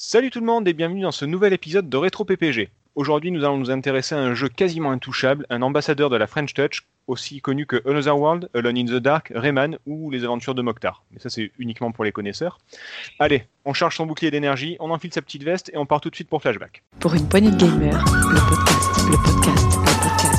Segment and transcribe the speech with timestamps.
[0.00, 2.70] Salut tout le monde et bienvenue dans ce nouvel épisode de Rétro PPG.
[2.94, 6.54] Aujourd'hui, nous allons nous intéresser à un jeu quasiment intouchable, un ambassadeur de la French
[6.54, 10.62] Touch, aussi connu que Another World, Alone in the Dark, Rayman ou Les Aventures de
[10.62, 11.02] Mokhtar.
[11.10, 12.60] Mais ça, c'est uniquement pour les connaisseurs.
[13.18, 16.10] Allez, on charge son bouclier d'énergie, on enfile sa petite veste et on part tout
[16.10, 16.84] de suite pour Flashback.
[17.00, 20.37] Pour une poignée de gamers, le podcast, le podcast, le podcast.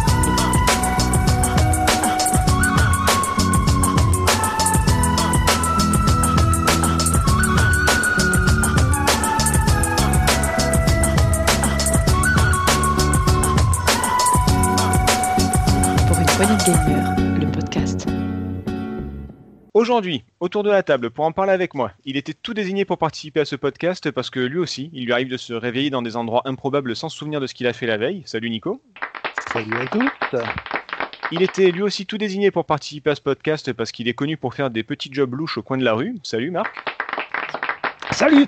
[19.79, 22.97] Aujourd'hui, autour de la table, pour en parler avec moi, il était tout désigné pour
[22.97, 26.01] participer à ce podcast parce que lui aussi, il lui arrive de se réveiller dans
[26.01, 28.21] des endroits improbables sans se souvenir de ce qu'il a fait la veille.
[28.25, 28.81] Salut Nico.
[29.53, 30.35] Salut à tous.
[31.31, 34.35] Il était lui aussi tout désigné pour participer à ce podcast parce qu'il est connu
[34.35, 36.17] pour faire des petits jobs louches au coin de la rue.
[36.23, 36.75] Salut Marc.
[38.11, 38.47] Salut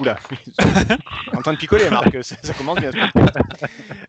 [0.00, 0.18] Oula,
[1.32, 2.90] en train de picoler, Marc, ça, ça commence bien.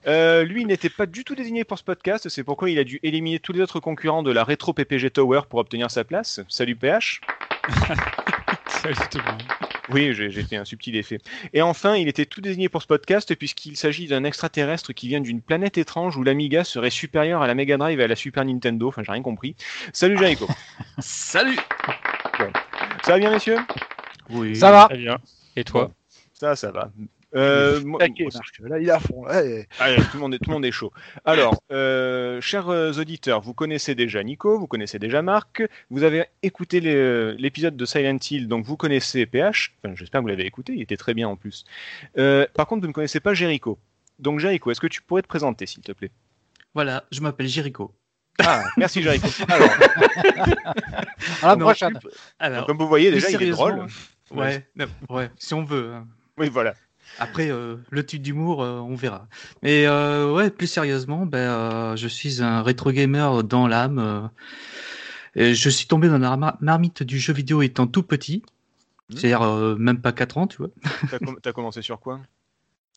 [0.08, 2.86] Euh, lui, il n'était pas du tout désigné pour ce podcast, c'est pourquoi il a
[2.86, 6.40] dû éliminer tous les autres concurrents de la rétro PPG Tower pour obtenir sa place.
[6.48, 7.20] Salut PH.
[8.68, 9.44] Salut tout le monde.
[9.90, 11.20] Oui, j'ai j'ai fait un subtil effet.
[11.54, 15.20] Et enfin, il était tout désigné pour ce podcast puisqu'il s'agit d'un extraterrestre qui vient
[15.20, 18.46] d'une planète étrange où l'Amiga serait supérieur à la Mega Drive et à la Super
[18.46, 18.88] Nintendo.
[18.88, 19.58] Enfin, j'ai rien compris.
[19.92, 20.48] Salut Jericho.
[21.00, 21.58] Salut
[23.04, 23.58] Ça va bien, messieurs?
[24.30, 24.56] Oui.
[24.56, 25.18] Ça va Très bien.
[25.56, 25.92] Et toi
[26.34, 26.92] Ça, ça va.
[27.36, 28.60] Euh, moi- Taquet, Marc.
[28.60, 29.26] Là, il est à fond.
[29.26, 30.94] Là, et- Allez, tout, le monde est, tout le monde est chaud.
[31.26, 36.26] Alors, euh, chers euh, auditeurs, vous connaissez déjà Nico, vous connaissez déjà Marc, vous avez
[36.42, 40.46] écouté les- l'épisode de Silent Hill, donc vous connaissez PH, enfin, j'espère que vous l'avez
[40.46, 41.66] écouté, il était très bien en plus.
[42.18, 43.78] Euh, par contre, vous ne connaissez pas Jericho.
[44.20, 46.12] Donc Jericho, est-ce que tu pourrais te présenter, s'il te plaît?
[46.74, 47.94] Voilà, je m'appelle Jericho.
[48.40, 49.28] Ah, merci Jericho.
[49.50, 49.70] Alors,
[51.42, 52.00] À la Non, prochaine.
[52.00, 53.86] plus- Alors, comme vous voyez, déjà, il est drôle.
[55.10, 55.94] Ouais, si on veut.
[55.94, 56.08] hein.
[56.38, 56.76] Oui, voilà.
[57.20, 59.28] Après, euh, le titre d'humour, euh, on verra.
[59.64, 63.98] Mais euh, ouais, plus sérieusement, ben, euh, je suis un rétro gamer dans l'âme.
[64.00, 64.28] euh,
[65.36, 68.44] et je suis tombé dans la mar- marmite du jeu vidéo étant tout petit.
[69.10, 69.18] Mhm.
[69.18, 70.70] C'est-à-dire euh, même pas 4 ans, tu vois.
[71.10, 72.20] T'as com- t'as commencé sur quoi?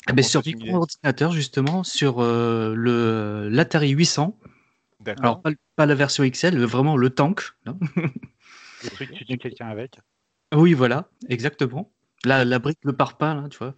[0.09, 4.37] Eh ben, sur micro-ordinateur, justement, sur euh, le l'Atari 800.
[5.01, 5.25] D'accord.
[5.25, 7.43] Alors, pas, pas la version XL, vraiment le tank.
[7.67, 9.99] Le truc, tu tues quelqu'un avec.
[10.55, 11.93] Oui, voilà, exactement.
[12.25, 13.75] La, la brique, le parpaing, là, tu vois.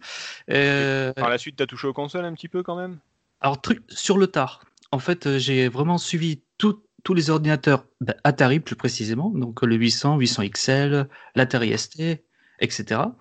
[0.49, 2.99] Euh, Par la suite, t'as touché aux consoles un petit peu quand même?
[3.41, 4.65] Alors, truc sur le tard.
[4.91, 9.29] En fait, euh, j'ai vraiment suivi tout- tous les ordinateurs bah, Atari, plus précisément.
[9.29, 12.23] Donc, le 800, 800 XL, l'Atari ST,
[12.59, 13.15] etc.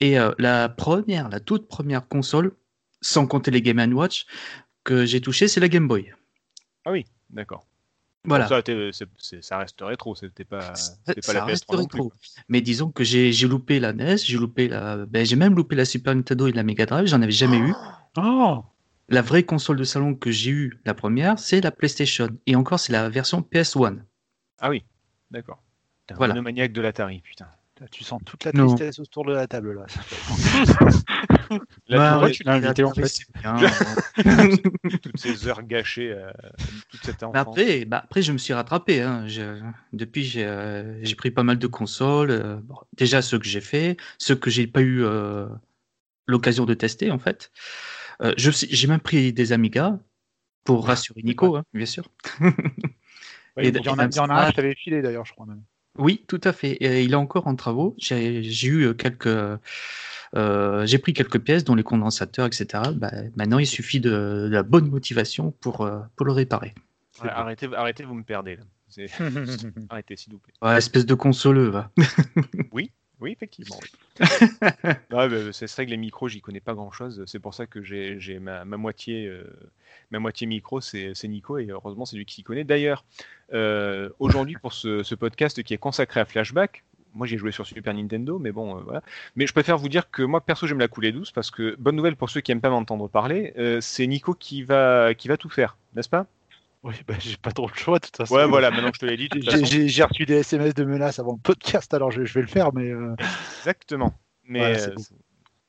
[0.00, 2.52] Et euh, la première, la toute première console,
[3.00, 4.26] sans compter les Game Watch,
[4.84, 6.12] que j'ai touché, c'est la Game Boy.
[7.30, 7.66] D'accord.
[8.26, 8.46] Voilà.
[8.48, 8.62] Ça,
[9.40, 12.00] ça reste rétro, c'était pas, pas Ça la reste PS3 non plus.
[12.00, 12.12] rétro.
[12.48, 15.84] Mais disons que j'ai loupé la NES, j'ai loupé la, ben, j'ai même loupé la
[15.84, 17.74] Super Nintendo et la Mega Drive, j'en avais jamais eu.
[18.18, 18.64] Oh
[19.10, 22.28] La vraie console de salon que j'ai eue, la première, c'est la PlayStation.
[22.46, 23.98] Et encore, c'est la version PS1.
[24.58, 24.84] Ah oui,
[25.30, 25.62] d'accord.
[26.06, 26.32] T'es un Voilà.
[26.34, 27.46] monomaniaque de l'Atari, putain.
[27.90, 28.68] Tu sens toute la Non.
[28.68, 29.86] tristesse autour de la table là.
[31.88, 33.20] Là, Bah, tu l'as invité en fait.
[35.02, 36.30] Toutes ces heures gâchées, euh,
[36.88, 37.58] toute cette Mais enfance.
[37.58, 39.02] après, bah, après, je me suis rattrapé.
[39.02, 39.26] hein.
[39.28, 39.60] Je-
[39.92, 42.30] depuis, j'ai euh, j'ai pris pas mal de consoles.
[42.30, 45.46] euh, bon, déjà, ceux que j'ai fait, ceux que j'ai pas eu euh,
[46.26, 47.52] l'occasion de tester, en fait.
[48.22, 49.98] Euh, j'ai même pris des Amiga
[50.64, 52.08] pour rassurer Nico, hein, bien sûr.
[52.40, 52.50] Ouais,
[53.64, 55.32] Et il y en a, il y en a un, je t'avais filé d'ailleurs, je
[55.32, 55.62] crois même.
[55.98, 56.72] Oui, tout à fait.
[56.72, 57.94] Et il est encore en travaux.
[57.98, 59.26] J'ai eu quelques.
[59.26, 62.66] euh, j'ai pris quelques pièces, dont les condensateurs, etc.
[62.94, 66.74] Bah, maintenant, il suffit de, de la bonne motivation pour, euh, pour le réparer.
[67.22, 68.56] Ouais, arrêtez, arrêtez, vous me perdez.
[68.56, 68.62] Là.
[69.88, 70.52] Arrêtez, s'il vous plaît.
[70.62, 71.90] Ouais, espèce de consoleux, va.
[72.72, 72.92] Oui,
[73.24, 73.76] effectivement.
[73.82, 73.88] oui.
[75.10, 77.24] Bah, c'est vrai que les micros, j'y connais pas grand-chose.
[77.26, 79.44] C'est pour ça que j'ai j'ai ma, ma moitié, euh,
[80.10, 82.64] ma moitié micro, c'est c'est Nico, et heureusement, c'est lui qui s'y connaît.
[82.64, 83.04] D'ailleurs,
[83.52, 86.84] euh, aujourd'hui, pour ce, ce podcast qui est consacré à Flashback,
[87.14, 89.02] moi j'ai joué sur Super Nintendo, mais bon, euh, voilà.
[89.34, 91.96] Mais je préfère vous dire que moi, perso, j'aime la couler douce, parce que, bonne
[91.96, 95.48] nouvelle pour ceux qui aiment pas m'entendre parler, c'est Nico qui va, qui va tout
[95.48, 96.26] faire, n'est-ce pas?
[96.86, 98.34] Oui, bah, j'ai pas trop le choix de toute façon.
[98.36, 99.40] Ouais, voilà, maintenant que je te l'ai dit, de
[99.88, 102.72] J'ai- reçu des SMS de menaces avant le podcast, alors je, je vais le faire,
[102.72, 103.14] mais euh,
[103.58, 104.14] Exactement.
[104.44, 105.02] Mais Voilà, euh, bon.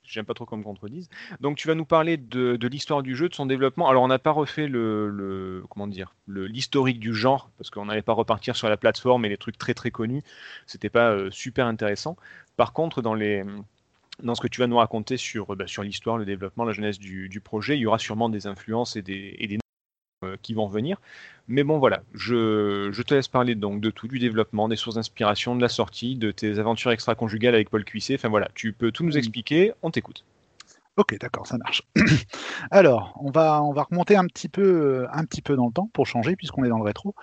[0.04, 1.10] j'aime pas trop qu'on me contredise.
[1.40, 3.90] Donc tu vas nous parler de, de l'histoire du jeu, de son développement.
[3.90, 8.04] Alors on n'a pas refait le, le- comment dire l'historique du genre parce qu'on n'allait
[8.04, 10.22] pas repartir sur la plateforme et les trucs très très connus.
[10.68, 12.16] C'était pas euh, super intéressant.
[12.58, 13.44] Par contre dans les
[14.22, 16.98] dans ce que tu vas nous raconter sur, bah, sur l'histoire, le développement, la jeunesse
[17.00, 19.58] du, du projet, il y aura sûrement des influences et des, et des
[20.42, 21.00] qui vont venir.
[21.48, 24.96] Mais bon, voilà, je, je te laisse parler donc de tout, du développement, des sources
[24.96, 28.16] d'inspiration, de la sortie, de tes aventures extra-conjugales avec Paul Cuissé.
[28.16, 30.26] Enfin voilà, tu peux tout nous expliquer, on t'écoute.
[30.98, 31.84] Ok, d'accord, ça marche.
[32.72, 35.72] Alors, on va, on va remonter un petit, peu, euh, un petit peu dans le
[35.72, 37.14] temps pour changer, puisqu'on est dans le rétro.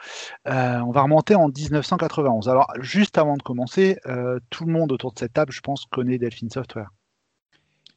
[0.46, 2.48] Euh, on va remonter en 1991.
[2.48, 5.86] Alors, juste avant de commencer, euh, tout le monde autour de cette table, je pense,
[5.86, 6.90] connaît Delphine Software.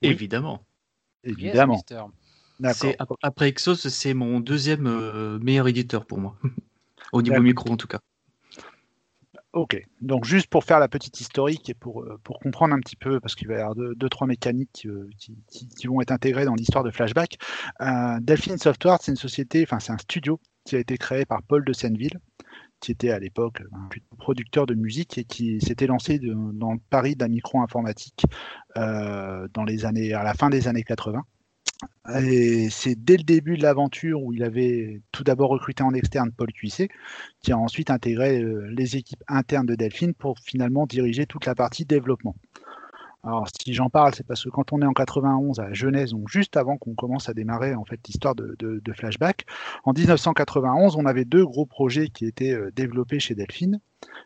[0.01, 0.63] Évidemment.
[1.23, 1.79] Évidemment.
[1.89, 1.99] Yes.
[2.73, 6.35] C'est- Après Exos, c'est mon deuxième euh, meilleur éditeur pour moi.
[7.13, 7.99] Au niveau micro, en tout cas.
[9.53, 12.95] Ok, donc juste pour faire la petite historique et pour, euh, pour comprendre un petit
[12.97, 16.01] peu, parce qu'il va y avoir deux, deux, trois mécaniques euh, qui, qui- qui vont
[16.01, 17.37] être intégrées dans l'histoire de Flashback.
[17.81, 21.41] Euh, Delphine Software, c'est une société, enfin c'est un studio qui a été créé par
[21.43, 22.19] Paul de Senneville,
[22.81, 23.87] qui était à l'époque un
[24.17, 28.25] producteur de musique et qui s'était lancé de- dans le pari de la micro-informatique
[28.77, 31.23] euh, dans les années, à la fin des années 80.
[32.21, 36.31] Et c'est dès le début de l'aventure où il avait tout d'abord recruté en externe
[36.31, 36.89] Paul Cuissé,
[37.41, 41.53] qui a ensuite intégré euh, les équipes internes de Delphine pour finalement diriger toute la
[41.55, 42.35] partie développement.
[43.23, 46.29] Alors si j'en parle, c'est parce que quand on est en 91 à Genèse, donc
[46.29, 49.45] juste avant qu'on commence à démarrer en fait l'histoire de, de- de Flashback,
[49.83, 53.79] en 1991, on avait deux gros projets qui étaient euh, développés chez Delphine.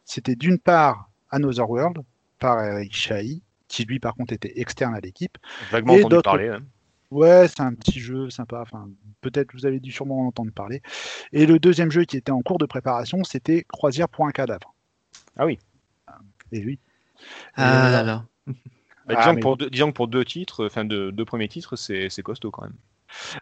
[0.06, 1.98] C'était d'une part Another World
[2.38, 5.38] par Eric Chahi, qui lui par contre était externe à l'équipe.
[5.72, 6.48] Vaguement entendu parler.
[6.50, 6.60] hein.
[7.12, 8.62] Ouais, c'est un petit jeu sympa.
[8.62, 8.90] Enfin,
[9.22, 10.82] peut-être vous avez dû sûrement en entendre parler.
[11.34, 14.74] Et le deuxième jeu qui était en cours de préparation, c'était Croisière pour un cadavre.
[15.38, 15.60] Ah oui.
[16.52, 16.80] Et oui.
[17.56, 18.26] Ah là là.
[19.08, 21.26] Bah, Ah, disons, mais- que pour deux, disons que pour deux titres, enfin deux, deux
[21.26, 22.76] premiers titres, c'est c'est costaud quand même.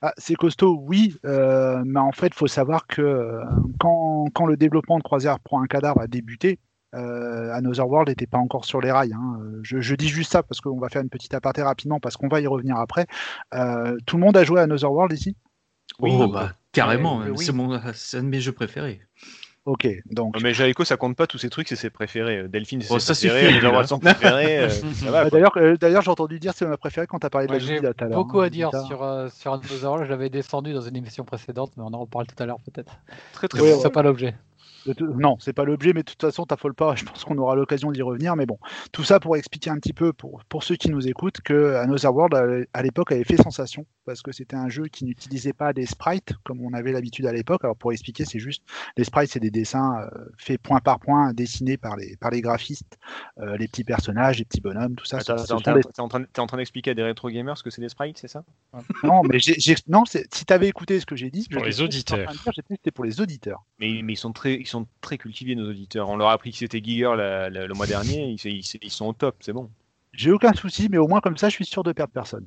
[0.02, 3.44] Ah, c'est costaud, oui, euh, mais en fait, il faut savoir que euh,
[3.78, 6.60] quand, quand le développement de Croisière pour un cadavre a débuté,
[6.96, 9.14] euh, Another World n'était pas encore sur les rails.
[9.14, 9.40] hein.
[9.42, 12.18] Euh, Je, je dis juste ça parce qu'on va faire une petite aparté rapidement parce
[12.18, 13.06] qu'on va y revenir après.
[13.54, 15.36] Euh, tout le monde a joué à Another World ici?
[16.00, 17.46] Oui, oh, bah, carrément, euh, oui.
[17.46, 19.02] c'est mon- c'est un de mes jeux préférés.
[19.66, 22.48] Ok, donc Mais Jalico, ça compte pas tous ces trucs, c'est ses préférés.
[22.48, 23.48] Delphine, c'est Oh, ses ça préférés.
[23.54, 23.84] suffit, Les là.
[23.86, 24.60] son préféré.
[24.60, 24.70] euh.
[25.32, 27.60] D'ailleurs, euh, d'ailleurs, j'ai entendu dire c'est ma préférée quand tu as parlé de Moi,
[27.60, 30.06] la j'ai tout à l'heure, beaucoup hein, à dire sur, euh, sur Another World.
[30.06, 32.98] Je l'avais descendu dans une émission précédente, mais on en reparle tout à l'heure peut-être.
[33.34, 33.80] Très très Ouais, bon.
[33.82, 34.34] C'est pas l'objet.
[35.18, 36.96] Non, c'est pas l'objet, mais de toute façon, t'affole pas.
[36.96, 38.36] Je pense qu'on aura l'occasion d'y revenir.
[38.36, 38.58] Mais bon,
[38.92, 42.14] tout ça pour expliquer un petit peu, pour, pour ceux qui nous écoutent, que Another
[42.16, 45.74] World, à- à l'époque, avait fait sensation, parce que c'était un jeu qui n'utilisait pas
[45.74, 47.64] des sprites, comme on avait l'habitude à l'époque.
[47.64, 48.64] Alors, pour expliquer, c'est juste,
[48.98, 52.42] les sprites, c'est des dessins euh, faits point par point, dessinés par les, par les
[52.42, 52.98] graphistes,
[53.40, 55.18] euh, les petits personnages, les petits bonhommes, tout ça.
[55.58, 55.82] T'es des-
[56.38, 58.44] en train, d'expliquer à des rétro gamers ce que c'est des sprites, c'est ça?
[59.04, 61.64] Non, mais j'ai- j'ai- non, c'est- si tu avais écouté ce que j'ai dit, pour
[61.68, 62.30] les auditeurs.
[62.70, 63.64] C'était pour les auditeurs.
[63.80, 66.10] mais, mais ils sont très, ils sont très cultivés nos auditeurs.
[66.10, 68.28] On leur a appris que c'était Giger la- la- le mois dernier.
[68.30, 69.70] Ils, ils- ils sont au top, c'est bon.
[70.14, 72.46] J'ai aucun souci, mais au moins comme ça, je suis sûr de perdre personne.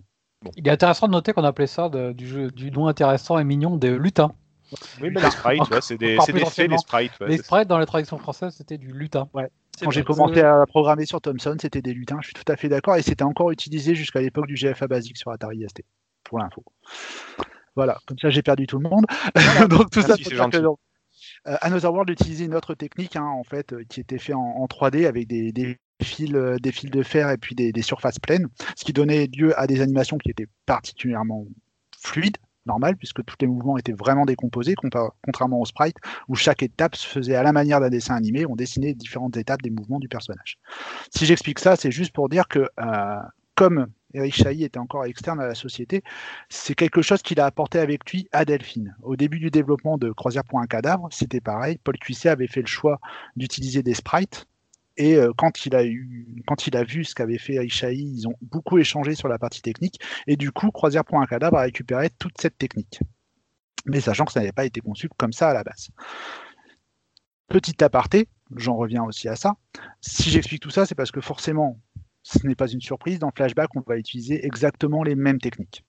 [0.57, 3.45] Il est intéressant de noter qu'on appelait ça de- du, jeu, du nom intéressant et
[3.45, 4.33] mignon des lutins.
[5.03, 7.13] Oui, mais les sprites, ouais, c'est des, faits, les sprites.
[7.21, 9.29] ouais, les sprites dans la traduction française, c'était du lutin.
[9.81, 12.69] Quand j'ai commencé à programmer sur Thomson, c'était des lutins, je suis tout à fait
[12.71, 15.83] d'accord, et c'était encore utilisé jusqu'à l'époque du GFA basique sur Atari ST,
[16.25, 16.65] pour l'info.
[17.77, 19.05] Voilà, comme ça j'ai perdu tout le monde.
[19.71, 20.79] Donc tout ça Merci, pour
[21.45, 24.67] Another World utilisait une autre technique, hein, en fait, euh, qui était fait en, en
[24.67, 28.85] 3D avec des, fils, euh, des fils de fer et puis des, surfaces pleines, ce
[28.85, 31.47] qui donnait lieu à des animations qui étaient particulièrement
[31.99, 35.97] fluides, normales, puisque tous les mouvements étaient vraiment décomposés, contrairement au sprite,
[36.29, 39.63] où chaque étape se faisait à la manière d'un dessin animé, on dessinait différentes étapes
[39.63, 40.59] des mouvements du personnage.
[41.13, 43.17] Si j'explique ça, c'est juste pour dire que euh,
[43.57, 46.03] comme Eric Chahi était encore externe à la société,
[46.49, 48.97] c'est quelque chose qu'il a apporté avec lui à Delphine.
[49.03, 51.79] Au début du développement de Croisière pour un cadavre, c'était pareil.
[51.83, 53.01] Paul Cuisset avait fait le choix
[53.37, 54.47] d'utiliser des sprites.
[54.99, 58.35] Et euh, quand, il a eu, quand a vu ce qu'avait fait Chahi, ils ont
[58.43, 60.01] beaucoup échangé sur la partie technique.
[60.27, 63.01] Et du coup, Croisière pour un cadavre a récupéré toute cette technique.
[63.87, 65.89] Mais sachant que ça n'avait pas été conçu comme ça à la base.
[67.49, 69.57] Petit aparté, j'en reviens aussi à ça.
[70.01, 71.79] Si j'explique tout ça, c'est parce que forcément,
[72.23, 73.19] ce n'est pas une surprise.
[73.19, 75.85] Dans Flashback, on va utiliser exactement les mêmes techniques.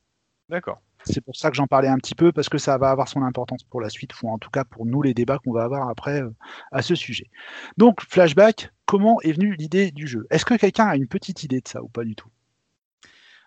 [0.50, 0.82] D'accord.
[1.06, 3.24] C'est pour ça que j'en parlais un petit peu, parce que ça va avoir son
[3.24, 5.90] importance pour la suite, ou en tout cas pour nous, les débats qu'on va avoir
[5.90, 6.30] après euh,
[6.72, 7.30] à ce sujet.
[7.78, 10.26] Donc, Flashback, comment est venue l'idée du jeu?
[10.30, 12.30] Est-ce que quelqu'un a une petite idée de ça ou pas du tout?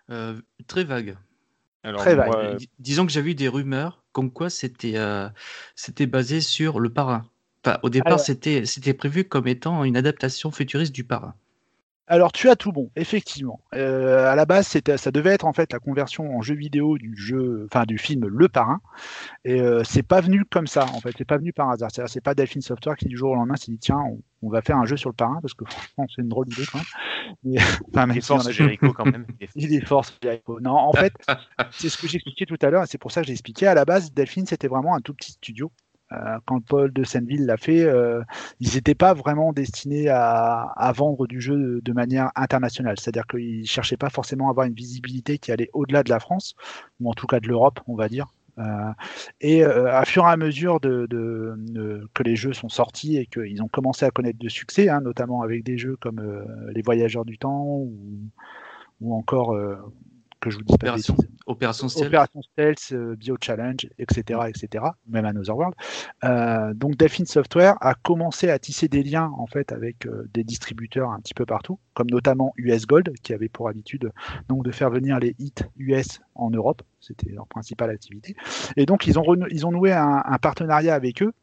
[0.09, 1.17] Euh, très vague.
[1.83, 2.27] Alors, Très vague.
[2.27, 5.29] moi, euh, Disons que j'avais eu des rumeurs comme quoi c'était euh,
[5.75, 7.29] c'était basé sur le parrain.
[7.63, 11.35] Enfin, au départ, c'était prévu comme étant une adaptation futuriste du parrain.
[12.09, 13.59] Alors tu as tout bon, effectivement.
[13.73, 16.97] Euh, à la base, c'était, ça devait être en fait la conversion en jeu vidéo
[16.97, 18.79] du jeu, enfin du film Le Parrain.
[19.43, 21.11] Et euh, c'est pas venu comme ça, en fait.
[21.17, 21.89] C'est pas venu par hasard.
[21.91, 24.49] C'est-à-dire, c'est pas Delphine Software qui du jour au lendemain s'est dit tiens, on, on
[24.49, 26.77] va faire un jeu sur le Parrain parce que franchement, c'est une drôle d'idée quand
[26.77, 26.87] même.
[27.43, 27.57] Mais,
[27.93, 29.25] enfin, Il est fort Jericho quand même.
[29.55, 30.59] Il est- fort, Jericho.
[30.61, 31.13] Non, en fait,
[31.71, 33.67] c'est ce que j'expliquais tout à l'heure et c'est pour ça que j'ai expliqué.
[33.67, 35.71] À la base, Delphine, c'était vraiment un tout petit studio.
[36.13, 38.21] Euh, quand Paul de Senneville l'a fait, euh,
[38.59, 42.95] ils n'étaient pas vraiment destinés à, vendre du jeu de, manière internationale.
[42.99, 46.19] C'est-à-dire qu'ils ne cherchaient pas forcément à avoir une visibilité qui allait au-delà de la
[46.19, 46.55] France,
[46.99, 48.27] ou en tout cas de l'Europe, on va dire.
[48.59, 48.91] Euh,
[49.39, 54.05] et à fur et à mesure que les jeux sont sortis et qu'ils ont commencé
[54.05, 56.21] à connaître de succès, hein, notamment avec des jeux comme
[56.73, 59.55] Les Voyageurs du Temps ou, encore,
[60.47, 62.07] que je vous dis pas Opération, bêtises, Opération Stealth.
[62.07, 65.75] Opération Stealth, euh, Bio Challenge, etc., etc., même Another World.
[66.23, 70.43] Euh, donc Delphine Software a commencé à tisser des liens en fait avec euh, des
[70.43, 74.11] distributeurs un petit peu partout, comme notamment US Gold, qui avait pour habitude
[74.49, 76.81] donc de faire venir les hits US en Europe.
[76.99, 78.35] C'était leur principale activité.
[78.75, 81.33] Et donc ils ont ils ont noué un, un partenariat avec eux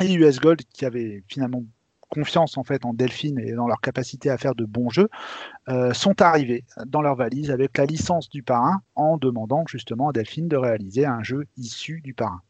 [0.00, 1.64] et US Gold qui avait finalement
[2.08, 5.08] confiance en fait en Delphine et dans leur capacité à faire de bons jeux,
[5.68, 10.12] euh, sont arrivés dans leur valise avec la licence du parrain en demandant justement à
[10.12, 12.40] Delphine de réaliser un jeu issu du parrain.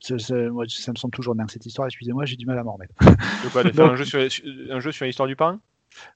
[0.00, 2.64] Ça, ça- moi, ça me semble toujours dingue cette histoire, excusez-moi, j'ai du mal à
[2.64, 2.94] m'en remettre.
[3.44, 4.20] De quoi De faire Donc- un jeu sur,
[4.70, 5.60] un jeu sur l'histoire du parrain?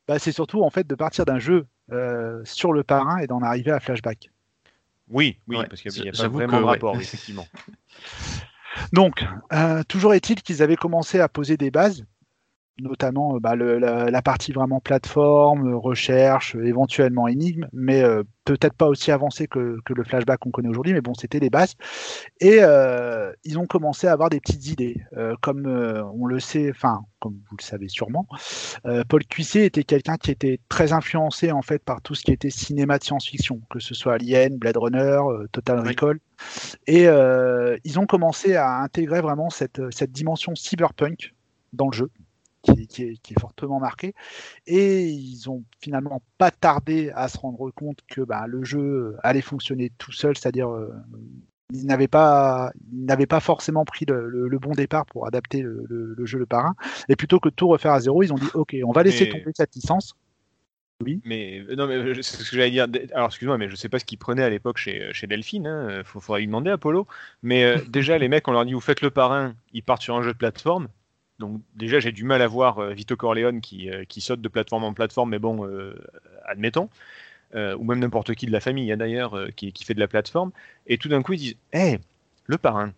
[0.09, 3.43] Bah, c'est surtout en fait de partir d'un jeu euh, sur le parrain et d'en
[3.43, 4.31] arriver à Flashback.
[5.09, 7.47] Oui, oui, Ouais, parce qu'il n'y a pas vraiment que, de rapport, effectivement.
[8.93, 12.05] Donc, euh, toujours est-il qu'ils avaient commencé à poser des bases,
[12.81, 18.03] notamment euh, bah, le- la, la partie vraiment plateforme, euh, recherche, euh, éventuellement énigme, mais
[18.03, 21.41] euh, peut-être pas aussi avancé que, que le flashback qu'on connaît aujourd'hui, mais bon, c'était
[21.41, 21.75] les bases.
[22.41, 26.39] Et euh, ils ont commencé à avoir des petites idées, Euh, comme euh, on le
[26.39, 28.27] sait, enfin, comme vous le savez sûrement,
[28.87, 32.33] euh, Paul Cuisset était quelqu'un qui était très influencé en fait par tout ce qui
[32.33, 35.81] était cinéma de science-fiction, que ce soit Alien, Blade Runner, euh, Total.
[35.81, 36.19] Recall.
[36.87, 41.35] Et euh, ils ont commencé à intégrer vraiment cette, cette dimension cyberpunk
[41.73, 42.11] dans le jeu,
[42.67, 44.15] qui, qui est, qui est fortement marquée.
[44.67, 49.41] Et ils ont finalement pas tardé à se rendre compte que bah, le jeu allait
[49.41, 50.93] fonctionner tout seul, c'est-à-dire euh,
[51.73, 55.63] ils n'avaient pas, ils n'avaient pas forcément pris le, le- le bon départ pour adapter
[55.63, 56.75] le, jeu Le Parrain.
[57.09, 59.25] Et plutôt que de tout refaire à zéro, ils ont dit OK, on va laisser
[59.25, 60.15] Mais- tomber cette licence.
[61.27, 62.87] Mais euh, non, mais euh, c'est ce que j'allais dire.
[63.13, 65.67] Alors, excuse-moi, mais je sais pas ce qu'ils prenaient à l'époque chez, chez Delphine.
[65.67, 66.03] Hein.
[66.05, 67.07] Faut, faudrait lui demander, Apollo.
[67.43, 70.17] Mais euh, déjà, les mecs, on leur dit vous faites le parrain, ils partent sur
[70.17, 70.89] un jeu de plateforme.
[71.39, 74.49] Donc, déjà, j'ai du mal à voir euh, Vito Corleone qui, euh, qui saute de
[74.49, 75.95] plateforme en plateforme, mais bon, euh,
[76.47, 76.89] admettons.
[77.55, 80.51] Ou même n'importe qui de la famille, hein, d'ailleurs, qui, qui fait de la plateforme.
[80.87, 81.99] Et tout d'un coup, ils disent hé,
[82.45, 82.93] le parrain.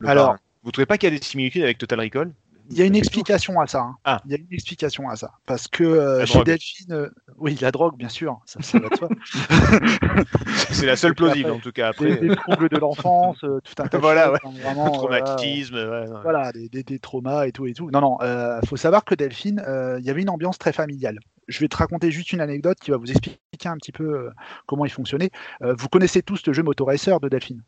[0.00, 0.38] le Alors- parrain.
[0.64, 2.30] vous trouvez pas qu'il y a des similitudes avec Total Recall?
[2.72, 3.80] Il y a une explication à ça.
[3.80, 3.96] hein.
[4.04, 4.20] Ah.
[4.24, 5.30] Il y a une explication à ça.
[5.46, 6.42] Parce que euh, chez.
[6.42, 9.08] Delphine, euh, oui, la drogue, bien sûr, ça, ça va de soi.
[10.70, 11.92] C'est la seule plausible, après, en tout cas.
[11.92, 14.38] des, Après, des troubles de l'enfance, euh, tout un tas de choses, ouais.
[14.44, 15.74] hein, vraiment, traumatisme.
[15.76, 16.06] ouais, ouais.
[16.22, 17.90] voilà, des, des- des traumas et tout et tout.
[17.90, 19.62] Non, non, euh, faut savoir que Delphine,
[19.98, 21.18] il y avait une ambiance très familiale.
[21.48, 24.30] Je vais te raconter juste une anecdote qui va vous expliquer un petit peu
[24.66, 25.30] comment il fonctionnait.
[25.60, 27.62] Vous connaissez tous le jeu Motor Racer de Delphine?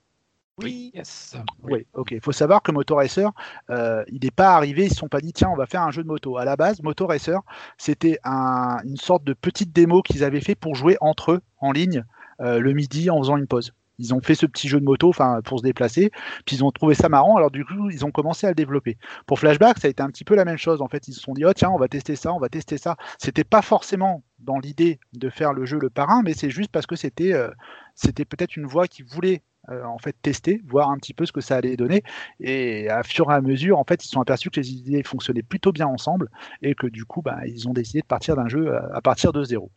[0.59, 0.93] Oui.
[0.95, 1.37] Yes.
[1.65, 2.13] Oui, ok.
[2.13, 3.31] Il faut savoir que Motor Racer,
[3.71, 5.83] euh, il n'est pas arrivé, ils ne se sont pas dit, tiens, on va faire
[5.83, 6.37] un jeu de moto.
[6.37, 7.41] À la base, Motor Racer,
[7.77, 11.73] c'était un- une sorte de petite démo qu'ils avaient fait pour jouer entre eux en
[11.73, 12.05] ligne
[12.41, 13.73] euh, le midi en faisant une pause.
[13.99, 16.11] Ils ont fait ce petit jeu de moto enfin, pour se déplacer,
[16.45, 18.97] puis ils ont trouvé ça marrant, alors du coup, ils ont commencé à le développer.
[19.25, 20.83] Pour Flashback, ça a été un petit peu la même chose.
[20.83, 22.77] En fait, ils se sont dit, oh tiens, on va tester ça, on va tester
[22.77, 22.97] ça.
[23.19, 26.87] C'était pas forcément dans l'idée de faire le jeu le parrain, mais c'est juste parce
[26.87, 27.51] que c'était euh,
[27.95, 31.33] c'était peut-être une voie qu'ils voulaient euh, en fait tester, voir un petit peu ce
[31.33, 32.03] que ça allait donner.
[32.41, 35.03] Et à fur et à mesure, en fait, ils se sont aperçus que les idées
[35.03, 36.31] fonctionnaient plutôt bien ensemble
[36.63, 39.33] et que du coup, bah, ils ont décidé de partir d'un jeu à, à partir
[39.33, 39.71] de zéro.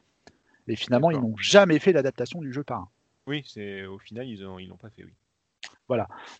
[0.67, 2.89] Et finalement, ils n'ont jamais fait l'adaptation du jeu parrain.
[3.27, 5.03] Oui, c'est au final ils ont ils l'ont pas fait.
[5.03, 5.12] Oui.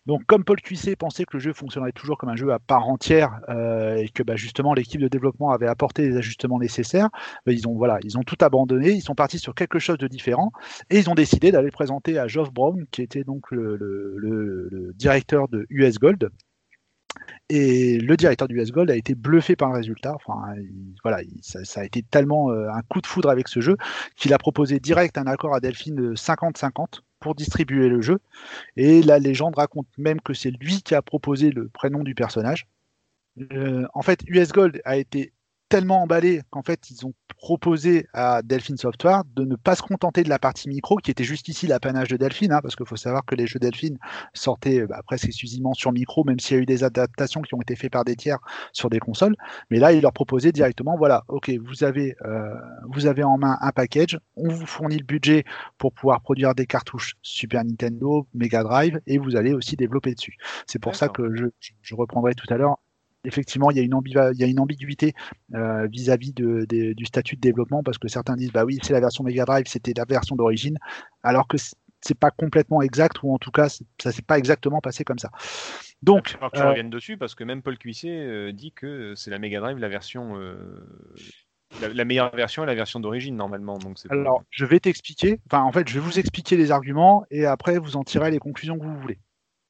[0.06, 2.88] Donc, comme Paul Cuisset pensait que le jeu fonctionnerait toujours comme un jeu à part
[2.88, 7.08] entière euh, et que bah, justement l'équipe de développement avait apporté les ajustements nécessaires,
[7.46, 10.08] bah, ils ont voilà, ils ont tout abandonné, ils sont partis sur quelque chose de
[10.08, 10.52] différent
[10.90, 15.48] et ils ont décidé d'aller le présenter à Geoff Brown, qui était donc le, directeur
[15.48, 16.30] de US Gold.
[17.48, 20.16] Et le directeur du US Gold a été bluffé par le résultat.
[21.02, 23.76] Voilà, il- ça, a été tellement euh, un coup de foudre avec ce jeu
[24.16, 28.18] qu'il a proposé direct un accord à Delphine de 50-50 pour distribuer le jeu.
[28.76, 32.66] Et la légende raconte même que c'est lui qui a proposé le prénom du personnage.
[33.52, 35.32] Euh, en fait, US Gold a été
[35.68, 40.22] tellement emballés qu'en fait, ils ont proposé à Delphine Software de ne pas se contenter
[40.22, 42.96] de la partie micro, qui était juste ici l'apanage de Delphine, hein, parce qu'il faut
[42.96, 43.98] savoir que les jeux Delphine
[44.34, 47.60] sortaient bah, presque exclusivement sur micro, même s'il y a eu des adaptations qui ont
[47.60, 48.38] été faites par des tiers
[48.72, 49.36] sur des consoles.
[49.70, 52.54] Mais là, ils leur proposaient directement, voilà, ok, vous avez, euh,
[52.88, 55.44] vous avez en main un package, on vous fournit le budget
[55.78, 60.36] pour pouvoir produire des cartouches Super Nintendo, Mega Drive, et vous allez aussi développer dessus.
[60.66, 61.46] C'est pour ça que je,
[61.82, 62.78] je reprendrai tout à l'heure
[63.28, 65.14] effectivement, il y a une, ambiva- il y a une ambiguïté
[65.54, 69.22] euh, vis-à-vis du statut de développement parce que certains disent bah oui, c'est la version
[69.22, 70.78] Mega Drive, c'était la version d'origine,
[71.22, 71.56] alors que
[72.00, 75.30] c'est pas complètement exact ou en tout cas ça s'est pas exactement passé comme ça.
[76.02, 79.14] Donc, Alors que tu euh, reviennes dessus parce que même Paul Cuissier euh, dit que
[79.16, 80.56] c'est la Mega Drive la version euh,
[81.82, 84.80] la, la meilleure version est la version d'origine normalement donc c'est pas- alors je vais
[84.80, 88.30] t'expliquer, enfin en fait je vais vous expliquer les arguments et après vous en tirez
[88.30, 89.18] les conclusions que vous voulez.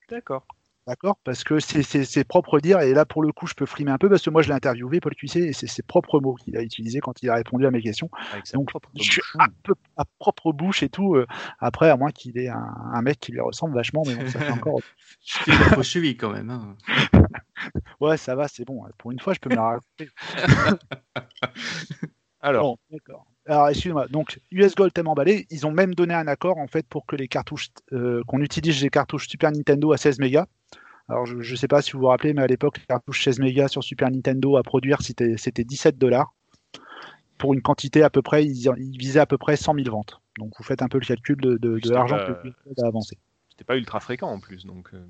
[0.09, 0.47] d'accord
[0.89, 1.19] D'accord?
[1.23, 3.99] Parce que c'est ses propres dires, et là pour le coup je peux frimer un
[3.99, 6.57] peu parce que moi je l'ai interviewé, Paul Cuissé, et c'est ses propres mots qu'il
[6.57, 8.09] a utilisés quand il a répondu à mes questions.
[8.43, 11.15] sa Donc, je suis un peu à propre bouche et tout.
[11.15, 11.27] euh,
[11.59, 14.41] après, à moins qu'il ait un, un mec qui lui ressemble vachement, mais bon, ça
[14.41, 14.81] fait encore.
[15.21, 15.23] Cheville
[16.17, 16.49] quand même.
[16.49, 16.75] hein.
[18.01, 18.83] Ouais, ça va, c'est bon.
[18.97, 20.09] Pour une fois, je peux me la raconter.
[22.41, 23.27] alors Bon, d'accord.
[23.49, 24.09] Alors, excuse-moi.
[24.09, 27.17] Donc, US Gold tellement emballé, ils ont même donné un accord en fait pour que
[27.17, 30.47] les cartouches, euh, qu'on utilise les cartouches Super Nintendo à 16 mégas.
[31.09, 33.39] Alors, je ne sais pas si vous vous rappelez, mais à l'époque, les cartouches 16
[33.39, 36.35] mégas sur Super Nintendo à produire, c'était c'était 17 dollars.
[37.39, 40.21] Pour une quantité à peu près, ils, ils visaient à peu près 100 000 ventes.
[40.37, 43.17] Donc, vous faites un peu le calcul de, de, l'argent que US Gold a avancé.
[43.49, 45.03] c'était pas ultra fréquent en plus donc euh,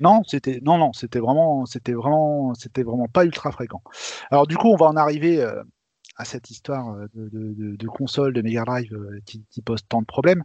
[0.00, 3.82] Non, c'était non non, c'était vraiment c'était vraiment c'était vraiment pas ultra fréquent.
[4.32, 5.62] Alors du coup, on va en arriver euh,
[6.16, 9.80] à cette histoire euh, de, de, de, console de Mega Drive euh, qui, qui pose
[9.88, 10.42] tant de problèmes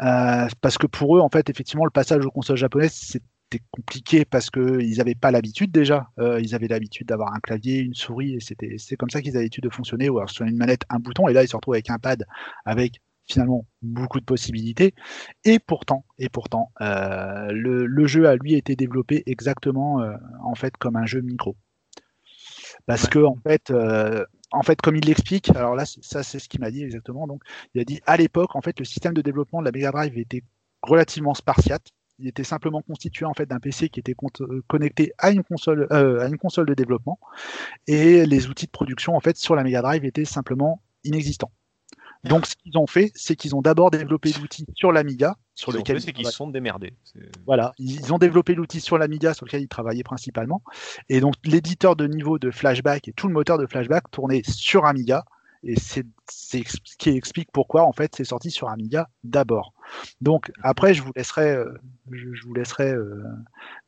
[0.00, 4.24] Euh, parce que pour eux, en fait, effectivement, le passage aux consoles japonaises c'était compliqué
[4.26, 6.08] parce que ils n'avaient pas l'habitude déjà.
[6.18, 9.30] Euh, ils avaient l'habitude d'avoir un clavier, une souris, et c'était c'est comme ça qu'ils
[9.32, 10.08] avaient l'habitude de fonctionner.
[10.10, 12.24] Ou alors sur une manette, un bouton, et là ils se retrouvent avec un pad
[12.66, 14.94] avec finalement beaucoup de possibilités.
[15.44, 20.54] Et pourtant, et pourtant, euh, le, le jeu a lui été développé exactement euh, en
[20.54, 21.56] fait comme un jeu micro.
[22.86, 23.08] Parce Ouais.
[23.08, 23.70] que en fait,
[24.50, 27.26] en fait, comme il l'explique, alors là, ça c'est ce qu'il m'a dit exactement.
[27.26, 27.42] Donc,
[27.74, 30.16] il a dit à l'époque, en fait, le système de développement de la Mega Drive
[30.18, 30.42] était
[30.82, 31.88] relativement spartiate.
[32.18, 35.86] Il était simplement constitué en fait d'un PC qui était euh, connecté à une console,
[35.92, 37.18] euh, à une console de développement,
[37.86, 41.52] et les outils de production en fait sur la Mega Drive étaient simplement inexistants.
[42.24, 46.00] Donc, ce qu'ils ont fait, c'est qu'ils ont d'abord développé l'outil sur l'Amiga, sur lequel
[46.00, 46.92] c'est qu'ils se sont démerdés
[47.46, 50.62] voilà, ils ont développé l'outil sur l'Amiga sur lequel ils travaillaient principalement.
[51.08, 54.84] Et donc l'éditeur de niveau de Flashback et tout le moteur de Flashback tournait sur
[54.84, 55.24] Amiga.
[55.64, 56.58] Et c'est ce
[56.98, 59.72] qui explique pourquoi en fait c'est sorti sur Amiga d'abord.
[60.20, 61.72] Donc après je vous laisserai, euh,
[62.10, 63.24] je, vous laisserai euh,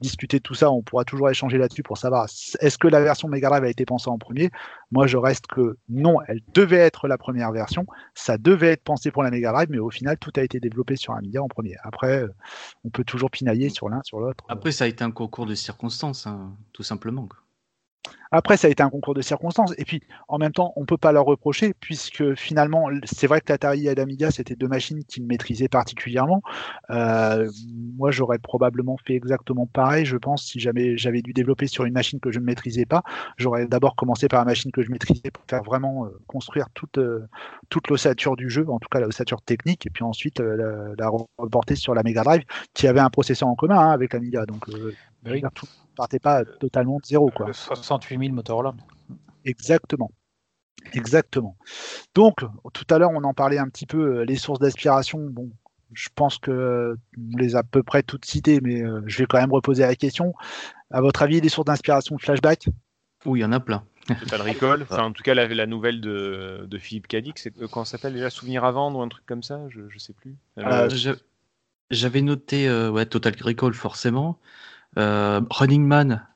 [0.01, 0.71] discuter de tout ça.
[0.71, 2.27] On pourra toujours échanger là-dessus pour savoir
[2.61, 4.51] est-ce que la version Mega Drive a été pensée en premier?
[4.91, 7.87] Moi je reste que non, elle devait être la première version.
[8.15, 10.97] Ça devait être pensé pour la Mega Drive, mais au final tout a été développé
[10.97, 11.77] sur Amiga en premier.
[11.83, 12.29] Après euh,
[12.85, 14.45] on peut toujours pinailler sur l'un sur l'autre.
[14.49, 17.27] Après, ça a été un concours de circonstances, hein, tout simplement.
[17.27, 17.39] quoi.
[18.33, 19.75] Après, ça a été un concours de circonstances.
[19.77, 23.53] Et puis, en même temps, on peut pas leur reprocher, puisque finalement, c'est vrai que
[23.53, 26.41] l'Atari et l'Amiga, c'était deux machines qu'ils maîtrisaient particulièrement.
[26.91, 27.51] Euh,
[27.97, 31.93] moi, j'aurais probablement fait exactement pareil, je pense, si jamais j'avais dû développer sur une
[31.93, 33.03] machine que je ne maîtrisais pas.
[33.37, 36.99] J'aurais d'abord commencé par la machine que je maîtrisais pour faire vraiment euh, construire toute,
[36.99, 37.27] euh,
[37.69, 41.75] toute l'ossature du jeu, en tout cas l'ossature technique, et puis ensuite la, la reporter
[41.75, 44.47] sur la Mega Drive, qui avait un processeur en commun hein, avec l'Amiga.
[44.47, 44.95] Donc, veux
[45.27, 45.43] Oui.
[45.55, 45.67] tout
[46.01, 47.31] ne partait pas totalement de zéro.
[47.31, 47.47] Quoi.
[47.47, 48.75] Le 68 000 Motorola.
[49.45, 50.11] Exactement.
[50.95, 51.57] Exactement.
[52.15, 52.39] Donc,
[52.73, 55.19] tout à l'heure, on en parlait un petit peu, euh, les sources d'aspiration.
[55.31, 55.51] Bon,
[55.93, 59.19] je pense que euh, on les a à peu près toutes citées, mais euh, je
[59.19, 60.33] vais quand même reposer la question.
[60.91, 62.69] À votre avis, les sources d'inspiration de flashback?
[63.27, 63.85] Oui, il y en a plein.
[64.09, 67.69] Total Recall, enfin en tout cas la, la nouvelle de, de Philippe Cadic, c'est euh,
[67.71, 70.15] comment ça s'appelle déjà Souvenir à vendre ou un truc comme ça, je, je sais
[70.15, 70.35] plus.
[70.59, 71.15] Euh, Euh,
[71.91, 74.39] J'avais noté euh, ouais, Total Recall, forcément.
[74.99, 76.27] Euh, Running Man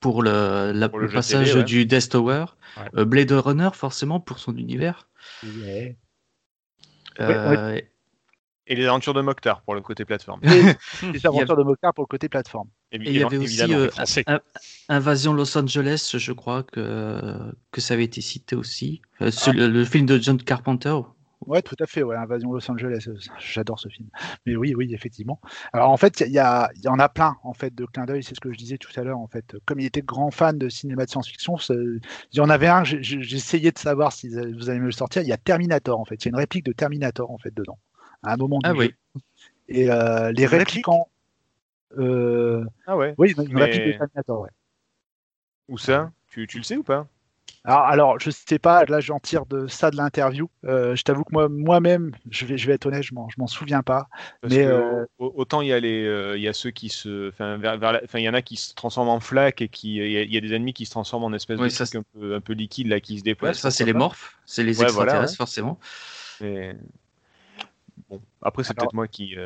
[0.00, 1.64] pour le, la- Pour le le jeu passage télé, ouais.
[1.64, 2.44] du Death Tower.
[2.76, 2.82] Ouais.
[2.96, 5.08] Euh, Blade Runner, forcément, pour son univers.
[5.42, 5.96] Ouais.
[7.20, 7.80] Euh,
[8.66, 10.40] Et les aventures de Mokhtar pour le côté plateforme.
[11.12, 12.68] Les aventures de Mokhtar pour le côté plateforme.
[12.92, 13.88] Et il y avait aussi euh,
[14.26, 14.40] un-
[14.88, 19.00] Invasion Los Angeles, je crois que, que ça avait été cité aussi.
[19.20, 20.94] Euh, le, le film de John Carpenter.
[21.46, 22.02] Ouais, tout à fait.
[22.02, 23.04] Ouais, Invasion Los Angeles.
[23.08, 24.08] euh, J'adore ce film.
[24.46, 25.40] Mais oui, oui, effectivement.
[25.72, 28.22] Alors en fait, il y, a- y en a plein en fait de clins d'œil.
[28.22, 29.18] C'est ce que je disais tout à l'heure.
[29.18, 32.00] En fait, comme il était grand fan de cinéma de science-fiction, il
[32.32, 32.84] y en avait un.
[32.84, 35.22] J'essayais de savoir si vous allez me le sortir.
[35.22, 36.16] Il y a Terminator en fait.
[36.16, 37.78] Il y a une réplique de Terminator en fait dedans.
[38.22, 38.78] À un moment du Ah jeu.
[38.78, 38.94] oui.
[39.68, 41.08] Et euh, les répliquants.
[41.98, 43.14] euh, Ah ouais.
[43.18, 44.40] oui, une Mais- réplique de Terminator.
[44.42, 44.50] Ouais.
[45.68, 46.10] Où ça?
[46.28, 47.06] Tu, tu le sais ou pas?
[47.66, 50.50] Alors, alors, je sais pas, là j'en tire de ça de l'interview.
[50.66, 53.36] Euh, je t'avoue que moi, moi-même, je vais, je vais être honnête, je m'en, je
[53.38, 54.06] m'en souviens pas.
[54.42, 56.70] Parce Mais, que, euh, au- autant il y a les, euh, il y a ceux
[56.70, 57.58] qui se, enfin,
[58.14, 60.32] il y en a qui se transforment en flaque et qui, il y, a, il
[60.32, 62.34] y a des ennemis qui se transforment en espèce Oui, de ça, truc un peu,
[62.34, 63.60] un peu liquide là qui se Ouais, déplacent.
[63.60, 65.36] ça, c'est les morphes, c'est les Ouais, voilà, extraterrestres, ouais.
[65.36, 65.78] forcément.
[68.10, 69.36] Bon, après c'est Alors- peut-être moi qui.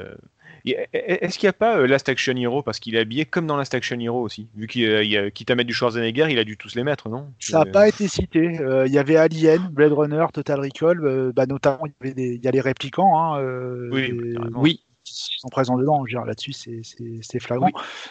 [0.64, 3.24] Y a- Est-ce qu'il n'y a pas euh, Last Action Hero parce qu'il est habillé
[3.24, 6.26] comme dans Last Action Hero aussi, vu qu'il euh, a, quitte à mettre du Schwarzenegger,
[6.30, 7.32] il a dû tous les mettre, non?
[7.40, 8.60] Ça n'a Euh, pas été cité.
[8.60, 12.14] Euh, Il y avait Alien, Blade Runner, Total Recall, euh, bah, notamment il y, avait
[12.14, 14.60] des- il y a les réplicants hein, euh, Oui, carrément.
[14.60, 16.04] Oui, qui sont présents dedans.
[16.06, 17.70] Je veux dire, Là-dessus, c'est- c'est c'est flagrant.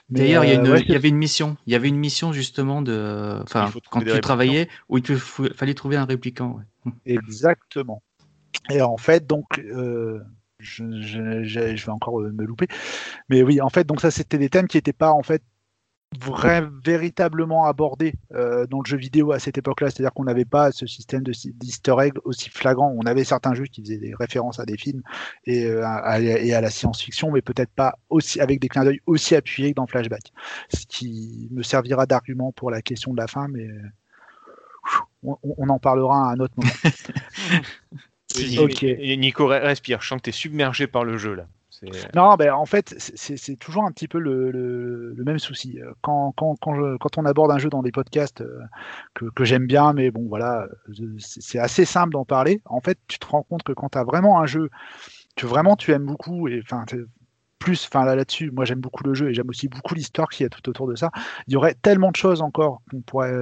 [0.09, 1.55] D'ailleurs, il y, a euh, une- ouais, y avait une mission.
[1.67, 3.37] Il y avait une mission justement de.
[3.43, 6.59] Enfin, quand tu travaillais, où il te fallait trouver un répliquant.
[6.85, 6.93] ouais.
[7.05, 8.01] Exactement.
[8.71, 10.19] Et en fait, donc, euh,
[10.59, 12.67] je, vais encore euh, me louper.
[13.29, 15.41] Mais oui, en fait, donc ça, c'était des thèmes qui n'étaient pas en fait
[16.85, 19.89] véritablement abordés euh, dans le jeu vidéo à cette époque-là.
[19.89, 22.93] C'est-à-dire qu'on n'avait pas ce système de d'easter egg aussi flagrant.
[22.97, 25.01] On avait certains jeux qui faisaient des références à des films
[25.45, 29.01] et, euh, à, et à la science-fiction, mais peut-être pas aussi avec des clins d'œil
[29.05, 30.31] aussi appuyés que dans Flashback.
[30.73, 33.67] Ce qui me servira d'argument pour la question de la fin, mais
[35.23, 36.71] on en parlera à un autre moment.
[39.17, 41.47] Nico, re- respire, je sens que tu es submergé par le jeu là.
[42.15, 45.79] Non, ben, en fait, c'est toujours un petit peu le, le- le même souci.
[45.79, 48.59] Euh, Quand, quand, quand, je- quand on aborde un jeu dans des podcasts euh,
[49.13, 52.61] que, que j'aime bien, mais bon, voilà, euh, c'est assez simple d'en parler.
[52.65, 54.69] En fait, tu te rends compte que quand tu as vraiment un jeu
[55.35, 56.85] que vraiment tu aimes beaucoup, et enfin,
[57.59, 60.43] plus, enfin là là-dessus, moi j'aime beaucoup le jeu et j'aime aussi beaucoup l'histoire qu'il
[60.43, 61.11] y a tout autour de ça.
[61.47, 63.33] Il y aurait tellement de choses encore qu'on pourrait,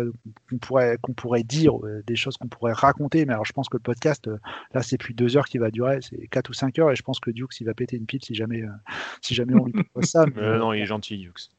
[0.49, 3.25] qu'on pourrait, qu'on pourrait dire, euh, des choses qu'on pourrait raconter.
[3.25, 4.37] Mais alors, je pense que le podcast, euh,
[4.73, 7.03] là, c'est plus deux heures qui va durer, c'est quatre ou cinq heures, et je
[7.03, 8.69] pense que Dukes il va péter une pile si jamais, euh,
[9.21, 10.25] si jamais on lui propose ça.
[10.33, 11.51] mais, non, il est gentil, Yux.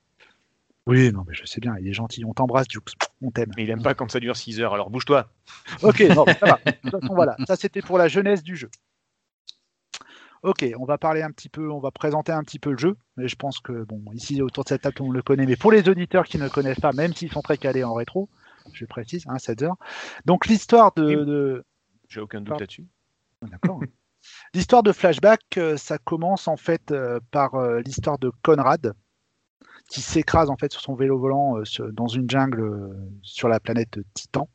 [0.86, 2.24] Oui, non, mais je sais bien, il est gentil.
[2.24, 2.94] On t'embrasse, Dukes.
[3.20, 3.50] On t'aime.
[3.56, 5.28] Mais il aime pas quand ça dure 6 heures, alors bouge-toi.
[5.82, 6.60] Ok, non, ça va.
[6.64, 7.36] De toute façon, voilà.
[7.48, 8.70] Ça, c'était pour la jeunesse du jeu.
[10.46, 12.96] Ok, on va parler un petit peu, on va présenter un petit peu le jeu.
[13.16, 15.44] Mais je pense que, bon, ici, autour de cette table, tout le connaît.
[15.44, 17.94] Mais pour les auditeurs qui ne le connaissent pas, même s'ils sont très calés en
[17.94, 18.28] rétro,
[18.72, 19.76] je précise, hein, 7 heures.
[20.24, 21.64] Donc, l'histoire de-
[22.08, 22.86] J'ai aucun doute là-dessus.
[23.42, 23.80] D'accord.
[24.54, 28.92] L'histoire de Flashback, euh, ça commence en fait euh, par euh, l'histoire de Conrad,
[29.88, 33.48] qui s'écrase en fait sur son vélo volant euh, sur- dans une jungle euh, sur
[33.48, 34.48] la planète Titan.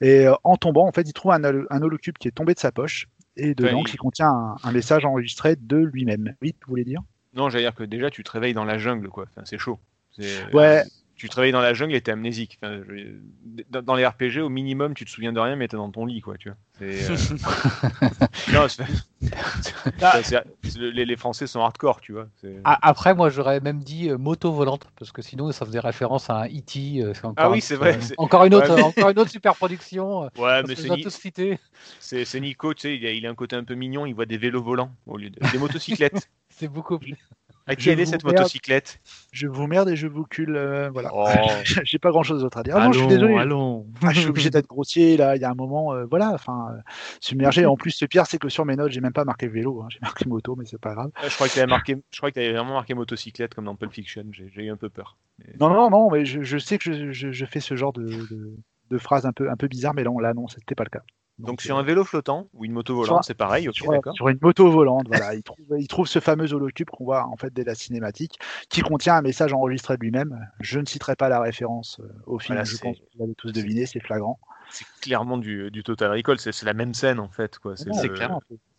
[0.00, 2.58] Et euh, en tombant, en fait, il trouve un, un holocube qui est tombé de
[2.58, 3.06] sa poche
[3.38, 6.34] et dedans il- qui contient un, un message enregistré de lui-même.
[6.42, 7.00] Oui, vous voulez dire?
[7.34, 9.24] Non, j'allais dire que déjà tu te réveilles dans la jungle, quoi.
[9.30, 9.78] Enfin, c'est chaud.
[10.52, 10.82] Ouais.
[11.18, 12.58] Tu te réveilles dans la jungle et t'es amnésique.
[12.62, 13.18] Enfin, je-
[13.70, 16.06] dans, dans les RPG, au minimum, tu te souviens de rien, mais t'es dans ton
[16.06, 16.38] lit, quoi.
[16.38, 16.56] Tu vois.
[16.80, 17.16] Euh,
[18.52, 18.84] non, c'est-
[20.78, 22.28] les, les Français sont hardcore, tu vois.
[22.64, 26.30] Ah, Après, moi, j'aurais même dit euh, moto volante, parce que sinon, ça faisait référence
[26.30, 27.02] à un E.T.
[27.02, 29.56] euh, Ah oui, c'est vrai, euh, Encore une autre, Ouais, mais- encore une autre super
[29.56, 30.30] production.
[30.38, 31.58] Ouais, mais c'est, Ni- tous citer.
[31.98, 34.06] c'est, c'est Nico, tu sais, il a, il a un côté un peu mignon.
[34.06, 36.28] Il voit des vélos volants au lieu de des motocyclettes.
[36.50, 37.16] C'est beaucoup plus.
[37.68, 38.38] À qui Je elle est vous cette merde.
[38.38, 38.98] motocyclette?
[39.30, 40.56] Je vous merde et je vous cule.
[40.56, 41.10] euh, voilà.
[41.14, 41.26] Oh.
[41.84, 42.74] J'ai pas grand chose d'autre à dire.
[42.76, 43.38] Ah non, je suis allons, désolé.
[43.38, 43.86] allons.
[44.02, 45.36] Ah, je suis obligé d'être grossier là.
[45.36, 46.80] Il y a un moment, euh, voilà, enfin, euh,
[47.20, 47.66] submergé.
[47.66, 49.82] En plus, le pire, c'est que sur mes notes, j'ai même pas marqué vélo.
[49.82, 49.88] hein.
[49.90, 51.10] J'ai marqué moto, mais c'est pas grave.
[51.22, 53.92] Je crois que t'avais marqué, je crois que t'avais vraiment marqué motocyclette comme dans Pulp
[53.92, 54.24] Fiction.
[54.32, 55.18] J'ai, j'ai eu un peu peur.
[55.38, 57.92] Mais- Non, non, non, mais je, je sais que je, je- je fais ce genre
[57.92, 58.54] de, de,
[58.90, 61.02] de phrases un peu, un peu bizarres, mais là, là non, c'était pas le cas.
[61.38, 64.28] Donc, euh, sur un vélo flottant ou une moto volante, c'est pareil, ok, sur, sur
[64.28, 67.52] une moto volante, voilà, il trouve, il trouve ce fameux holocube qu'on voit en fait
[67.52, 70.48] dès la cinématique, qui contient un message enregistré de lui-même.
[70.60, 73.34] Je ne citerai pas la référence euh, au film, Voilà, je pense que vous l'avez
[73.36, 74.38] tous deviné, c'est flagrant.
[74.70, 77.58] C'est clairement du, du Total Recall, c'est, la même scène en fait.
[77.58, 77.76] Quoi.
[77.76, 78.38] C'est, Non, le- clair.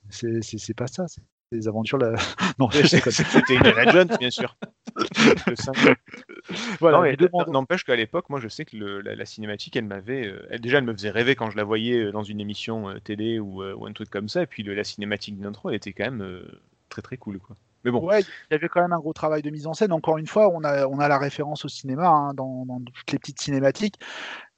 [0.10, 1.06] C'est pas ça,
[1.52, 1.98] des aventures.
[1.98, 2.14] La...
[2.60, 2.70] Non.
[2.72, 4.56] C'était Indiana Jones, bien sûr.
[6.80, 7.16] Voilà,
[7.48, 10.28] N'empêche qu'à l'époque, moi je sais que le- la, la cinématique, elle m'avait.
[10.28, 12.90] euh, elle- déjà, elle me faisait rêver quand je la voyais euh, dans une émission
[12.90, 14.42] euh, télé ou, euh, ou un truc comme ça.
[14.44, 16.44] Et puis le- la cinématique d'intro, elle était quand même euh,
[16.90, 17.40] très très cool.
[17.40, 17.56] Quoi.
[17.84, 19.92] Mais bon, Ouais, il y avait quand même un gros travail de mise en scène.
[19.94, 23.12] Encore une fois, on a, on a la référence au cinéma hein, dans, dans toutes
[23.12, 23.96] les petites cinématiques.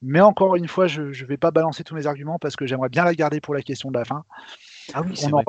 [0.02, 2.90] Mais encore une fois, je ne vais pas balancer tous mes arguments parce que j'aimerais
[2.90, 4.24] bien la garder pour la question de la fin.
[4.94, 5.44] ah oui, on, en,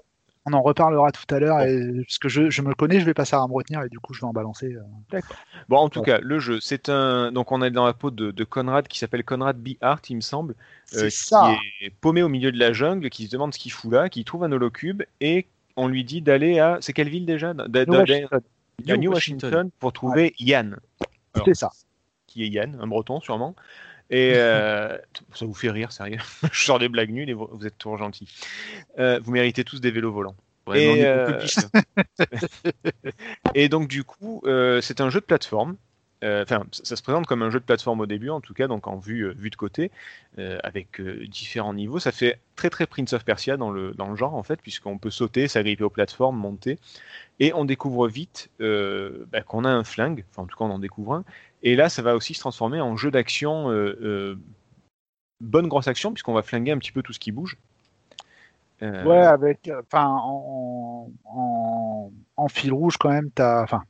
[0.47, 1.61] on en reparlera tout à l'heure.
[1.61, 3.99] et- Parce que je, je me connais, je vais passer à me retenir et du
[4.01, 4.75] coup, je vais en balancer.
[4.75, 5.21] euh.
[5.69, 6.05] Bon, en tout Bon.
[6.05, 7.31] cas, le jeu, c'est un.
[7.33, 9.71] Donc, on est dans la peau de, de Conrad qui s'appelle Conrad B.
[9.81, 10.55] Hart, il me semble,
[10.95, 11.55] euh, C'est ça.
[11.81, 14.09] qui est paumé au milieu de la jungle, qui se demande ce qu'il fout là,
[14.09, 16.79] qui trouve un holocube et on lui dit d'aller à.
[16.81, 17.55] C'est quelle ville déjà?
[17.55, 18.29] D'a- New Washington.
[18.33, 19.71] à New New Washington, Washington.
[19.79, 20.77] pour trouver Yann.
[21.35, 21.71] Alors, C'est ça.
[22.27, 23.55] qui est Yann, un breton sûrement.
[24.12, 24.96] Et euh,
[25.35, 26.18] ça vous fait rire, sérieux.
[26.53, 28.29] Je sors des blagues nulles et vous, vous êtes toujours gentils.
[28.98, 30.37] Euh, vous méritez tous des vélos volants.
[30.66, 31.57] Vraiment, Et, euh, biches.
[33.57, 34.42] Et donc du coup,
[34.81, 35.77] c'est un jeu de plateforme
[36.25, 38.87] enfin, ça, se présente comme un jeu de plateforme au début, en tout cas, donc
[38.87, 39.90] en vue, vue de côté,
[40.38, 41.98] avec différents niveaux.
[41.98, 44.98] Ça fait très très Prince of Persia dans le, dans le genre, en fait, puisqu'on
[44.98, 46.79] peut sauter, s'agripper aux plateformes, monter,
[47.40, 50.79] et on découvre vite bah, qu'on a un flingue, enfin, en tout cas, on en
[50.79, 51.25] découvre un.
[51.62, 54.38] Et là, ça va aussi se transformer en jeu d'action, euh, euh,
[55.40, 57.57] bonne grosse action, puisqu'on va flinguer un petit peu tout ce qui bouge.
[58.83, 63.83] Euh, Ouais, avec, enfin, en, en, en fil rouge quand même, t'as, enfin,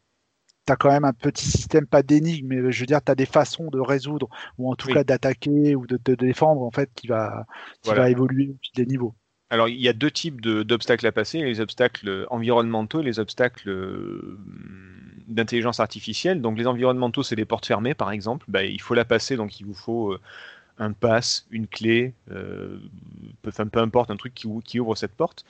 [0.67, 3.69] t'as quand même un petit système, pas d'énigme, mais je veux dire, t'as des façons
[3.69, 4.95] de résoudre, ou en tout Oui.
[4.95, 7.47] cas d'attaquer ou de te défendre, en fait, qui va,
[7.83, 8.03] qui Voilà.
[8.03, 9.15] va évoluer au fil des niveaux.
[9.53, 13.69] Alors, il y a deux types d'obstacles à passer, les obstacles environnementaux et les obstacles
[13.69, 14.39] euh,
[15.29, 16.41] d'intelligence artificielle.
[16.41, 18.47] Donc, les environnementaux, c'est les portes fermées, par exemple.
[18.49, 20.21] Bah, il faut la passer, donc il vous faut euh,
[20.79, 22.79] un pass, une clé, euh,
[23.43, 25.45] peu, importe, un truc qui, ou- qui ouvre cette porte.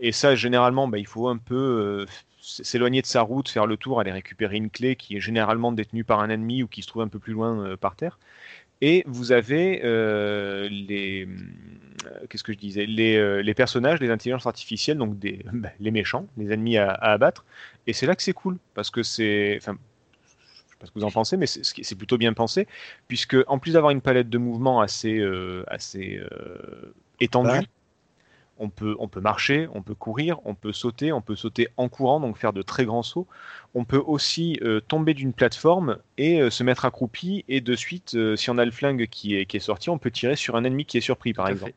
[0.00, 2.04] Et ça, généralement, bah, il faut un peu
[2.40, 6.02] s'éloigner de sa route, faire le tour, aller récupérer une clé qui est généralement détenue
[6.02, 8.18] par un ennemi ou qui se trouve un peu plus loin par terre.
[8.80, 9.80] Et vous avez
[10.68, 11.28] les,
[12.28, 15.90] qu'est-ce que je disais, les, euh, les personnages, les intelligences artificielles, donc des, bah, les
[15.90, 17.44] méchants, les ennemis à, à abattre.
[17.86, 19.76] Et c'est là que c'est cool, parce que c'est, enfin,
[20.66, 22.68] je sais pas ce que vous en pensez, mais c'est c'est plutôt bien pensé,
[23.08, 27.68] puisque en plus d'avoir une palette de mouvements assez, euh, assez euh, étendue, Ouais.
[28.58, 31.88] on peut, on peut marcher, on peut courir, on peut sauter, on peut sauter en
[31.88, 33.26] courant, donc faire de très grands sauts.
[33.74, 38.14] On peut aussi euh, tomber d'une plateforme et euh, se mettre accroupi, et de suite,
[38.14, 40.56] euh, si on a le flingue qui est, qui est sorti, on peut tirer sur
[40.56, 41.72] un ennemi qui est surpris, par Tout exemple.
[41.72, 41.74] fait.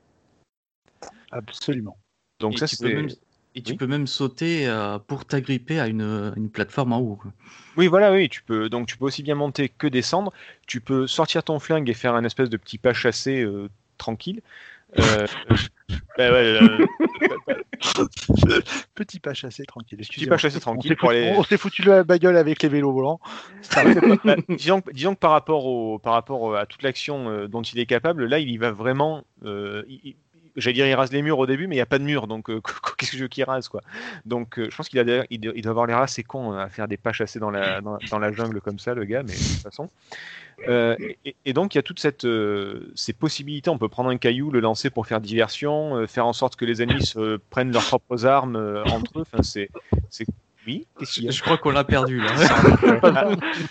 [1.31, 1.97] Absolument.
[2.39, 2.93] Donc Et ça, tu peux c'est...
[2.95, 3.09] même-
[3.57, 3.77] Et tu Oui.
[3.77, 7.15] peux même sauter euh, pour t'agripper à une, une plateforme en haut.
[7.15, 7.31] quoi.
[7.77, 8.67] Oui, voilà, oui, tu peux.
[8.69, 10.33] Donc tu peux aussi bien monter que descendre.
[10.67, 14.41] Tu peux sortir ton flingue et faire un espèce de petit pas chassé euh, tranquille.
[14.99, 15.25] Euh,
[16.17, 16.85] bah ouais, euh,
[18.95, 19.97] Petit pas chassé tranquille.
[19.99, 21.33] petit pas chassé On tranquille s'est pour foutu, aller.
[21.37, 23.19] on s'est foutu la bagueule avec les vélos volants.
[23.75, 27.61] Bah, disons, que- disons que par rapport, au, par rapport à toute l'action euh, dont
[27.61, 29.23] il est capable, là, il y va vraiment.
[29.43, 30.15] euh, il-
[30.55, 32.27] J'allais dire, il rase les murs au début, mais il n'y a pas de mur,
[32.27, 32.61] donc euh,
[32.97, 33.81] qu'est-ce que je veux qu'il rase, quoi.
[34.25, 36.69] Donc, euh, je pense qu'il a, d'ailleurs- il doit avoir l'air assez con euh, à
[36.69, 39.33] faire des pas chassés dans la, dans, dans la jungle comme ça, le gars, mais
[39.33, 39.89] de toute façon.
[40.69, 43.69] Euh, et, et donc, il y a toutes cette, euh, ces possibilités.
[43.69, 46.63] On peut prendre un caillou, le lancer pour faire diversion, euh, faire en sorte que
[46.65, 49.25] les ennemis se prennent leurs propres armes euh, entre eux.
[49.31, 49.69] Enfin, c'est.
[50.09, 50.25] c'est-
[50.65, 52.31] Oui, Je crois qu'on l'a perdu là.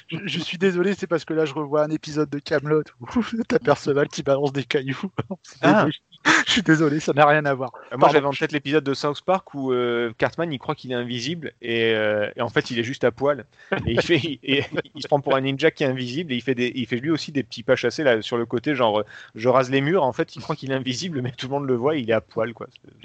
[0.09, 3.07] je, je suis désolé, c'est parce que là je revois un épisode de Camelot où
[3.49, 5.11] t'as Perceval qui balance des cailloux.
[5.63, 5.87] Ah.
[6.47, 7.73] Je suis désolé, ça n'a rien à voir.
[7.91, 8.13] Moi, Pardon.
[8.15, 11.53] j'avais en tête l'épisode de South Park où euh, Cartman il croit qu'il est invisible
[11.61, 13.45] et, euh, et en fait il est juste à poil
[13.87, 16.37] et il fait il, et il se prend pour un ninja qui est invisible et
[16.37, 18.75] il fait des il fait lui aussi des petits pas chassés là sur le côté
[18.75, 21.47] genre euh, je rase les murs en fait il croit qu'il est invisible mais tout
[21.47, 22.69] le monde le voit il est à poil quoi.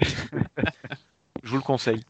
[1.42, 2.02] je vous le conseille.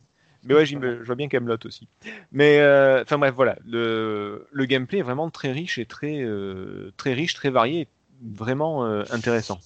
[0.44, 1.86] Mais ouais, j'y me- je vois bien Camelot aussi.
[2.32, 6.92] Mais euh, enfin bref, voilà, le, le gameplay est vraiment très riche et très euh,
[6.96, 7.88] très riche, très varié, et
[8.22, 9.60] vraiment euh, intéressant.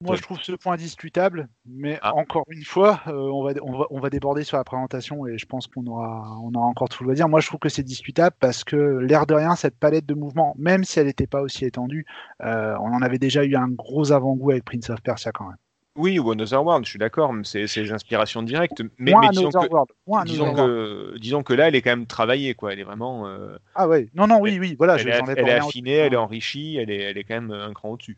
[0.00, 2.14] Moi, je trouve ce point discutable, mais Ah.
[2.14, 5.38] encore une fois, euh, on, va, on, va, on va déborder sur la présentation et
[5.38, 7.28] je pense qu'on aura, on aura encore tout à dire.
[7.28, 10.54] Moi, je trouve que c'est discutable parce que, l'air de rien, cette palette de mouvements,
[10.56, 12.06] même si elle n'était pas aussi étendue,
[12.44, 15.56] euh, on en avait déjà eu un gros avant-goût avec Prince of Persia quand même.
[15.96, 18.80] Oui, ou Another World, je suis d'accord, mais c'est des inspirations directes.
[18.98, 19.90] Mais, disons, que, World,
[20.26, 22.72] disons, que, disons que là, elle est quand même travaillée, quoi.
[22.72, 23.26] Elle est vraiment.
[23.26, 26.12] euh, Ah ouais, non, non, oui, oui, voilà, elle je est, elle est affinée, elle
[26.14, 28.16] est enrichie, elle est, elle est quand même un cran au-dessus.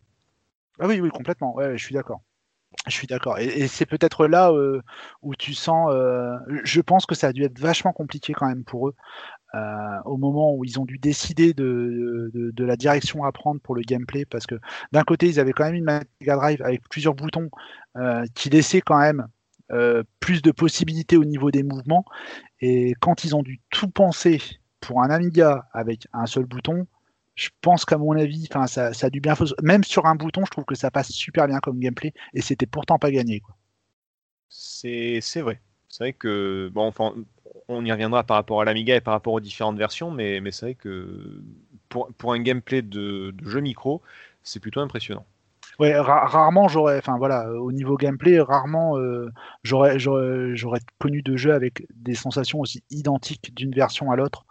[0.81, 1.55] Ah oui, oui, complètement.
[1.55, 2.23] Ouais, je suis d'accord.
[2.87, 3.39] Je suis d'accord.
[3.39, 4.81] Et, c'est peut-être là euh,
[5.23, 5.91] où tu sens.
[5.93, 8.95] euh, je pense que ça a dû être vachement compliqué quand même pour eux
[9.55, 13.61] euh, au moment où ils ont dû décider de, de, de la direction à prendre
[13.61, 14.25] pour le gameplay.
[14.25, 14.55] Parce que
[14.93, 17.51] d'un côté, ils avaient quand même une Mega Drive avec plusieurs boutons
[18.35, 19.27] qui laissaient quand même
[20.21, 22.05] plus de possibilités au niveau des mouvements.
[22.61, 24.41] Et quand ils ont dû tout penser
[24.81, 26.87] pour un Amiga avec un seul bouton,
[27.41, 29.47] je pense qu'à mon avis, enfin, ça, ça a dû bien faire.
[29.63, 32.67] Même sur un bouton, je trouve que ça passe super bien comme gameplay et c'était
[32.67, 33.43] pourtant pas gagné.
[34.49, 35.61] C'est vrai.
[35.89, 36.71] C'est vrai que.
[36.73, 37.15] Bon, enfin,
[37.69, 40.51] on y reviendra par rapport à l'Amiga et par rapport aux différentes versions, mais, mais
[40.53, 41.43] c'est vrai que
[41.89, 44.03] pour, pour un gameplay de, de jeu micro,
[44.43, 45.25] c'est plutôt impressionnant.
[45.79, 49.31] Ouais, ra- rarement j'aurais, enfin voilà, euh, au niveau gameplay, rarement euh,
[49.63, 49.97] j'aurais,
[50.99, 54.45] connu de jeux avec des sensations aussi identiques d'une version à l'autre,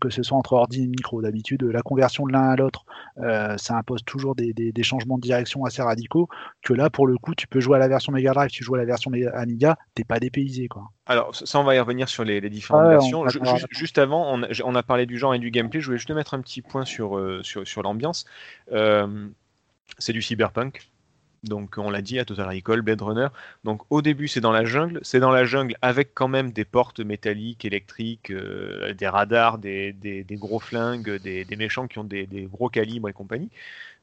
[0.00, 1.22] que ce soit entre ordi et micro.
[1.22, 2.84] D'habitude, la conversion de l'un à l'autre,
[3.18, 6.28] euh, ça impose toujours des, des, des changements de direction assez radicaux.
[6.62, 8.74] Que là, pour le coup, tu peux jouer à la version Mega Drive, tu joues
[8.74, 10.90] à la version Amiga, t'es pas dépaysé quoi.
[11.06, 13.26] Alors, ça, on va y revenir sur les, les différentes Ah versions.
[13.28, 15.80] juste, juste avant, on a, on a parlé du genre et du gameplay.
[15.80, 18.24] Je voulais juste mettre un petit point sur, euh, sur, sur l'ambiance.
[18.72, 19.28] Euh,
[19.98, 20.88] c'est du cyberpunk.
[21.44, 23.28] Donc on l'a dit à Total Recall, Blade Runner.
[23.64, 26.64] Donc au début c'est dans la jungle, c'est dans la jungle avec quand même des
[26.64, 31.98] portes métalliques, électriques, euh, des radars, des, des- des gros flingues, des, des méchants qui
[31.98, 33.50] ont des, des gros calibres et compagnie.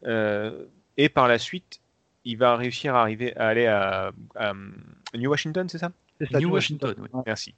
[0.06, 0.65] Euh,
[0.98, 1.82] et par la suite,
[2.26, 4.54] il va réussir à arriver à aller à, à
[5.15, 5.91] New Washington, c'est ça?
[6.32, 7.10] New Washington, oui.
[7.13, 7.22] Ouais.
[7.26, 7.54] Merci.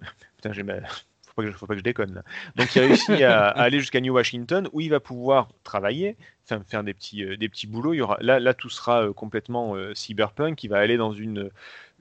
[0.36, 2.22] Putain, j'ai ma- faut pas que je, faut pas que je déconne là.
[2.56, 6.82] Donc il réussit à, à aller jusqu'à New Washington où il va pouvoir travailler, faire
[6.82, 7.94] des petits, euh, des petits boulots.
[7.94, 10.62] Il y aura, là, là, tout sera euh, complètement euh, cyberpunk.
[10.64, 11.50] Il va aller dans une,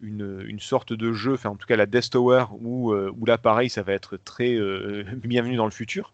[0.02, 3.26] une, une sorte de jeu, enfin en tout cas la Death Tower où, euh, où
[3.26, 6.13] là pareil, ça va être très euh, bienvenue dans le futur.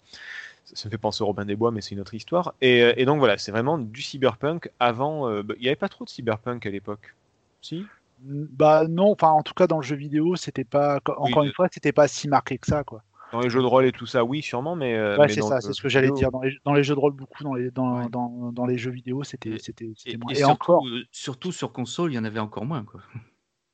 [0.66, 2.54] Ça, ça me fait penser au Robin des Bois, mais c'est une autre histoire.
[2.62, 4.70] Et, et donc voilà, c'est vraiment du cyberpunk.
[4.80, 7.16] Avant, euh, bah, il n'y avait pas trop de cyberpunk à l'époque.
[7.62, 7.86] Si?
[8.24, 11.54] Bah non, enfin en tout cas dans le jeu vidéo, c'était pas encore Oui, une
[11.54, 13.04] fois, c'était pas si marqué que ça quoi.
[13.32, 14.94] Dans les jeux de rôle et tout ça, oui, sûrement, mais.
[14.96, 16.32] euh, Ouais, c'est ça, c'est ce que j'allais dire.
[16.32, 18.10] Dans les, dans les jeux de rôle, beaucoup, dans les, dans, Ouais.
[18.10, 20.32] dans, dans les jeux vidéo, c'était moins.
[20.34, 22.84] et Et, surtout, encore, euh, surtout sur console, il y en avait encore moins.
[22.84, 23.02] Quoi.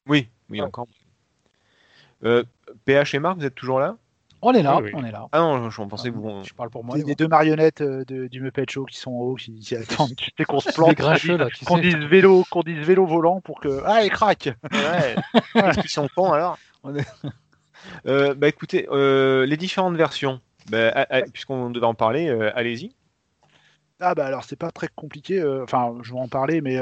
[0.07, 0.67] Oui, oui, Ouais.
[0.67, 0.87] encore.
[2.23, 2.43] Euh,
[2.85, 3.97] PH et Marc, vous êtes toujours là?
[4.43, 4.91] On est là, Oui, oui.
[4.93, 5.25] on est là.
[5.31, 6.43] Ah non, je pensais que vous.
[6.43, 6.95] Je parle pour moi.
[6.95, 10.15] les, deux marionnettes euh, de, du Muppet Show qui sont en haut, qui, qui attendent
[10.15, 13.41] tu sais, qu'on se plante, grincheux, là, tu qu'on dise vélo, qu'on dise vélo volant
[13.41, 14.49] pour que ah et craque.
[14.71, 15.15] Ouais.
[15.53, 16.59] Qu'est-ce qu'ils sont cons alors?
[16.83, 17.07] On est-
[18.05, 22.91] Euh, Bah écoutez, euh, les différentes versions, bah, puisqu'on devait en parler, euh, allez-y.
[23.99, 25.43] Ah bah alors c'est pas très compliqué.
[25.63, 26.77] Enfin, je vais en parler, mais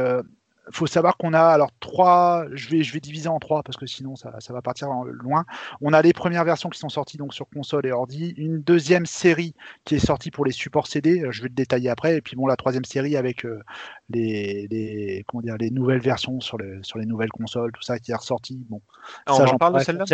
[0.72, 2.46] faut savoir qu'on a alors trois.
[2.54, 5.46] Je vais je vais diviser en trois parce que sinon ça, ça va partir loin.
[5.82, 8.34] On a les premières versions qui sont sorties donc sur console et ordi.
[8.38, 11.22] Une deuxième série qui est sortie pour les supports CD.
[11.22, 12.18] euh, Je vais le détailler après.
[12.18, 13.62] Et puis bon la troisième série avec euh,
[14.10, 18.00] les, les comment dire les nouvelles versions sur les sur les nouvelles consoles, tout ça
[18.00, 18.66] qui est ressorti.
[18.70, 18.82] Bon.
[19.26, 20.06] Ah, on en parle de celle-là?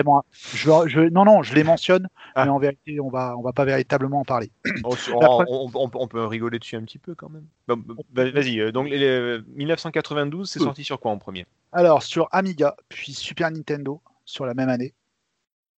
[0.53, 2.45] Je, je, non non, je les mentionne, Ah.
[2.45, 4.51] mais en vérité on va on va pas véritablement en parler.
[4.83, 7.45] Oh, on, on- on peut rigoler dessus un petit peu quand même.
[7.67, 11.45] Bon, bah, Vas-y, euh, donc les- les- 1992, c'est sorti sur quoi en premier?
[11.71, 14.93] Alors sur Amiga puis Super Nintendo sur la même année.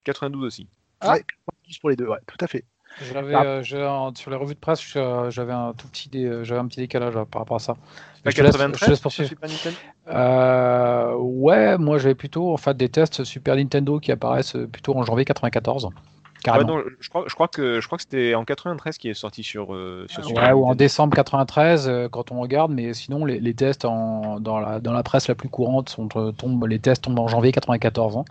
[0.06, 0.68] 92 aussi.
[1.02, 1.14] Ah.
[1.14, 1.24] Ouais,
[1.82, 2.64] pour les deux, ouais, tout à fait.
[3.12, 3.44] J'avais, Ah.
[3.44, 3.64] euh,
[4.14, 7.16] sur les revues de presse, je- j'avais un tout petit, dé- j'avais un petit décalage
[7.16, 7.74] euh, par rapport à ça.
[8.24, 9.30] Pas Je te laisse- 93 je te laisse sur poursuivre.
[9.30, 9.78] Super Nintendo?
[10.10, 14.96] Euh, ouais, moi j'avais plutôt en fait des tests Super Nintendo qui apparaissent euh, plutôt
[14.96, 15.90] en janvier 94.
[16.46, 16.78] Ouais, Carrément.
[16.78, 19.44] non, je crois, je crois que je crois que c'était en 93 qui est sorti
[19.44, 23.24] sur, euh, sur Super Ouais, ou en décembre 93 euh, quand on regarde, mais sinon
[23.26, 26.66] les, les tests en, dans, la, dans la presse la plus courante sont, euh, tombent,
[26.68, 28.26] les tests tombent en janvier 94 hein.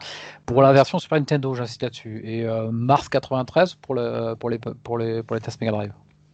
[0.45, 4.59] pour la version Super Nintendo, j'insiste là-dessus, et euh, mars 93 pour, le, pour, les,
[4.59, 5.93] pour, les, pour les tests Mega Drive.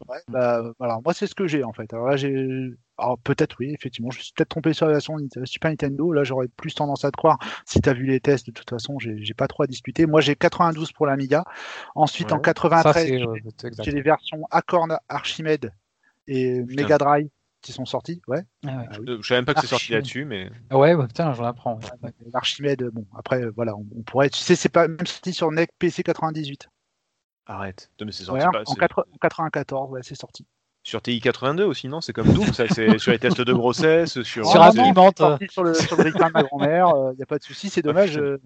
[0.08, 1.92] Ouais, bah, voilà, moi c'est ce que j'ai en fait.
[1.92, 2.70] Alors là, j'ai.
[2.98, 6.12] Alors peut-être oui, effectivement, je me suis peut-être trompé sur la version Super Nintendo.
[6.12, 7.38] Là, j'aurais plus tendance à te croire.
[7.64, 10.06] Si tu as vu les tests, de toute façon, j'ai pas trop à discuter.
[10.06, 11.44] Moi, j'ai 92 pour l'Amiga.
[11.94, 12.42] Ensuite, en Ouais.
[12.42, 15.72] 93, Ça, c'est j'ai les versions Acorn Archimède
[16.26, 16.82] et Putain.
[16.82, 17.28] Mega Drive
[17.60, 18.20] qui sont sorties.
[18.28, 18.42] Ouais.
[18.66, 18.84] Ah ouais.
[18.90, 19.18] Ah oui.
[19.20, 21.78] Je savais même pas que c'est sorti là-dessus, mais Ah ouais, bah, putain, j'en apprends.
[22.32, 24.30] L'Archimède, bon, après, euh, voilà, on, on pourrait.
[24.30, 26.68] Tu sais, c'est pas même sorti sur NEC PC 98.
[27.48, 27.90] Arrête.
[28.00, 30.46] Non, mais c'est sorti Ouais, pas- en, c'est- quatre- en 94, ouais, c'est sorti.
[30.84, 34.22] sur TI 82 aussi, non C'est comme Doom, ça, c'est sur les tests de grossesse,
[34.22, 34.46] sur.
[34.46, 37.22] Sur un non, piment, c'est sorti sur le, sur le de ma grand-mère, il n'y
[37.22, 38.10] a pas de souci, c'est dommage.
[38.12, 38.22] putain.
[38.22, 38.38] euh,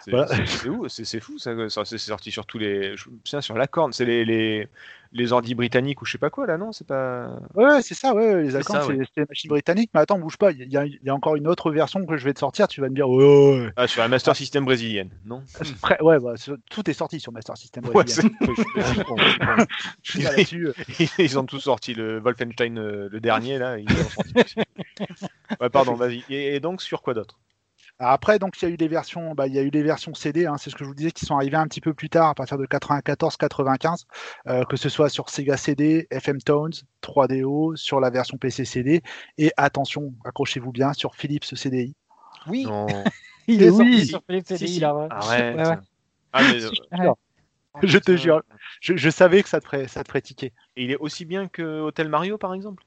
[0.00, 0.28] C'est Voilà.
[0.28, 1.52] c'est- c'est où C'est c'est fou, ça.
[1.68, 2.96] ça, C'est sorti sur tous les.
[2.96, 4.68] Je me souviens sur la corne, c'est les, les,
[5.12, 7.38] les ordi britanniques ou je sais pas quoi là, non C'est pas.
[7.54, 9.06] Ouais, c'est ça, ouais, les ça, c'est ouais.
[9.16, 9.90] les machines britanniques.
[9.94, 12.16] Mais attends, bouge pas, il y, a- il y a encore une autre version que
[12.16, 12.68] je vais te sortir.
[12.68, 13.72] Tu vas me dire, ouais, ouais, ouais.
[13.76, 15.42] Ah, sur la Master System brésilienne, non
[16.02, 16.34] ouais, bah,
[16.70, 17.84] tout est sorti sur Master System.
[17.86, 18.30] Ouais, brésilien.
[18.40, 19.64] c'est- je suis con, je suis con.
[20.02, 20.68] Je suis pas là-dessus.
[21.18, 23.78] Ils ont tous sorti le Wolfenstein, euh, le dernier là.
[23.78, 24.54] Ils l'ont sorti aussi.
[25.60, 26.24] Ouais, pardon, vas-y.
[26.28, 27.38] Et, et donc sur quoi d'autre?
[28.00, 30.14] Après, donc, il y a eu les versions, bah, il y a eu les versions
[30.14, 32.08] CD, hein, c'est ce que je vous disais, qui sont arrivées un petit peu plus
[32.08, 34.06] tard, à partir de 94-95,
[34.46, 39.02] euh, que ce soit sur Sega CD, FM Tones, 3DO, sur la version PC CD,
[39.36, 41.94] et attention, accrochez-vous bien, sur Philips CDI.
[42.46, 42.86] Oui, Non.
[43.48, 43.76] il est Oui.
[43.76, 44.80] sorti sur Philips CDI, si.
[44.80, 45.08] là, ouais.
[45.10, 45.56] Arrête.
[45.56, 45.78] Ouais, ouais.
[46.32, 46.60] Ah, mais,
[47.74, 47.80] Ouais.
[47.82, 48.42] Je te jure,
[48.80, 50.52] je, je savais que ça te ferait, ça te ferait tiquer.
[50.76, 52.82] Et il est aussi bien que Hotel Mario par exemple?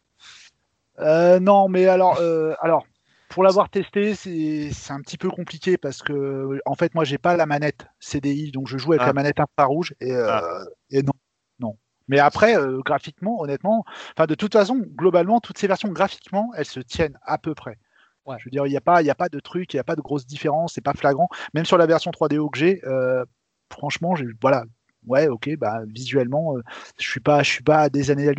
[1.00, 2.86] Euh, non, mais alors, euh, alors
[3.32, 7.38] pour l'avoir testé, c'est un petit peu compliqué parce que, en fait, moi, j'ai pas
[7.38, 9.08] la manette CDI, donc je joue avec Ah.
[9.08, 10.64] la manette infrarouge et, euh, Ah.
[10.90, 11.14] et non,
[11.60, 11.78] non.
[12.10, 13.86] Mais après, euh, graphiquement, honnêtement,
[14.18, 17.78] enfin, de toute façon, globalement, toutes ces versions graphiquement, elles se tiennent à peu près.
[18.26, 18.36] Ouais.
[18.38, 19.82] Je veux dire, il n'y a pas, il y a pas de truc, il n'y
[19.82, 21.30] a pas de grosse différence, c'est pas flagrant.
[21.54, 23.24] Même sur la version 3DO que j'ai, euh,
[23.72, 24.66] franchement, j'ai, voilà.
[25.08, 26.62] Ouais, ok, bah visuellement, euh,
[27.00, 28.32] je suis pas, je suis pas à des années,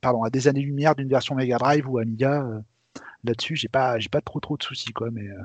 [0.00, 2.46] pardon, à des années lumière d'une version Mega Drive ou Amiga.
[3.24, 5.10] Là-dessus, j'ai pas, pas trop trop de soucis quoi.
[5.10, 5.36] Mais, euh,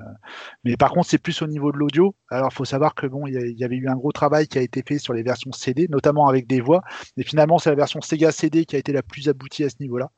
[0.64, 2.16] mais par contre, c'est plus au niveau de l'audio.
[2.30, 4.84] Alors, faut savoir que bon, il y, avait eu un gros travail qui a été
[4.88, 6.84] fait sur les versions CD, notamment avec des voix.
[7.18, 9.76] Et finalement, c'est la version Sega CD qui a été la plus aboutie à ce
[9.80, 10.12] niveau-là.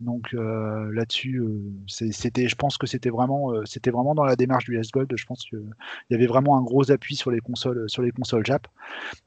[0.00, 3.52] Donc euh, là-dessus, euh, c'était, je pense que c'était vraiment,
[4.14, 5.12] dans la démarche du S Gold.
[5.16, 5.58] Je pense qu'il
[6.10, 8.68] y avait vraiment un gros appui sur les consoles, sur les consoles Jap.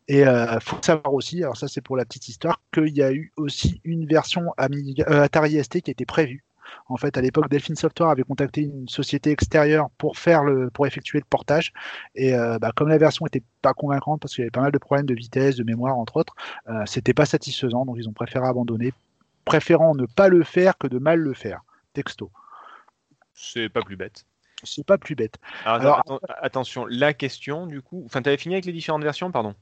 [0.08, 0.24] Et
[0.62, 3.82] faut savoir aussi, alors ça c'est pour la petite histoire, qu'il y a eu aussi
[3.84, 6.46] une version Atari ST qui était prévue.
[6.88, 10.88] En fait, à l'époque, Delphine Software avait contacté une société extérieure pour faire le, pour
[10.88, 11.72] effectuer le portage.
[12.16, 14.72] Et euh, bah, comme la version était pas convaincante parce qu'il y avait pas mal
[14.72, 16.36] de problèmes de vitesse, de mémoire entre autres,
[16.70, 17.86] euh, c'était pas satisfaisant.
[17.86, 18.94] Donc ils ont préféré abandonner,
[19.46, 21.62] préférant ne pas le faire que de mal le faire.
[21.94, 22.32] Texto.
[23.34, 24.26] C'est pas plus bête.
[24.64, 25.40] C'est pas plus bête.
[25.66, 28.04] Alors, Alors, atten- attention, la question du coup.
[28.06, 29.56] Enfin, t'avais fini avec les différentes versions, pardon?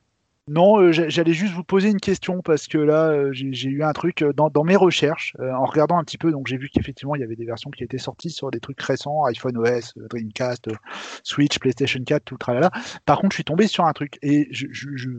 [0.51, 3.83] Non, euh, j'a- j'allais juste vous poser une question parce que là, euh, j'ai eu
[3.83, 6.57] un truc euh, dans, dans mes recherches, euh, en regardant un petit peu, donc j'ai
[6.57, 9.57] vu qu'effectivement, il y avait des versions qui étaient sorties sur des trucs récents, iPhone
[9.57, 10.75] OS, Dreamcast, euh,
[11.23, 12.71] Switch, PlayStation 4, tout le tralala.
[13.05, 15.09] Par contre, je suis tombé sur un truc et je- je- je-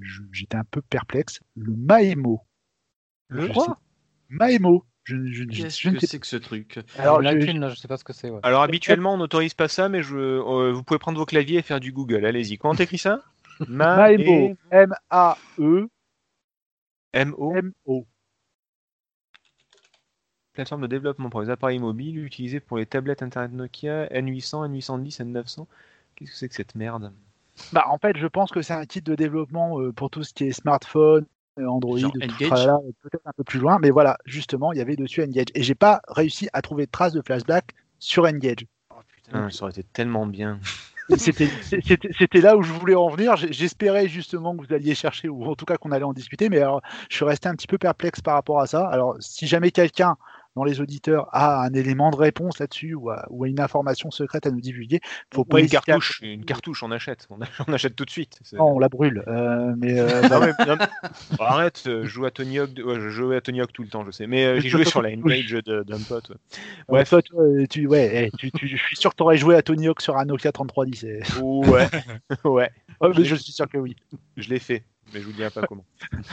[0.00, 1.38] je- j'étais un peu perplexe.
[1.56, 2.40] Le Maemo.
[3.28, 3.78] Le quoi
[4.28, 4.84] Maemo.
[5.04, 6.78] Je, je, je- Qu'est-ce que sais c'est que ce truc?
[6.98, 8.30] Alors, je- lacune, je sais pas ce que c'est.
[8.30, 8.40] Ouais.
[8.42, 11.62] Alors habituellement, on n'autorise pas ça, mais je, euh, vous pouvez prendre vos claviers et
[11.62, 12.24] faire du Google.
[12.24, 12.56] Allez-y.
[12.58, 13.20] Comment t'écris ça?
[13.68, 14.54] Maemo.
[14.70, 15.88] M-A-E-M-O.
[17.14, 18.06] M O.
[20.52, 25.22] Plateforme de développement pour les appareils mobiles utilisée pour les tablettes Internet Nokia N800, N810,
[25.22, 25.66] N900.
[26.14, 27.12] Qu'est-ce que c'est que cette merde?
[27.72, 30.34] Bah, en fait, je pense que c'est un kit de développement euh, pour tout ce
[30.34, 31.26] qui est smartphone,
[31.58, 33.78] euh, Android, peut-être un peu plus loin.
[33.78, 35.46] Mais voilà, justement, il y avait dessus Engage.
[35.54, 38.66] Et j'ai pas réussi à trouver de traces de flashback sur Engage.
[39.16, 40.58] Putain, ça aurait été tellement bien.
[41.16, 43.36] C'était là où je voulais en venir.
[43.36, 46.48] J'espérais justement que vous alliez chercher, ou en tout cas qu'on allait en discuter.
[46.48, 46.62] Mais
[47.08, 48.86] je suis resté un petit peu perplexe par rapport à ça.
[48.86, 50.16] Alors, si jamais quelqu'un
[50.56, 54.10] dans les auditeurs a un élément de réponse là-dessus ou, a- ou a une information
[54.10, 55.00] secrète à nous divulguer,
[55.32, 57.26] faut Ou pas une à- cartouche, une cartouche, on achète.
[57.30, 58.38] On, ach- on achète tout de suite.
[58.52, 59.24] Non, on la brûle.
[59.28, 60.86] Euh, mais euh, Non, mais- non, mais-
[61.38, 63.88] Bon, arrête, je joue à Tony Hawk, ouais, je jouais à Tony Hawk tout le
[63.88, 64.26] temps, je sais.
[64.26, 66.30] Mais euh, j'ai joué sur la de- d'un pote.
[66.30, 66.36] ouais.
[66.88, 67.08] Ouais, Bref.
[67.10, 69.62] toi, toi, tu, ouais, eh, tu, tu- je suis sûr que tu aurais joué à
[69.62, 71.04] Tony Hawk sur un Nokia 3310.
[71.04, 71.22] eh.
[71.40, 71.88] Ouais,
[72.44, 73.96] ouais, mais je suis sûr que oui.
[74.36, 74.84] je l'ai fait,
[75.14, 75.84] mais je vous dirai pas comment.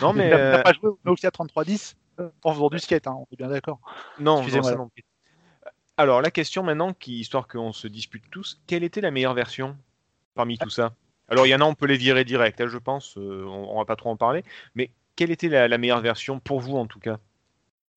[0.01, 2.08] Non, mais t'as euh, pas joué au Nokia 3310 euh,
[2.43, 3.79] en faisant du skate, hein, on est bien d'accord.
[4.17, 4.89] non, non, ça non.
[5.97, 9.77] Alors la question maintenant, qui histoire qu'on se dispute tous, quelle était la meilleure version
[10.35, 10.95] parmi tout ça?
[11.27, 13.17] Alors il y en a, on peut les virer direct, hein, je pense.
[13.17, 14.43] euh, on, on va pas trop en parler,
[14.75, 17.19] mais quelle était la, la meilleure version pour vous en tout cas?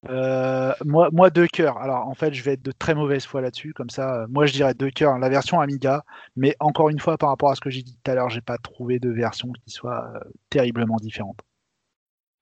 [0.08, 1.78] Euh, moi, moi, deux cœurs.
[1.78, 3.72] Alors, en fait, je vais être de très mauvaise foi là-dessus.
[3.72, 5.18] Comme ça, euh, moi, je dirais deux cœurs.
[5.18, 6.04] La version Amiga.
[6.36, 8.40] Mais encore une fois, par rapport à ce que j'ai dit tout à l'heure, j'ai
[8.40, 10.20] pas trouvé de version qui soit euh,
[10.50, 11.38] terriblement différente.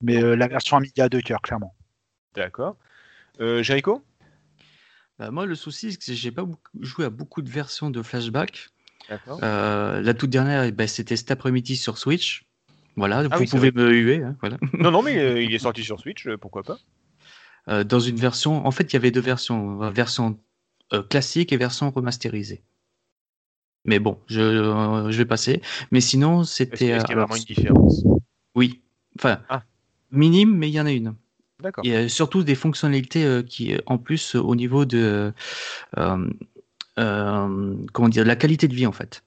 [0.02, 1.74] Mais euh, la version Amiga, deux cœurs, clairement.
[2.34, 2.76] D'accord.
[3.40, 4.02] Euh, Jericho?
[5.18, 8.02] Bah, Moi, le souci, c'est que j'ai pas beaucoup- joué à beaucoup de versions de
[8.02, 8.68] Flashback.
[9.42, 12.44] Euh, la toute dernière, eh ben, c'était cet après-midi sur Switch.
[12.96, 14.22] Voilà, Ah vous oui, pouvez me huer.
[14.22, 14.56] hein, voilà.
[14.74, 16.78] non, non, mais euh, il est sorti sur Switch, pourquoi pas
[17.68, 20.38] Euh, dans une version, en fait, il y avait deux versions, version
[20.92, 22.62] euh, classique et version remasterisée.
[23.84, 25.60] Mais bon, je, euh, je vais passer.
[25.90, 26.86] Mais sinon, c'était.
[26.86, 28.04] est-ce qu'il y a vraiment une différence?
[28.54, 28.82] Oui,
[29.18, 29.62] enfin, Ah.
[30.10, 31.14] Minime, mais il y en a une.
[31.60, 31.84] D'accord.
[31.84, 35.32] Il y a surtout des fonctionnalités euh, qui, en plus, euh, au niveau de,
[35.98, 36.30] euh,
[36.98, 39.22] euh, comment dire, de la qualité de vie, en fait.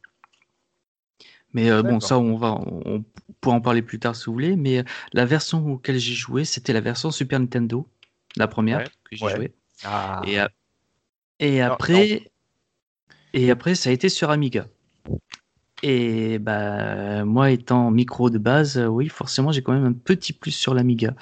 [1.54, 3.06] Mais euh, bon, ça, on va, on
[3.40, 4.56] pourra en parler plus tard si vous voulez.
[4.56, 7.88] Mais euh, la version auquel j'ai joué, c'était la version Super Nintendo,
[8.36, 9.36] la première Ouais, que j'ai ouais.
[9.36, 9.52] jouée.
[9.84, 10.22] Ah.
[10.26, 10.38] Et,
[11.40, 12.32] et Non, après,
[13.34, 14.68] et après, ça a été sur Amiga.
[15.86, 20.32] Et bah, moi, étant micro de base, euh, oui, forcément, j'ai quand même un petit
[20.32, 21.14] plus sur l'Amiga.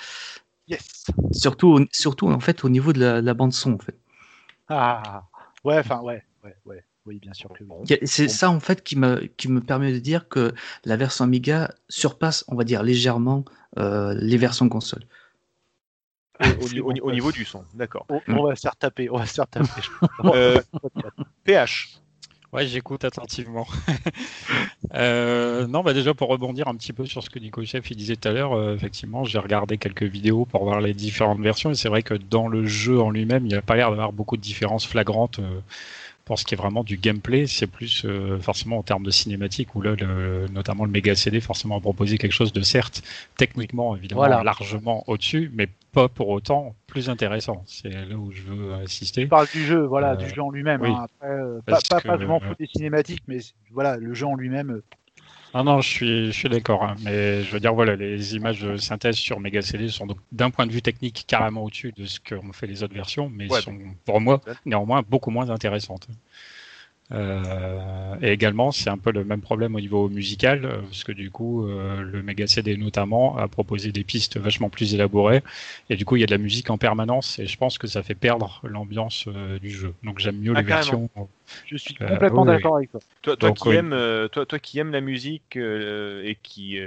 [0.68, 1.06] Yes.
[1.32, 3.98] Surtout, au- surtout en fait, au niveau de la, la bande son, en fait.
[4.70, 5.24] Ah.
[5.64, 6.86] Ouais, enfin, ouais, ouais, ouais.
[7.08, 7.98] Oui, bien sûr que oui.
[8.06, 8.30] C'est Bon.
[8.32, 10.54] ça, en fait, qui me, qui me permet de dire que
[10.86, 13.44] la version Amiga surpasse, on va dire, légèrement
[13.80, 15.02] euh, les versions console.
[16.40, 16.50] Au, au-
[16.92, 18.06] au- au niveau du son, d'accord.
[18.10, 19.82] On, on va se faire taper, on va se faire taper.
[20.24, 20.62] Euh,
[21.44, 21.98] PH.
[22.54, 23.66] Ouais, j'écoute attentivement.
[24.94, 27.96] Euh, non, bah déjà pour rebondir un petit peu sur ce que Nico Chef il
[27.98, 31.72] disait tout à l'heure, euh, effectivement, j'ai regardé quelques vidéos pour voir les différentes versions
[31.72, 34.12] et c'est vrai que dans le jeu en lui-même, il n'y a pas l'air d'avoir
[34.12, 35.60] beaucoup de différences flagrantes euh,
[36.26, 37.48] pour ce qui est vraiment du gameplay.
[37.48, 41.42] C'est plus euh, forcément en termes de cinématique où là, le- notamment le Mega CD,
[41.42, 43.04] forcément a proposé quelque chose de certes
[43.38, 44.44] techniquement évidemment Voilà.
[44.44, 47.64] largement au-dessus, mais pas pour autant plus intéressant.
[47.68, 49.24] C'est là où je veux insister.
[49.24, 50.82] Je parle du jeu, voilà, Euh, du jeu en lui-même.
[50.82, 50.90] oui.
[50.92, 51.08] hein.
[51.24, 53.40] Euh, pas, pas, que, pas je m'en euh, fous des cinématiques, mais
[53.72, 54.82] voilà, le jeu en lui-même.
[55.54, 58.62] Ah non, je suis, je suis d'accord, hein, mais je veux dire, voilà, les images
[58.62, 62.06] de synthèse sur Mega CD sont donc d'un point de vue technique carrément au-dessus de
[62.06, 66.08] ce qu'ont fait les autres versions, mais Ouais, sont pour moi néanmoins beaucoup moins intéressantes.
[67.14, 71.12] Euh, et également, c'est un peu le même problème au niveau musical, euh, parce que
[71.12, 75.44] du coup, euh, le Mega CD notamment a proposé des pistes vachement plus élaborées,
[75.90, 77.88] et du coup, il y a de la musique en permanence, et je pense que
[77.88, 79.94] ça fait perdre l'ambiance euh, du jeu.
[80.04, 81.10] Donc j'aime mieux Ah, les carrément.
[81.10, 81.10] versions.
[81.66, 83.02] Je suis complètement oui, d'accord avec toi.
[83.22, 83.76] Toi, toi Donc, qui oui.
[83.76, 86.80] aimes, toi, toi qui aimes la musique et qui,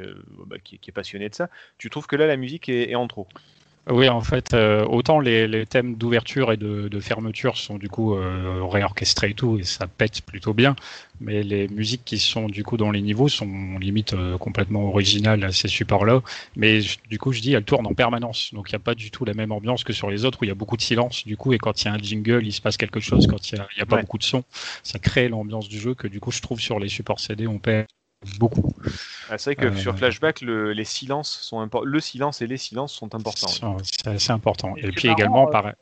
[0.47, 2.95] bah, qui, qui est passionné de ça, tu trouves que là la musique est, est
[2.95, 3.29] en trop?
[3.91, 7.91] Oui, en fait, euh, autant les, les thèmes d'ouverture et de, de fermeture sont du
[7.91, 10.74] coup euh, réorchestrés et tout, et ça pète plutôt bien,
[11.20, 13.47] mais les musiques qui sont du coup dans les niveaux sont
[13.78, 16.22] limite euh, complètement originales à ces supports-là,
[16.57, 16.80] mais
[17.11, 19.26] du coup je dis elles tournent en permanence, donc il n'y a pas du tout
[19.26, 21.37] la même ambiance que sur les autres où il y a beaucoup de silence, du
[21.37, 23.57] coup, et quand il y a un jingle, il se passe quelque chose, quand il
[23.57, 23.99] n'y a, il y a pas Ouais.
[23.99, 24.45] beaucoup de son,
[24.82, 27.59] ça crée l'ambiance du jeu que du coup je trouve sur les supports CD on
[27.59, 27.87] perd
[28.39, 28.72] beaucoup.
[29.31, 32.57] Ah, C'est vrai que Euh, sur Flashback, le, les silences sont le silence et les
[32.57, 33.75] silences sont importants.
[33.75, 33.83] ouais.
[33.85, 34.77] C'est assez important.
[34.77, 35.75] Et Et, puis marrant, également, euh, pareil.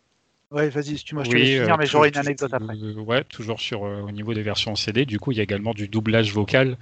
[0.53, 2.79] Ouais, vas-y, excuse-moi, je te Oui, laisse finir, euh, mais j'aurai une anecdote après.
[2.83, 5.05] euh, ouais, toujours sur euh, au niveau des versions CD.
[5.05, 6.79] Du coup, il y a également du doublage vocal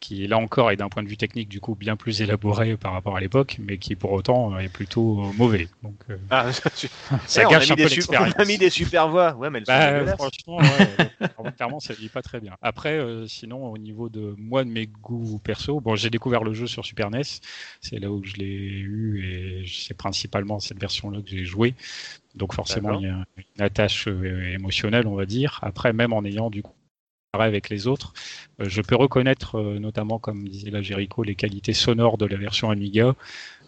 [0.00, 2.92] qui, là encore, est d'un point de vue technique, du coup, bien plus élaboré par
[2.92, 5.68] rapport à l'époque, mais qui pour autant euh, est plutôt mauvais.
[5.82, 6.88] Donc, euh, Ah, ça, tu-
[7.26, 8.34] ça Eh, on, a gâche mis un des peu l'expérience.
[8.38, 9.34] on a mis des super voix.
[9.36, 10.98] Ouais, mais elles sont Bah, franchement, ouais,
[11.56, 12.54] clairement, ça vit pas très bien.
[12.60, 16.52] Après, euh, sinon, au niveau de moi, de mes goûts perso, bon, j'ai découvert le
[16.52, 17.40] jeu sur Super NES.
[17.80, 19.24] C'est là où je l'ai eu
[19.62, 21.74] et c'est principalement cette version-là que j'ai joué.
[22.34, 25.60] Donc, forcément, il y a une attache euh, émotionnelle, on va dire.
[25.62, 26.74] Après, même en ayant du coup
[27.42, 28.12] avec les autres,
[28.60, 32.36] euh, je peux reconnaître, euh, notamment, comme disait la Jericho, les qualités sonores de la
[32.36, 33.14] version Amiga.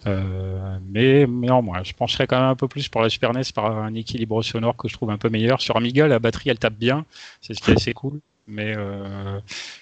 [0.07, 3.77] Euh, mais néanmoins, je pencherais quand même un peu plus pour la Super NES par
[3.77, 5.61] un équilibre sonore que je trouve un peu meilleur.
[5.61, 7.05] Sur Amiga, la batterie elle tape bien,
[7.41, 9.41] c'est ce qui est assez cool, mais euh,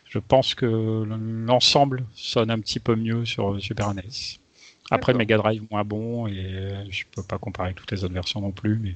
[0.09, 4.39] je pense que l'ensemble sonne un petit peu mieux sur Super NES.
[4.91, 5.15] Après.
[5.15, 8.79] Mega Drive moins bon et je peux pas comparer toutes les autres versions non plus,
[8.79, 8.95] mais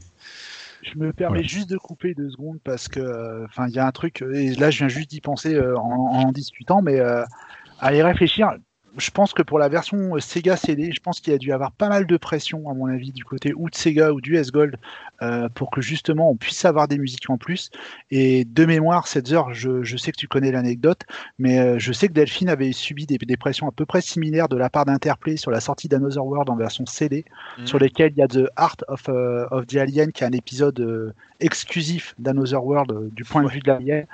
[0.82, 1.44] Je me permets Ouais.
[1.44, 4.32] juste de couper deux secondes parce que, euh, enfin, il y a un truc, euh,
[4.34, 7.24] et là je viens juste d'y penser euh, en, en discutant, mais euh,
[7.80, 8.50] à y réfléchir,
[8.96, 11.52] je pense que pour la version euh, Sega CD, je pense qu'il y a dû
[11.52, 14.36] avoir pas mal de pression, à mon avis, du côté ou de Sega ou du
[14.36, 14.76] S-Gold,
[15.22, 17.70] euh, pour que justement on puisse avoir des musiques en plus.
[18.10, 21.02] Et de mémoire, cette heure, je, je sais que tu connais l'anecdote,
[21.38, 24.48] mais euh, je sais que Delphine avait subi des, des pressions à peu près similaires
[24.48, 27.24] de la part d'Interplay sur la sortie d'Another World en version CD
[27.58, 27.66] Mhm.
[27.66, 30.32] sur lesquels il y a The Art of, euh, of the Alien, qui est un
[30.32, 34.06] épisode euh, exclusif d'Another World euh, du point de vue de l'alien,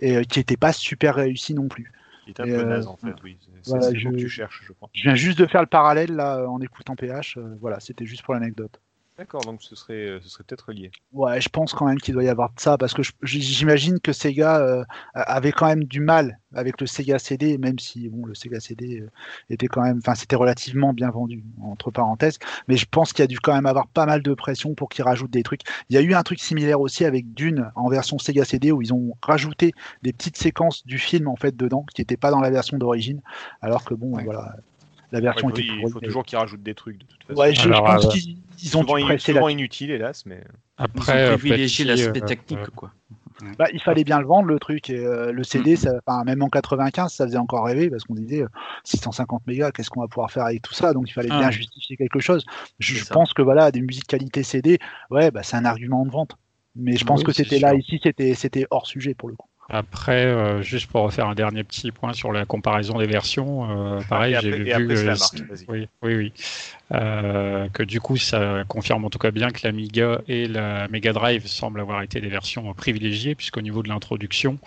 [0.00, 1.92] et euh, qui n'était pas super réussi non plus.
[2.26, 3.38] Il est un peu euh, naze en fait, oui.
[3.62, 4.88] C'est voilà, je- que tu cherches, je crois.
[4.92, 7.36] Je viens juste de faire le parallèle là en écoutant PH.
[7.36, 8.80] euh, voilà, c'était juste pour l'anecdote.
[9.20, 10.90] D'accord, donc ce serait, euh, ce serait peut-être lié.
[11.12, 14.14] Ouais, je pense quand même qu'il doit y avoir de ça parce que j'imagine que
[14.14, 18.34] Sega euh, avait quand même du mal avec le Sega CD, même si bon, le
[18.34, 19.10] Sega CD euh,
[19.50, 22.38] était quand même, enfin, c'était relativement bien vendu entre parenthèses.
[22.66, 24.88] Mais je pense qu'il y a dû quand même avoir pas mal de pression pour
[24.88, 25.64] qu'ils rajoutent des trucs.
[25.90, 28.80] Il y a eu un truc similaire aussi avec Dune en version Sega CD où
[28.80, 32.40] ils ont rajouté des petites séquences du film en fait dedans qui n'étaient pas dans
[32.40, 33.20] la version d'origine,
[33.60, 34.24] alors que bon, Ouais.
[34.24, 34.56] voilà,
[35.12, 37.04] la version il faut, était il pourrie, faut mais- toujours qu'ils rajoutent des trucs de
[37.06, 37.40] toute façon.
[37.40, 38.86] Ouais, je, pense euh, qu'ils ils ont
[39.18, 40.42] souvent, inutile, hélas, mais
[40.78, 42.92] Ils après, ont euh, privilégié l'aspect euh, technique, euh, quoi.
[43.58, 46.42] Bah, il fallait bien le vendre le truc et euh, le CD, ça, enfin, même
[46.42, 48.48] en 95, ça faisait encore rêver parce qu'on disait euh,
[48.84, 50.92] 650 mégas, qu'est-ce qu'on va pouvoir faire avec tout ça?
[50.92, 51.50] Donc il fallait bien Ah.
[51.50, 52.44] justifier quelque chose.
[52.78, 54.78] Je, pense que voilà, des musiques qualité CD,
[55.10, 56.36] ouais, bah, c'est un argument de vente.
[56.76, 57.78] Mais je pense Oui, que c'était là sûr.
[57.80, 59.48] ici, c'était c'était hors sujet pour le coup.
[59.72, 64.00] Après, euh, juste pour refaire un dernier petit point sur la comparaison des versions, euh,
[64.08, 65.42] pareil, j'ai vu après la marque.
[65.68, 66.32] Oui, oui, oui.
[66.92, 71.12] Euh, que du coup, ça confirme en tout cas bien que l'Amiga et la Mega
[71.12, 74.58] Drive semblent avoir été des versions privilégiées, puisqu'au niveau de l'introduction,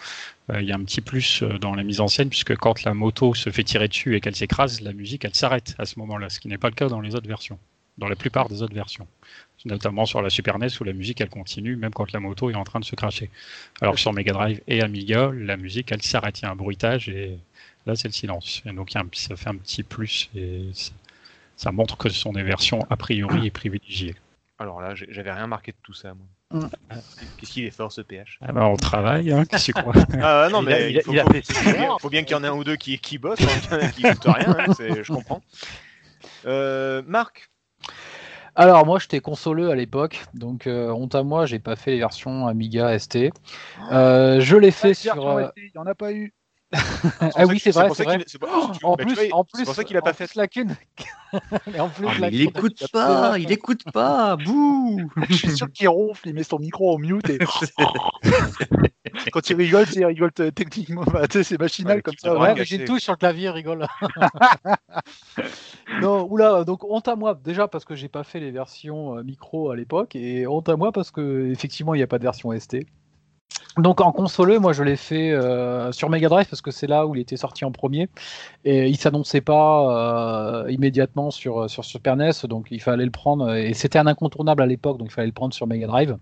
[0.54, 3.34] il y a un petit plus dans la mise en scène, puisque quand la moto
[3.34, 6.40] se fait tirer dessus et qu'elle s'écrase, la musique, elle s'arrête à ce moment-là, ce
[6.40, 7.60] qui n'est pas le cas dans les autres versions,
[7.98, 9.08] dans la plupart des autres versions.
[9.66, 12.56] Notamment sur la Super NES où la musique elle continue même quand la moto est
[12.56, 13.30] en train de se cracher.
[13.82, 16.56] Alors que sur Mega Drive et Amiga, la musique elle s'arrête, il y a un
[16.56, 17.38] bruitage et
[17.86, 18.62] là c'est le silence.
[18.66, 20.92] Et donc ça fait un petit plus et ça,
[21.56, 24.16] ça montre que ce sont des versions a priori et privilégiées.
[24.60, 26.70] Alors là, j'avais rien marqué de tout ça, moi.
[27.38, 29.94] Qu'est-ce qu'il est fort, ce PH Ah ben, on travaille, hein, qu'est-ce que tu crois?
[30.22, 31.22] Ah non, Il a- faut, il a
[31.64, 32.02] bien, devoirs.
[32.02, 33.40] faut bien qu'il y en ait un ou deux qui, qui bossent,
[33.72, 35.42] hein, qui foutent rien, hein, je comprends.
[36.46, 37.50] Euh, Marc,
[38.56, 41.98] Alors moi j'étais consoleux à l'époque, donc euh, honte à moi, j'ai pas fait les
[41.98, 43.32] versions Amiga ST.
[43.92, 45.28] Euh, je l'ai fait sur.
[45.28, 46.34] euh, ST, Il n'y en a pas eu.
[47.36, 48.24] Ah oui c'est vrai, c'est vrai.
[48.28, 48.44] c'est
[48.84, 50.34] En plus, vois, en c'est plus, pour ça qu'il a en pas fait.
[50.36, 50.76] la cune.
[51.80, 56.28] En plus, Ah, il écoute pas, il écoute pas, bouh Je suis sûr qu'il ronfle,
[56.28, 57.40] il met son micro au mute et
[59.32, 61.04] quand il rigole, il rigole techniquement.
[61.04, 62.38] Bah, tu sais, c'est machinal Ouais, comme ça.
[62.38, 62.56] ouais.
[62.56, 63.86] Mais j'ai une touche sur le clavier, rigole.
[66.02, 69.24] non, oula, donc honte à moi, déjà parce que j'ai pas fait les versions euh,
[69.24, 72.24] micro à l'époque, et honte à moi parce que effectivement il n'y a pas de
[72.24, 72.78] version ST.
[73.78, 77.08] Donc en consoleux, moi je l'ai fait euh, sur Mega Drive parce que c'est là
[77.08, 78.08] où il était sorti en premier
[78.66, 83.54] et il s'annonçait pas euh, immédiatement sur, sur Super NES, donc il fallait le prendre
[83.54, 86.18] et c'était un incontournable à l'époque, donc il fallait le prendre sur Mega Drive.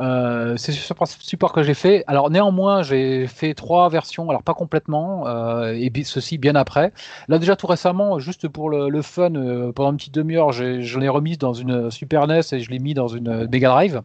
[0.00, 2.04] Euh, c'est sur ce support que j'ai fait.
[2.06, 6.92] Alors néanmoins, j'ai fait trois versions, alors pas complètement, euh, et ceci bien après.
[7.28, 10.98] Là déjà tout récemment, juste pour le, le fun, euh, pendant une petite demi-heure, je
[10.98, 14.02] l'ai remise dans une Super NES et je l'ai mis dans une Mega Drive.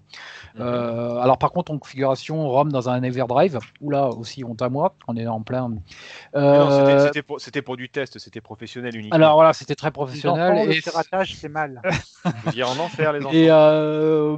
[0.59, 4.69] Euh, alors par contre en configuration ROM dans un Everdrive, où là aussi honte à
[4.69, 5.69] moi, on est en plein.
[6.33, 9.15] C'était- Euh, c'était pour, du test, c'était professionnel uniquement.
[9.15, 10.51] alors voilà, c'était très professionnel.
[10.53, 11.81] enfants, le et- piratage, c'est mal.
[12.45, 13.29] Vous en enfer, les enfants.
[13.33, 14.37] Et euh,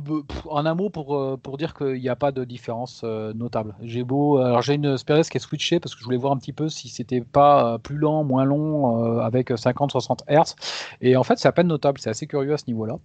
[0.50, 3.76] en un mot pour, pour dire qu'il n'y a pas de différence euh, notable.
[3.82, 6.34] J'ai beau, alors j'ai une Super NES qui est switchée parce que je voulais voir
[6.34, 10.56] un petit peu si c'était pas euh, plus lent, moins long euh, avec 50-60 Hz.
[11.02, 12.00] Et en fait, c'est à peine notable.
[12.00, 12.98] C'est assez curieux à ce niveau-là.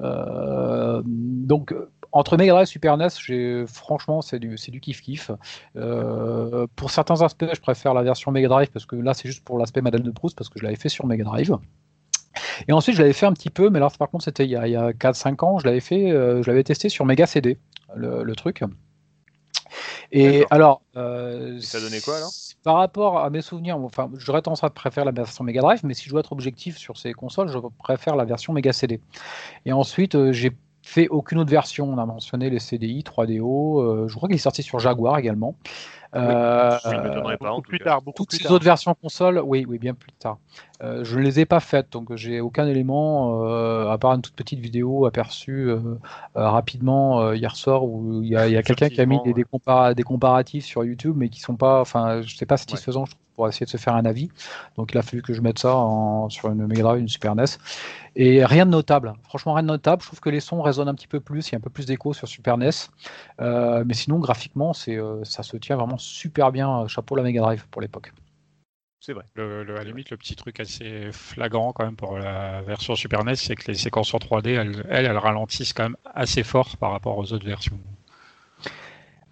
[0.00, 5.30] Euh, donc euh, entre Mega Drive et Super NES, franchement c'est du du kiff kiff.
[5.76, 9.44] Euh, pour certains aspects, je préfère la version Mega Drive parce que là c'est juste
[9.44, 11.58] pour l'aspect Madame de Proust parce que je l'avais fait sur Mega Drive.
[12.68, 14.56] Et ensuite, je l'avais fait un petit peu, mais là, par contre, c'était il y
[14.56, 15.58] a, a 4-5 ans.
[15.58, 17.58] Je l'avais fait, euh, je l'avais testé sur Mega CD,
[17.94, 18.62] le, le truc.
[20.12, 22.30] Et alors, euh, ça donnait quoi, alors
[22.62, 25.94] Par rapport à mes souvenirs, enfin, j'aurais tendance à préférer la version Mega Drive, mais
[25.94, 29.00] si je dois être objectif sur ces consoles, je préfère la version Mega CD.
[29.66, 31.90] Et ensuite, euh, j'ai fait aucune autre version.
[31.92, 33.82] On a mentionné les CDI, 3DO.
[33.82, 35.56] euh, je crois qu'il est sorti sur Jaguar également.
[36.14, 37.84] Euh, Ça ne pas, en tout plus cas.
[37.84, 38.52] tard, toutes plus ces tard.
[38.52, 40.38] autres versions console, oui, oui, bien plus tard.
[40.82, 44.22] Euh, je ne les ai pas faites, donc j'ai aucun élément, euh, à part une
[44.22, 45.78] toute petite vidéo aperçue euh,
[46.36, 49.44] euh, rapidement euh, hier soir où il y a, quelqu'un qui a mis des, des,
[49.44, 53.12] compara- des comparatifs sur YouTube, mais qui sont pas, enfin, je sais pas satisfaisants je
[53.12, 54.30] trouve, pour essayer de se faire un avis.
[54.76, 57.34] Donc il a fallu que je mette ça en- sur une Mega Drive, une Super
[57.34, 57.44] NES.
[58.16, 59.14] Et rien de notable.
[59.24, 60.00] Franchement, rien de notable.
[60.02, 61.48] Je trouve que les sons résonnent un petit peu plus.
[61.48, 62.70] Il y a un peu plus d'écho sur Super NES.
[63.40, 66.86] Euh, mais sinon, graphiquement, c'est, euh, ça se tient vraiment super bien.
[66.88, 68.12] Chapeau la Mega Drive pour l'époque.
[69.00, 69.24] C'est vrai.
[69.34, 72.96] Le, le- à la limite, le petit truc assez flagrant quand même pour la version
[72.96, 76.42] Super NES, c'est que les séquences en 3D, elles, elles, elles ralentissent quand même assez
[76.42, 77.78] fort par rapport aux autres versions.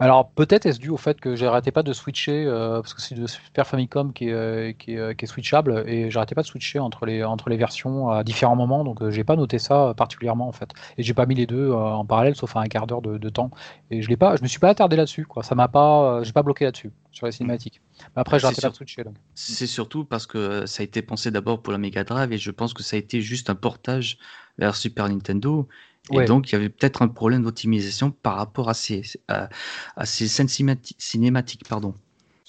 [0.03, 3.15] Alors peut-être est-ce dû au fait que j'arrêtais pas de switcher euh, parce que c'est
[3.15, 6.43] de Super Famicom qui est, euh, qui est, euh, qui est switchable et j'arrêtais pas
[6.43, 9.95] de switcher entre les entre les versions à différents moments donc j'ai pas noté ça
[9.97, 12.89] particulièrement en fait et j'ai pas mis les deux en parallèle sauf à un quart
[12.89, 13.53] d'heure de, de temps
[13.93, 16.33] et je l'ai pas je me suis pas attardé là-dessus quoi ça m'a pas j'ai
[16.33, 17.81] pas bloqué là-dessus sur les cinématiques
[18.17, 19.15] mais après j'arrêtais pas de switcher donc.
[19.37, 22.51] C'est surtout parce que ça a été pensé d'abord pour la Mega Drive et je
[22.51, 24.19] pense que ça a été juste un portage
[24.59, 25.69] vers Super Nintendo.
[26.11, 29.49] Et donc, il y avait peut-être un problème d'optimisation par rapport à ces, à,
[29.97, 31.69] à ces scènes cinémati- cinématiques.
[31.69, 31.95] Pardon.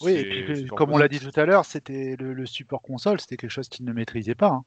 [0.01, 3.21] Oui, et puis, comme on l'a dit tout à l'heure, c'était le, le support console,
[3.21, 4.49] c'était quelque chose qu'ils ne maîtrisaient pas.
[4.49, 4.65] hein.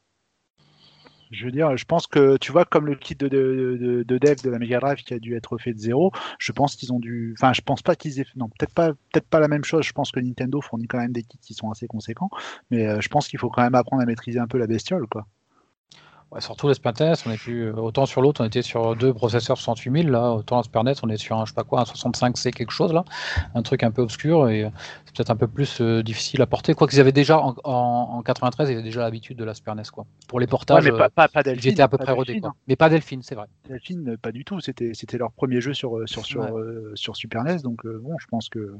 [1.32, 4.18] Je veux dire, je pense que tu vois, comme le kit de, de, de- de
[4.18, 6.92] dev de la Mega Drive qui a dû être fait de zéro, je pense qu'ils
[6.92, 7.34] ont dû.
[7.36, 8.26] Enfin, je pense pas qu'ils aient.
[8.36, 9.84] Non, peut-être pas, peut-être pas la même chose.
[9.84, 12.30] Je pense que Nintendo fournit quand même des kits qui sont assez conséquents,
[12.70, 15.08] mais euh, je pense qu'il faut quand même apprendre à maîtriser un peu la bestiole,
[15.08, 15.26] quoi.
[16.32, 19.58] Ouais, surtout les NES, on est plus autant sur l'autre, on était sur deux processeurs
[19.58, 22.72] 68000 là, autant NES, on est sur un je sais pas quoi, un 65C quelque
[22.72, 23.04] chose là,
[23.54, 24.70] un truc un peu obscur et euh,
[25.04, 26.74] c'est peut-être un peu plus euh, difficile à porter.
[26.74, 27.72] Quoi qu'ils avaient déjà en, en,
[28.18, 30.04] en 93, ils avaient déjà l'habitude de la NES quoi.
[30.26, 31.70] Pour les Ouais, portages, mais pas, euh, pas, pas ils Delphine.
[31.70, 32.50] étaient à peu près rodés Delphine, quoi.
[32.50, 32.54] hein.
[32.66, 33.46] Mais pas Delphine, c'est vrai.
[33.68, 34.58] Delphine, euh, pas du tout.
[34.60, 36.50] C'était, leur premier jeu sur, euh, sur, sur, Ouais.
[36.50, 38.74] euh, sur Super NES, donc euh, bon, je pense que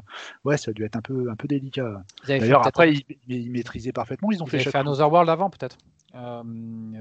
[0.44, 2.02] ouais, ça a dû être un peu, un peu délicat.
[2.26, 4.32] D'ailleurs, après, ils, ils maîtrisaient parfaitement.
[4.32, 5.78] Ils ont ils fait fait Another World avant peut-être.
[6.16, 6.42] Euh,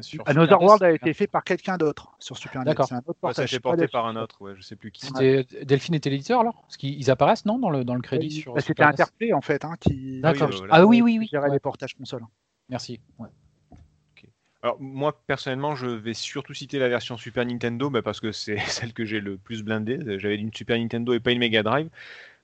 [0.01, 2.63] sur Another World a été fait par quelqu'un d'autre sur Super.
[2.65, 2.87] D'accord.
[2.87, 3.53] C'est un autre Ouais, ça a portage.
[3.53, 3.91] été porté Delphine.
[3.91, 5.05] par un autre, ouais, je sais plus qui.
[5.05, 6.61] C'était Delphine était l'éditeur alors?
[6.63, 9.41] Parce qu'ils apparaissent non dans le dans le crédit Ouais, sur bah, C'était Interplay en
[9.41, 10.19] fait, hein, qui.
[10.21, 10.49] D'accord.
[10.49, 10.73] oui, voilà.
[10.75, 11.27] Ah oui oui oui.
[11.31, 12.23] gérait Ouais, les portages console.
[12.69, 12.99] Merci.
[13.19, 13.29] Ouais.
[14.63, 18.57] Alors moi personnellement je vais surtout citer la version Super Nintendo bah, parce que c'est
[18.67, 19.99] celle que j'ai le plus blindée.
[20.17, 21.89] J'avais une Super Nintendo et pas une Mega Drive.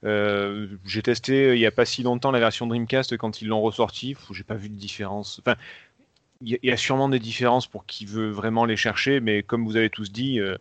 [0.03, 3.47] Euh, j'ai testé euh, il y a pas si longtemps la version Dreamcast quand ils
[3.47, 4.15] l'ont ressorti.
[4.31, 5.39] J'ai pas vu de différence.
[5.39, 5.55] Enfin,
[6.41, 9.77] il y, a- sûrement des différences pour qui veut vraiment les chercher, mais comme vous
[9.77, 10.57] avez tous dit, euh,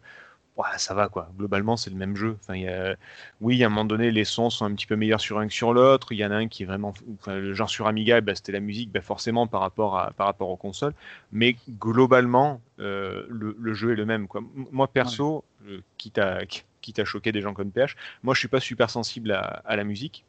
[0.56, 1.30] ouais, ça va quoi.
[1.38, 2.36] Globalement c'est le même jeu.
[2.40, 2.96] Enfin, y a...
[3.40, 5.54] Oui, à un moment donné les sons sont un petit peu meilleurs sur un que
[5.54, 6.12] sur l'autre.
[6.12, 8.52] Il y en a un qui est vraiment, enfin, le genre sur Amiga, bah, c'était
[8.52, 10.94] la musique, bah, forcément par rapport à par rapport aux consoles
[11.32, 14.28] mais globalement, euh, le, le jeu est le même.
[14.28, 14.42] Quoi.
[14.72, 16.40] Moi, perso, euh, quitte, à,
[16.80, 19.76] quitte à choquer des gens comme PH, moi, je suis pas super sensible à, à
[19.76, 20.24] la musique.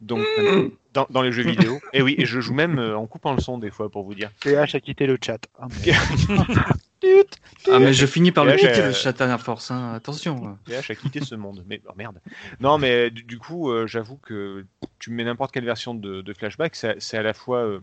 [0.00, 0.20] Donc,
[0.94, 1.80] dans, dans les jeux vidéo.
[1.92, 4.14] Et oui, et je joue même euh, en coupant le son des fois, pour vous
[4.14, 4.30] dire.
[4.42, 5.38] PH a quitté le chat.
[5.58, 5.92] Ah, mais-
[7.70, 9.70] Ah, mais je finis par le quitter, le chat à force.
[9.70, 9.92] hein.
[9.94, 10.58] Attention.
[10.64, 11.64] PH a quitté ce monde.
[11.68, 12.20] Mais oh, merde.
[12.60, 14.64] Non, mais du, du coup, euh, j'avoue que
[14.98, 17.80] tu me mets n'importe quelle version de, de Flashback, c'est c'est à la fois euh,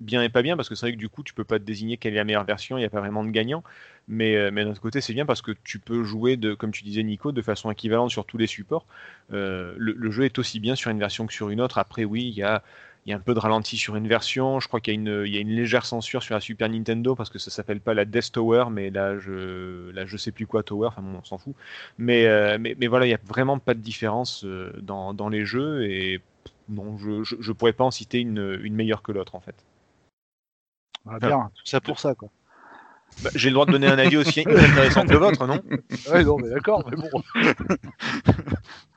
[0.00, 1.64] bien et pas bien, parce que c'est vrai que du coup, tu peux pas te
[1.64, 3.62] désigner quelle est la meilleure version, il n'y a pas vraiment de gagnant.
[4.08, 6.70] Mais, euh, mais d'un autre côté, c'est bien parce que tu peux jouer, de, comme
[6.70, 8.86] tu disais Nico, de façon équivalente sur tous les supports.
[9.32, 11.78] Euh, le, jeu est aussi bien sur une version que sur une autre.
[11.78, 12.62] Après, oui, il y a,
[13.08, 14.60] un peu de ralenti sur une version.
[14.60, 17.50] Je crois qu'il y, a une- légère censure sur la Super Nintendo parce que ça
[17.50, 20.88] s'appelle pas la Death Tower, mais là je, sais plus quoi Tower.
[20.88, 21.54] Enfin, bon, on s'en fout.
[21.98, 26.20] Mais, euh, voilà, il y a vraiment pas de différence dans, les jeux et
[26.68, 29.65] non, je, je, je pourrais pas en citer une meilleure que l'autre en fait.
[31.08, 32.28] Ah, bien, tout ça pour ça, quoi.
[33.22, 35.60] Bah, J'ai le droit de donner un avis aussi intéressant que le vôtre, non?
[36.10, 37.10] Ouais, non, mais d'accord, mais bon.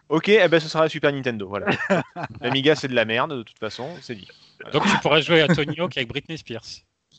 [0.09, 1.47] Ok, eh ben, ce sera la Super Nintendo.
[1.47, 1.67] Voilà.
[2.41, 4.27] L'Amiga, c'est de la merde, de toute façon, c'est dit.
[4.73, 6.65] Donc tu pourrais jouer à Tony Hawk avec Britney Spears.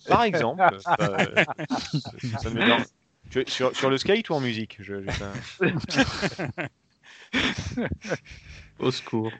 [0.08, 0.60] Par exemple,
[0.98, 1.44] bah, euh,
[2.38, 2.86] ça me dérange.
[3.30, 4.78] Tu- sur, sur le skate ou en musique?
[4.80, 4.94] Je-
[8.80, 9.32] Au secours.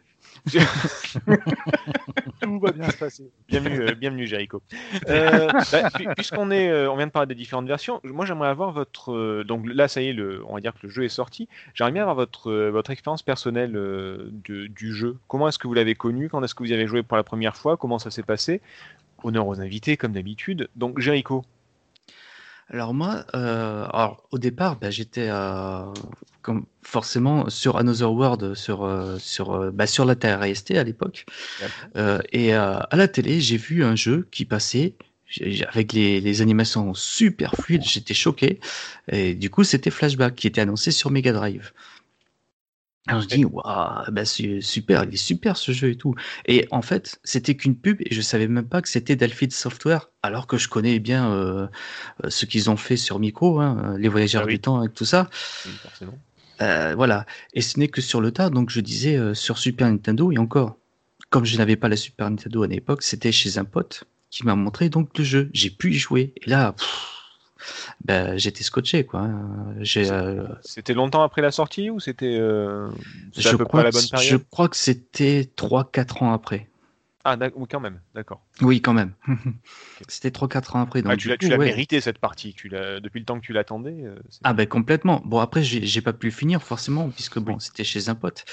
[2.41, 3.31] Tout va bien se passer.
[3.49, 4.62] Bienvenue, euh, bienvenue Jericho.
[5.09, 8.49] Euh, bah, pu- Puisqu'on est, euh, on vient de parler des différentes versions, moi j'aimerais
[8.49, 11.05] avoir votre, euh, donc là ça y est, le, on va dire que le jeu
[11.05, 11.49] est sorti.
[11.74, 15.16] J'aimerais bien avoir votre, votre expérience personnelle de- du jeu.
[15.28, 16.28] Comment est-ce que vous l'avez connu?
[16.28, 17.76] Quand est-ce que vous y avez joué pour la première fois?
[17.76, 18.61] Comment ça s'est passé?
[19.22, 20.68] Honneur aux invités comme d'habitude.
[20.76, 21.45] Donc Jericho.
[22.73, 25.85] Alors moi, euh, alors, au départ, bah, j'étais euh,
[26.43, 30.85] comme forcément sur Another World, sur euh, sur euh, bah, sur la Terre ST à
[30.85, 31.27] l'époque,
[31.97, 34.95] Euh, et euh, à la télé, j'ai vu un jeu qui passait
[35.68, 37.85] avec les, les animations super fluides.
[37.85, 38.61] J'étais choqué,
[39.11, 41.73] et du coup, c'était Flashback qui était annoncé sur Mega Drive.
[43.07, 46.14] Alors je dis, waouh, bah, c'est super, il est super ce jeu et tout.
[46.46, 50.11] Et en fait, c'était qu'une pub et je savais même pas que c'était Delphi Software,
[50.22, 51.66] alors que je connais bien euh,
[52.24, 54.55] euh, ce qu'ils ont fait sur Micro, hein, les voyageurs Ah oui.
[54.55, 55.28] du temps et tout ça.
[55.66, 56.18] Oui, forcément.
[56.61, 57.24] Euh, voilà.
[57.55, 60.36] Et ce n'est que sur le tas, donc je disais euh, sur Super Nintendo et
[60.38, 60.76] encore,
[61.30, 64.55] comme je n'avais pas la Super Nintendo à l'époque, c'était chez un pote qui m'a
[64.55, 65.51] montré donc le jeu.
[65.55, 67.09] J'ai pu y jouer et là, pff,
[68.05, 69.29] ben, j'étais scotché quoi.
[69.79, 72.89] euh, C'était longtemps après la sortie ou c'était euh,
[73.37, 76.67] je crois la que- bonne je période crois que c'était 3-4 ans après.
[77.23, 78.41] Ah, oui, quand même, d'accord.
[78.63, 79.13] Oui, quand même.
[80.09, 81.03] C'était 3-4 ans après.
[81.03, 81.67] Donc, Ah, tu l'as ouais.
[81.67, 82.55] mérité cette partie.
[82.55, 84.05] Tu l'as depuis le temps que tu l'attendais.
[84.05, 85.21] euh, Ah ben complètement.
[85.27, 88.47] Bon après j'ai pas pu finir forcément puisque bon c'était chez un pote,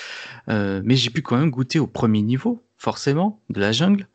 [0.49, 4.07] Euh, mais j'ai pu quand même goûter au premier niveau forcément de la jungle,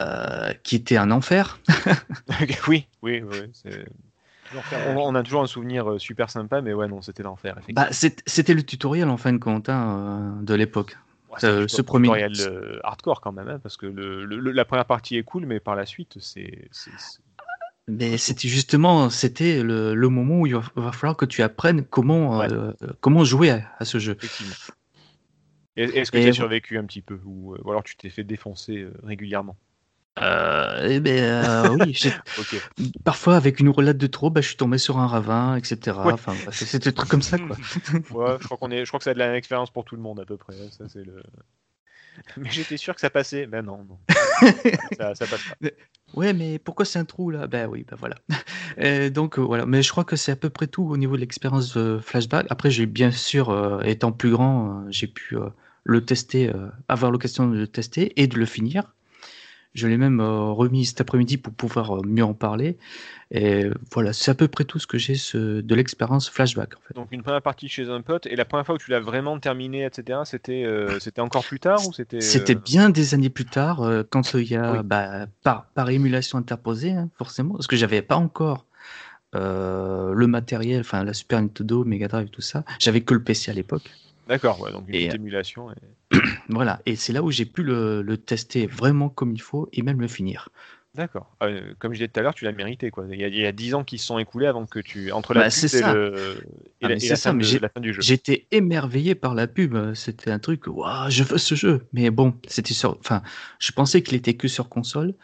[0.00, 1.60] euh, qui était un enfer.
[2.68, 3.52] oui, oui, oui.
[4.72, 7.56] On, a toujours un souvenir euh, super sympa, mais ouais, non, c'était l'enfer.
[7.70, 10.96] Bah c'était le tutoriel en fin de compte hein, euh, de l'époque.
[11.30, 14.52] Ouais, euh, ce premier- tutoriel euh, hardcore quand même, hein, parce que le, le- le-
[14.52, 16.68] la première partie est cool, mais par la suite, c'est.
[17.88, 21.84] Mais c'était justement c'était le, le moment où il va, va falloir que tu apprennes
[21.84, 22.52] comment Ouais.
[22.52, 24.16] euh, comment jouer à, à ce jeu.
[25.76, 28.88] Est-ce que tu as survécu un petit peu ou, ou alors tu t'es fait défoncer
[29.04, 29.56] régulièrement?
[30.22, 31.98] Euh, eh ben euh, oui,
[33.04, 35.96] parfois avec une roulade de trop, bah, je suis tombé sur un ravin, etc.
[36.04, 36.12] Ouais.
[36.12, 37.56] Enfin, bref, c'était des trucs comme ça quoi.
[38.10, 39.84] Ouais, je crois qu'on est, je crois que ça a de la même expérience pour
[39.84, 40.54] tout le monde à peu près.
[40.70, 41.22] Ça c'est le.
[42.38, 43.46] Mais j'étais sûr que ça passait.
[43.46, 43.98] Ben non, non.
[44.96, 45.68] ça, ça passe pas.
[46.14, 47.46] Ouais, mais pourquoi c'est un trou là?
[47.46, 48.16] Ben oui, ben voilà.
[48.78, 51.16] Euh, donc euh, voilà, mais je crois que c'est à peu près tout au niveau
[51.16, 52.46] de l'expérience de flashback.
[52.48, 55.36] Après, j'ai bien sûr, étant plus grand, j'ai pu
[55.84, 56.52] le tester,
[56.88, 58.94] avoir l'occasion de le tester et de le finir.
[59.76, 62.78] Je l'ai même euh, remis cet après-midi pour pouvoir euh, mieux en parler.
[63.30, 66.80] Et voilà, c'est à peu près tout ce que j'ai ce- de l'expérience flashback en
[66.86, 66.94] fait.
[66.94, 69.38] Donc une première partie chez un pote et la première fois où tu l'as vraiment
[69.38, 70.20] terminé, etc.
[70.24, 72.16] C'était, euh, c'était encore plus tard ou c'était.
[72.18, 74.78] euh, C'était bien des années plus tard, euh, quand il y a Oui.
[74.84, 78.64] bah, par, par émulation interposée, hein, forcément, parce que j'avais pas encore
[79.34, 82.64] le matériel, enfin la Super Nintendo, Mega Drive, tout ça.
[82.78, 83.90] J'avais que le PC à l'époque.
[84.26, 85.70] D'accord, ouais, donc une Et, euh, émulation.
[85.70, 86.16] et-
[86.48, 89.82] Voilà, et c'est là où j'ai pu le, le tester vraiment comme il faut et
[89.82, 90.48] même le finir.
[90.94, 91.36] D'accord.
[91.42, 93.04] Euh, comme je disais tout à l'heure, tu l'as mérité quoi.
[93.10, 95.50] Il y a, 10 ans qui se sont écoulés avant que tu entre la Bah,
[95.50, 95.92] pub c'est et, ça.
[95.94, 96.38] le...
[96.80, 98.00] et Ah, la, et fin mais de- j'ai- la fin du jeu.
[98.02, 99.76] J'étais émerveillé par la pub.
[99.94, 101.82] C'était un truc, waouh, je veux ce jeu.
[101.92, 103.22] Mais bon, c'était sur, enfin,
[103.58, 105.14] je pensais qu'il était que sur console.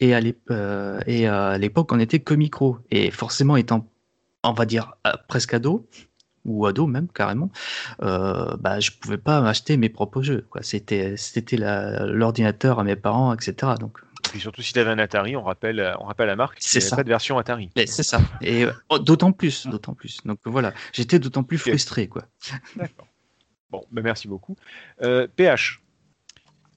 [0.00, 2.78] Et à euh, l'époque, on était que micro.
[2.90, 3.88] Et forcément, étant,
[4.44, 4.94] on va dire,
[5.28, 5.86] presque ado,
[6.44, 7.50] ou ado même carrément,
[8.02, 10.46] euh, bah, je pouvais pas m'acheter mes propres jeux.
[10.50, 10.62] Quoi.
[10.62, 13.74] C'était, c'était la- l'ordinateur à mes parents, etc.
[13.78, 16.56] Donc, Et puis surtout si tu avais un Atari, on rappelle, on rappelle la marque,
[16.60, 16.96] C'est il n'y avait ça.
[16.96, 17.70] pas de version Atari.
[17.76, 18.20] mais c'est ça.
[18.40, 20.18] Et euh, oh, d'autant plus, d'autant plus.
[20.24, 22.24] Donc voilà, j'étais d'autant plus frustré, quoi.
[22.76, 23.06] D'accord.
[23.70, 24.56] Bon, ben merci beaucoup.
[25.02, 25.80] Euh, PH.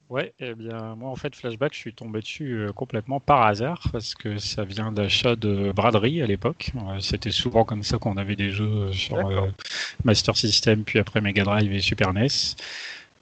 [0.08, 3.88] Ouais, eh bien, moi, en fait, Flashback, je suis tombé dessus euh, complètement par hasard
[3.90, 6.70] parce que ça vient d'achat de braderie à l'époque.
[6.76, 9.48] Euh, C'était souvent comme ça qu'on avait des jeux sur euh,
[10.04, 12.28] Master System, puis après Mega Drive et Super NES.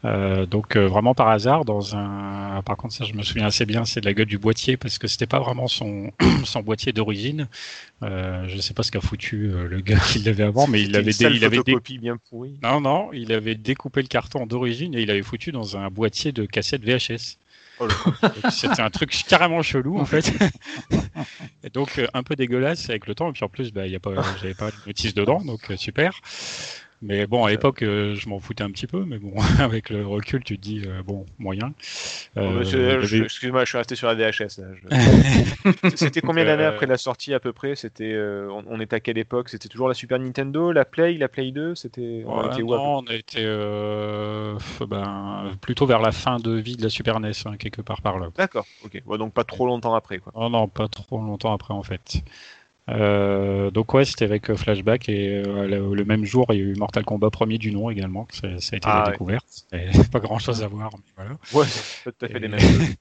[0.05, 2.63] Euh, donc euh, vraiment par hasard, dans un.
[2.63, 4.99] Par contre, ça, je me souviens assez bien, c'est de la gueule du boîtier parce
[4.99, 6.11] que c'était pas vraiment son
[6.45, 7.49] son boîtier d'origine.
[8.03, 10.95] Euh, je sais pas ce qu'a foutu euh, le gars qui l'avait avant, mais il
[10.95, 12.59] avait, une dé- sale il avait dé- bien pourrie.
[12.63, 16.33] non non, il avait découpé le carton d'origine et il avait foutu dans un boîtier
[16.33, 17.39] de cassette VHS.
[17.81, 17.89] Oh
[18.51, 20.33] C'était un truc carrément chelou en fait.
[21.65, 23.31] et donc euh, un peu dégueulasse avec le temps.
[23.31, 25.71] Et puis en plus, bah, il y a pas, j'avais pas de notice dedans, donc
[25.71, 26.21] euh, super.
[27.03, 29.05] Mais bon, à l'époque, euh, je m'en foutais un petit peu.
[29.05, 31.73] Mais bon, avec le recul, tu te dis euh, bon, moyen.
[32.37, 34.61] Oh, Euh, Excuse-moi, je suis resté sur la VHS.
[34.61, 37.77] je- C'était combien d'années euh, après la sortie à peu près?
[37.77, 39.49] C'était, euh, on, on était à quelle époque?
[39.51, 42.99] C'était toujours la Super Nintendo, la Play, la Play 2 C'était, on était où, non,
[42.99, 43.05] on
[43.37, 44.57] euh,
[44.89, 48.19] ben, plutôt vers la fin de vie de la Super NES, hein, quelque part par
[48.19, 48.29] là.
[48.37, 48.67] D'accord.
[48.85, 49.03] Ok.
[49.19, 50.33] Donc pas trop longtemps après, quoi.
[50.37, 52.23] Non, non, pas trop longtemps après en fait.
[52.91, 56.61] Euh, donc ouais, c'était avec euh, Flashback et euh, le, le même jour, il y
[56.61, 58.27] a eu Mortal Kombat premier du nom également.
[58.31, 59.13] Ça, ça a été Ah, la ouais.
[59.13, 59.47] découverte.
[59.73, 61.31] Et pas grand chose à voir, mais voilà.
[61.55, 61.67] Ouais,
[62.05, 62.61] tout à fait Et- les mêmes.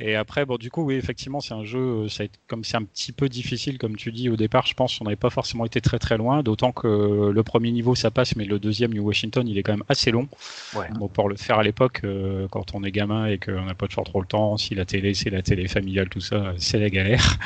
[0.00, 2.62] Et après, bon, du coup, oui, effectivement, c'est un jeu, euh, ça a été- comme
[2.62, 5.30] c'est un petit peu difficile, comme tu dis au départ, je pense qu'on n'avait pas
[5.30, 8.92] forcément été très très loin, d'autant que le premier niveau ça passe, mais le deuxième,
[8.94, 10.28] New Washington, il est quand même assez long.
[10.76, 10.86] Ouais.
[10.98, 13.88] Bon, pour le faire à l'époque, euh, quand on est gamin et qu'on n'a pas
[13.88, 16.90] toujours trop le temps, si la télé, c'est la télé familiale, tout ça, c'est la
[16.90, 17.36] galère.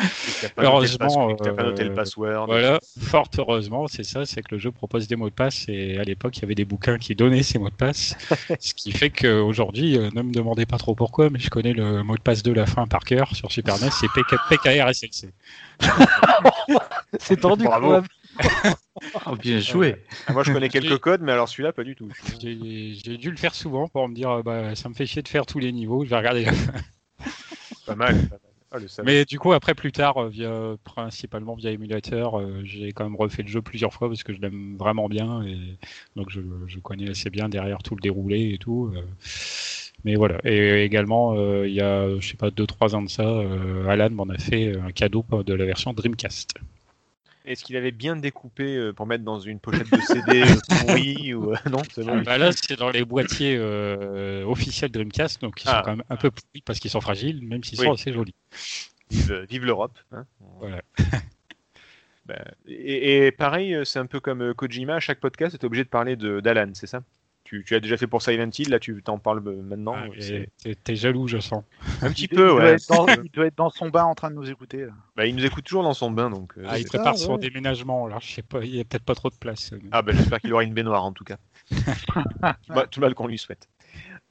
[0.55, 2.47] Pas Heureusement, pass- t'as pas noté le euh, password.
[2.47, 5.97] Voilà, fort heureusement, c'est ça, c'est que le jeu propose des mots de passe et
[5.99, 8.15] à l'époque, il y avait des bouquins qui donnaient ces mots de passe.
[8.61, 12.17] ce qui fait qu'aujourd'hui, ne me demandez pas trop pourquoi, mais je connais le mot
[12.17, 15.33] de passe de la fin par cœur sur Super NES, c'est PK, PKRSLC.
[17.19, 18.01] C'est tendu Bravo.
[19.27, 19.97] Oh, bien joué.
[20.27, 22.09] Ah, Moi, je connais quelques codes, mais alors celui-là, pas du tout.
[22.41, 25.29] J'ai dû le faire souvent pour me dire, euh, bah, ça me fait chier de
[25.29, 26.45] faire tous les niveaux, je vais regarder.
[26.45, 26.73] la fin.
[27.87, 28.15] Pas mal.
[28.29, 28.41] Pas mal.
[28.75, 29.03] Ah.
[29.05, 33.17] Mais du coup, après, plus tard, euh, via, principalement via émulateur, euh, j'ai quand même
[33.17, 35.77] refait le jeu plusieurs fois parce que je l'aime vraiment bien et
[36.17, 38.91] donc je, je connais assez bien derrière tout le déroulé et tout.
[38.95, 39.03] euh.
[40.05, 40.39] Mais voilà.
[40.45, 44.11] Et également, euh, il y a, je sais pas, 2-3 ans de ça, euh, Alan
[44.11, 46.55] m'en a fait un cadeau de la version Dreamcast.
[47.45, 50.55] Est-ce qu'il avait bien découpé euh, pour mettre dans une pochette de CD euh,
[50.87, 52.23] pourrie ou euh, non bon.
[52.23, 55.79] Bah là, c'est dans les boîtiers euh, officiels Dreamcast, donc ils Ah.
[55.79, 57.87] sont quand même un peu pourris parce qu'ils sont fragiles, même s'ils Oui.
[57.87, 58.35] sont assez jolis.
[59.11, 59.99] Vive, vive l'Europe.
[60.13, 60.25] hein.
[60.59, 60.83] Voilà.
[62.25, 62.37] Bah,
[62.69, 65.65] et, et pareil, euh, c'est un peu comme euh, Kojima, à chaque podcast, tu es
[65.67, 67.03] obligé de parler de- d'Alan, c'est ça?
[67.53, 69.95] Tu, tu as déjà fait pour Silent Hill, là tu t'en parles euh, maintenant.
[69.95, 70.45] Ah, euh,
[70.85, 71.65] t'es- jaloux, je sens.
[72.01, 72.77] Un petit Il peu, doit ouais.
[72.89, 74.87] dans- il doit être dans son bain en train de nous écouter.
[74.87, 74.93] là.
[75.17, 76.55] Bah, il nous écoute toujours dans son bain, donc.
[76.57, 77.41] euh, Ah, il prépare Ah, son ouais.
[77.41, 78.17] déménagement, là.
[78.23, 79.71] Je sais pas, il y a peut-être pas trop de place.
[79.73, 81.37] mais- Ah, bah, j'espère qu'il aura une baignoire en tout cas.
[82.69, 83.69] Bah, tout le mal qu'on lui souhaite.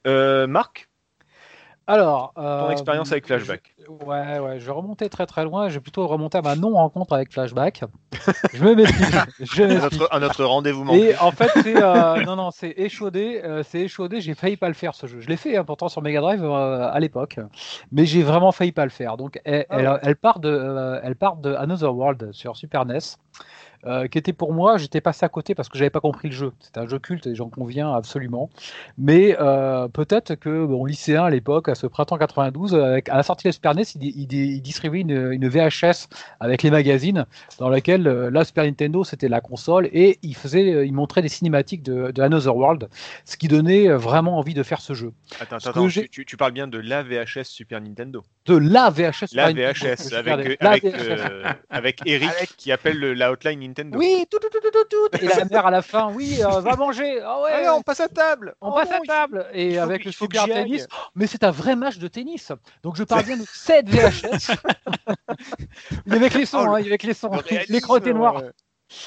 [0.08, 0.88] Euh, Marc,
[1.86, 3.74] Alors, ton euh, expérience avec Flashback.
[3.78, 5.68] je- ouais, ouais, je remonter très très loin.
[5.68, 7.82] Je vais plutôt remonter à ma non-rencontre avec Flashback.
[8.54, 8.84] Je me.
[9.40, 11.10] Je À notre, à notre rendez-vous manqué.
[11.10, 13.40] Et en fait, c'est euh, non, non, c'est échaudé.
[13.44, 14.20] euh, c'est échaudé.
[14.20, 15.20] J'ai failli pas le faire ce jeu.
[15.20, 17.38] Je l'ai fait hein, pourtant sur Mega Drive à l'époque,
[17.90, 19.16] mais j'ai vraiment failli pas le faire.
[19.16, 22.98] Donc, elle, Ah elle, elle part de, elle part de Another World sur Super NES.
[23.86, 26.34] Euh, qui était pour moi, j'étais passé à côté parce que j'avais pas compris le
[26.34, 26.52] jeu.
[26.60, 28.48] C'était un jeu culte et j'en conviens absolument.
[28.98, 33.22] Mais euh, peut-être que bon, lycéen à l'époque, à ce printemps 92, avec, à la
[33.22, 36.08] sortie de Super NES, il, il, il distribuait une, une VHS
[36.40, 37.26] avec les magazines
[37.58, 41.22] dans laquelle euh, la Super Nintendo c'était la console et il faisait, euh, il montrait
[41.22, 42.88] des cinématiques de, de Another World,
[43.24, 45.12] ce qui donnait vraiment envie de faire ce jeu.
[45.40, 48.22] Attends, ce attends, tu, tu- tu parles bien de la VHS Super Nintendo.
[48.46, 49.34] De la VHS.
[49.34, 50.96] La Super Nintendo, VHS Super avec, Nintendo.
[50.98, 52.06] euh, La avec, VHS.
[52.06, 53.98] avec Eric qui appelle le- la hotline Nintendo.
[53.98, 55.24] Oui, tout, tout, tout, tout, tout, tout.
[55.24, 57.20] Et la mère à la fin, oui, euh, va manger.
[57.24, 57.50] Ah ouais.
[57.52, 58.54] Allez, on passe à table.
[58.60, 60.86] On Oh passe non, à table et avec le super tennis.
[60.90, 62.52] Oh, mais c'est un vrai match de tennis.
[62.82, 64.52] Donc je parle bien de cette VHS.
[66.06, 67.30] il y avait que les sons, Oh, hein, il y avait que les sons.
[67.68, 68.42] L'écran était noir.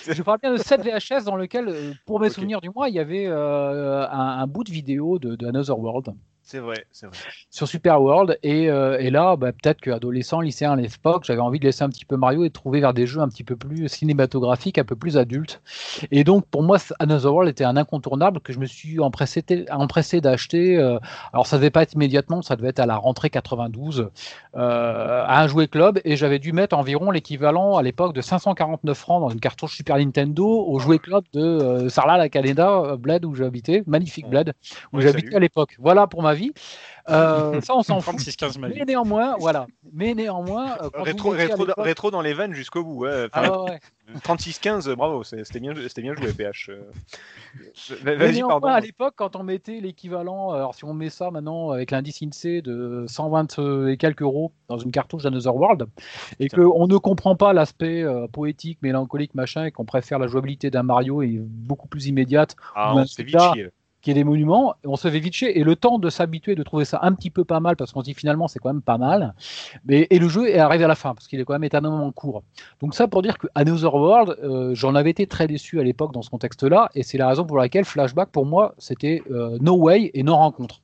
[0.07, 2.95] Je parle bien de cette VHS dans lequel, euh, pour mes souvenirs du mois, il
[2.95, 6.15] y avait euh, un, un bout de vidéo de, de Another World
[6.47, 7.17] C'est vrai, c'est vrai.
[7.49, 8.37] sur Super World.
[8.43, 11.89] Et, euh, et là, bah, peut-être qu'adolescent, lycéen à l'époque, j'avais envie de laisser un
[11.89, 14.83] petit peu Mario et de trouver vers des jeux un petit peu plus cinématographiques, un
[14.83, 15.63] peu plus adultes.
[16.11, 20.21] Et donc, pour moi, Another World était un incontournable que je me suis empressé, empressé
[20.21, 20.77] d'acheter.
[20.77, 20.99] euh,
[21.33, 24.11] alors, ça devait pas être immédiatement, ça devait être à la rentrée 92,
[24.55, 25.99] euh, à un jouet club.
[26.05, 29.97] Et j'avais dû mettre environ l'équivalent à l'époque de 549 francs dans une cartouche Super
[29.97, 34.53] Nintendo au jouet club de Sarlat, la Canada, Bled, où j'habitais, magnifique Bled,
[34.93, 35.75] où Ouais, j'habitais à l'époque.
[35.79, 36.51] Voilà pour ma vie.
[37.07, 38.15] Euh, ça, on s'en fout.
[38.15, 39.67] 36-15 Mais néanmoins, voilà.
[39.93, 42.83] Mais néanmoins, euh, quand Rétro, vous mettiez à rétro, l'époque- rétro dans les vannes jusqu'au
[42.83, 43.01] bout.
[43.03, 43.27] Ouais.
[43.31, 44.19] Ah Enfin, ouais, ouais.
[44.23, 46.69] 36-15, bravo, c'était bien, c'était bien joué, PH.
[46.71, 46.81] euh.
[48.03, 48.67] Mais Vas-y, pardon.
[48.69, 52.63] à l'époque, quand on mettait l'équivalent, alors si on met ça maintenant avec l'indice INSEE
[52.63, 55.85] de 120 et quelques euros dans une cartouche d'Another World,
[56.39, 56.63] et Putain.
[56.63, 60.81] qu'on ne comprend pas l'aspect euh, poétique, mélancolique, machin, et qu'on préfère la jouabilité d'un
[60.81, 63.53] Mario et beaucoup plus immédiate, Ah, on vite Zelda.
[64.05, 64.11] Chier.
[64.11, 66.63] qui est des monuments, on se fait vite chier, et le temps de s'habituer, de
[66.63, 68.81] trouver ça un petit peu pas mal, parce qu'on se dit finalement c'est quand même
[68.81, 69.33] pas mal,
[69.85, 72.11] mais, et le jeu est arrivé à la fin, parce qu'il est quand même éternellement
[72.11, 72.43] court.
[72.81, 76.13] Donc ça pour dire que Another World, euh, j'en avais été très déçu à l'époque
[76.13, 79.75] dans ce contexte-là, et c'est la raison pour laquelle Flashback pour moi c'était euh, No
[79.77, 80.81] Way et No Rencontre.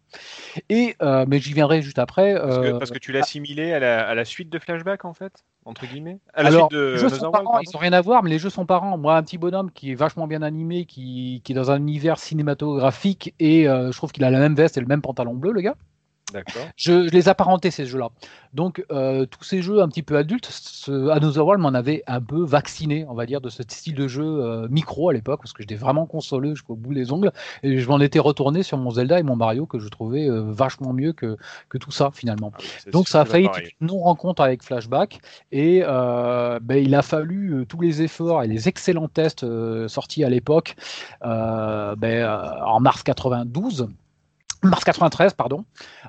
[0.70, 2.36] Et, euh, mais j'y viendrai juste après.
[2.36, 5.14] Parce que, parce que tu l'as assimilé à la, à la suite de Flashback, en
[5.14, 5.46] fait?
[5.64, 7.94] Entre guillemets À la Alors, suite de les jeux sont World, parents, ils ont rien
[7.94, 8.98] à voir, mais les jeux sont parents.
[8.98, 12.18] Moi, un petit bonhomme qui est vachement bien animé, qui, qui est dans un univers
[12.18, 15.52] cinématographique, et euh, je trouve qu'il a la même veste et le même pantalon bleu,
[15.52, 15.76] le gars.
[16.76, 18.10] Je, je les apparentais ces jeux-là.
[18.54, 22.20] Donc euh, tous ces jeux un petit peu adultes, ce Another World m'en avait un
[22.20, 25.54] peu vacciné, on va dire, de ce style de jeu euh, micro à l'époque, parce
[25.54, 27.32] que j'étais vraiment consolé jusqu'au bout des ongles,
[27.64, 30.42] et je m'en étais retourné sur mon Zelda et mon Mario que je trouvais euh,
[30.42, 31.38] vachement mieux que,
[31.70, 32.52] que tout ça finalement.
[32.54, 35.20] Ah oui, Donc ça a failli être une non-rencontre avec Flashback
[35.52, 39.46] et ben, il a fallu tous les efforts et les excellents tests
[39.88, 40.76] sortis à l'époque
[41.22, 43.88] ben, en mars 92.
[44.64, 45.66] Mars 93, pardon,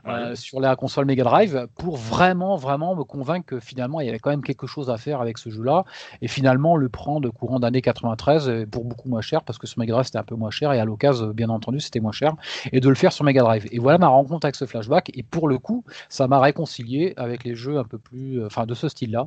[0.07, 4.11] euh, sur la console Mega Drive, pour vraiment, vraiment me convaincre que finalement il y
[4.11, 5.85] avait quand même quelque chose à faire avec ce jeu-là,
[6.21, 9.79] et finalement le prendre courant d'année 93 euh, pour beaucoup moins cher, parce que sur
[9.79, 12.35] Mega Drive c'était un peu moins cher, et à l'occasion, bien entendu, c'était moins cher,
[12.73, 13.67] et de le faire sur Mega Drive.
[13.71, 17.45] Et voilà ma rencontre avec ce flashback, et pour le coup, ça m'a réconcilié avec
[17.45, 19.25] les jeux un peu plus, euh, enfin de ce style-là,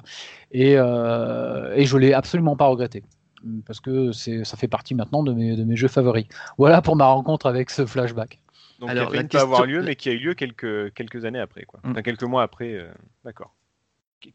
[0.51, 3.03] et, euh, et je l'ai absolument pas regretté.
[3.65, 6.26] Parce que ça fait partie maintenant de mes, de mes jeux favoris.
[6.57, 8.39] Voilà pour ma rencontre avec ce flashback.
[8.80, 10.34] Donc Alors, il a failli ne pas avoir question- lieu, mais qui a eu lieu
[10.34, 11.80] quelques, quelques années après, quoi.
[11.84, 11.91] Mm.
[11.91, 12.73] Enfin, quelques mois après.
[12.73, 12.91] euh,
[13.23, 13.55] D'accord.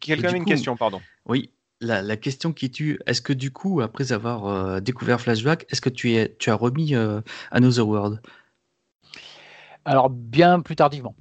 [0.01, 1.01] Quelqu'un avait une coup- question, pardon.
[1.27, 5.67] Oui, la, la question qui tue, est-ce que du coup, après avoir euh, découvert Flashback,
[5.71, 7.21] est-ce que tu, es, tu as remis euh,
[7.51, 8.21] Another World?
[9.85, 11.15] Alors, bien plus tardivement.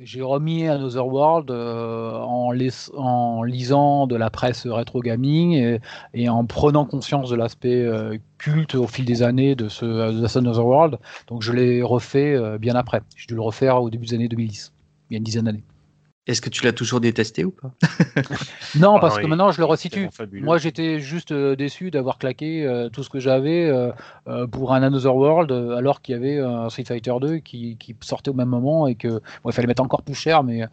[0.00, 5.78] J'ai remis Another World euh, en, lais- en lisant de la presse rétro gaming
[6.14, 10.38] et, en prenant conscience de l'aspect euh, culte au fil des années de ce, de
[10.38, 10.98] Another World.
[11.26, 13.00] Donc, je l'ai refait euh, bien après.
[13.16, 14.72] J'ai dû le refaire au début des années 2010,
[15.10, 15.64] il y a une dizaine d'années.
[16.28, 17.72] Est-ce que tu l'as toujours détesté ou pas
[18.78, 20.10] Non, Ah parce non, que maintenant, je le resitue.
[20.32, 24.82] Moi, j'étais juste euh, déçu d'avoir claqué euh, tout ce que j'avais euh, pour un
[24.82, 28.48] Another World, alors qu'il y avait un Street Fighter 2 qui, qui sortait au même
[28.48, 30.64] moment et que bon, il fallait mettre encore plus cher, mais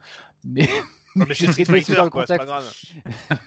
[0.43, 0.67] mais,
[1.15, 2.25] Non, mais j'étais déçu dans le quoi,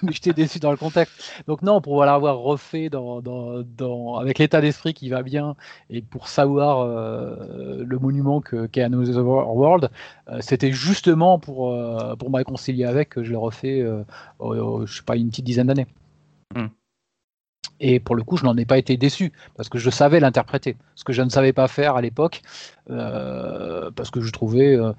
[0.03, 1.43] mais j'étais déçu dans le contexte.
[1.47, 5.55] Donc non, pour l'avoir refait dans, dans, dans- avec l'état d'esprit qui va bien
[5.89, 9.89] et pour savoir euh, le monument que qu'est Another World,
[10.29, 14.03] euh, c'était justement pour euh, pour me réconcilier avec que je l'ai refait, euh,
[14.39, 15.87] au- au- je sais pas, une petite dizaine d'années.
[16.55, 16.67] Hmm.
[17.79, 20.75] Et pour le coup, je n'en ai pas été déçu parce que je savais l'interpréter.
[20.95, 22.41] Ce que je ne savais pas faire à l'époque,
[22.89, 24.91] euh, parce que je trouvais euh,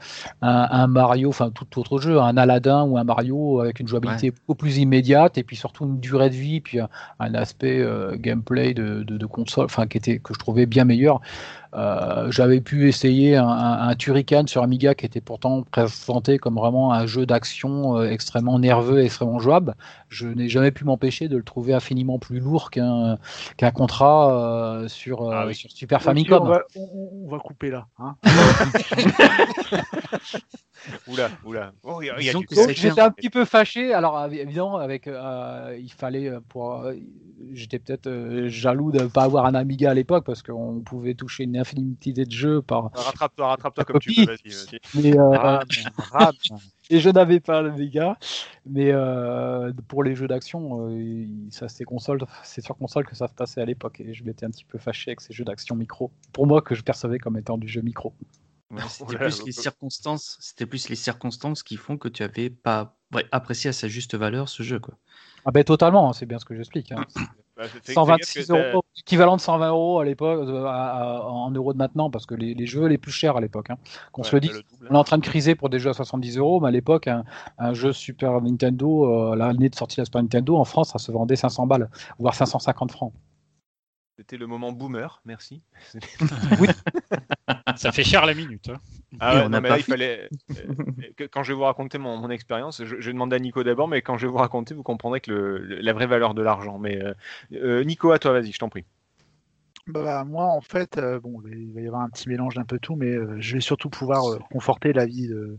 [0.43, 4.31] un, un Mario, enfin tout autre jeu, un Aladdin ou un Mario avec une jouabilité
[4.31, 8.17] beaucoup plus immédiate et puis surtout une durée de vie, puis un, un aspect euh,
[8.17, 11.21] gameplay de, de, de console, enfin qui était que je trouvais bien meilleur.
[11.75, 16.57] Euh, J'avais pu essayer un, un, un Turrican sur Amiga qui était pourtant présenté comme
[16.57, 19.75] vraiment un jeu d'action euh, extrêmement nerveux et extrêmement jouable.
[20.09, 23.19] Je n'ai jamais pu m'empêcher de le trouver infiniment plus lourd qu'un
[23.57, 25.55] qu'un contrat euh, sur, euh, Ah oui.
[25.55, 26.43] sur Super Famicom.
[26.43, 27.87] on, va, on va couper là.
[27.99, 28.17] hein.
[31.07, 31.73] Oula, oula.
[31.83, 32.33] Oh, il y a- il y a
[32.77, 33.93] j'étais un petit peu fâché.
[33.95, 36.95] Alors av- évidemment, avec euh, il fallait euh, pour euh,
[37.53, 41.15] j'étais peut-être euh, jaloux de ne pas avoir un Amiga à l'époque parce qu'on pouvait
[41.15, 42.91] toucher une infinité de jeux par.
[42.95, 44.53] Rattrape-toi, rattrape-toi comme tu peux, vas-y.
[44.95, 45.59] Mais, euh,
[46.91, 48.19] et je n'avais pas l'Amiga.
[48.67, 53.29] Mais euh, pour les jeux d'action, euh, ça c'est console, c'est sur console que ça
[53.29, 54.01] se passait à l'époque.
[54.01, 56.11] Et je m'étais un petit peu fâché avec ces jeux d'action micro.
[56.33, 58.13] Pour moi, que je percevais comme étant du jeu micro.
[58.71, 60.37] Ouais, C'était plus les circonstances.
[60.41, 64.15] C'était plus les circonstances qui font que tu avais pas ouais, apprécié à sa juste
[64.15, 64.95] valeur ce jeu quoi.
[65.45, 66.93] Ah ben totalement, hein, c'est bien ce que j'explique.
[66.93, 67.05] hein.
[67.57, 70.67] Bah, fais- fais- 126 fais gaffe que euros, équivalent de 120 euros à l'époque, euh,
[70.67, 73.77] en euros de maintenant, parce que les, les jeux les plus chers à l'époque, hein,
[74.13, 76.39] qu'on se le dise, on est en train de criser pour des jeux à 70
[76.39, 77.23] euros, mais à l'époque, un,
[77.59, 80.99] un jeu Super Nintendo, euh, l'année de sortie de la Super Nintendo, en France, ça
[80.99, 83.13] se vendait 500 balles, voire 550 francs.
[84.21, 85.63] C'était le moment boomer, merci.
[87.75, 88.69] Ça fait cher la minute.
[88.69, 88.77] hein.
[89.19, 90.29] Ah Et ouais, on non, n'a mais pas là, il fallait.
[90.59, 93.65] euh, quand je vais vous raconter mon, mon expérience, je, je vais demander à Nico
[93.65, 96.43] d'abord, mais quand je vais vous raconter, vous comprendrez que le, la vraie valeur de
[96.43, 96.79] l'argent.
[96.79, 97.15] Mais euh,
[97.55, 98.85] euh, Nico, à toi, vas-y, je t'en prie.
[99.87, 102.65] Bah, bah, moi, en fait, euh, bon, il va y avoir un petit mélange d'un
[102.65, 105.59] peu tout, mais euh, je vais surtout pouvoir euh, conforter l'avis de,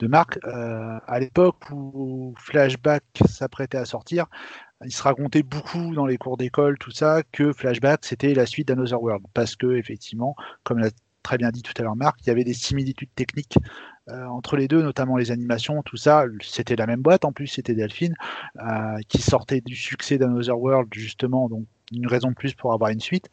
[0.00, 0.38] de Marc.
[0.44, 4.26] Euh, à l'époque où Flashback s'apprêtait à sortir,
[4.84, 8.68] il se racontait beaucoup dans les cours d'école, tout ça, que Flashback c'était la suite
[8.68, 10.90] d'Another World, parce que effectivement, comme l'a
[11.22, 13.58] très bien dit tout à l'heure Marc, il y avait des similitudes techniques
[14.08, 17.46] euh, entre les deux, notamment les animations, tout ça, c'était la même boîte en plus,
[17.46, 18.14] c'était Delphine,
[18.56, 22.90] euh, qui sortait du succès d'Another World justement, donc une raison de plus pour avoir
[22.90, 23.28] une suite.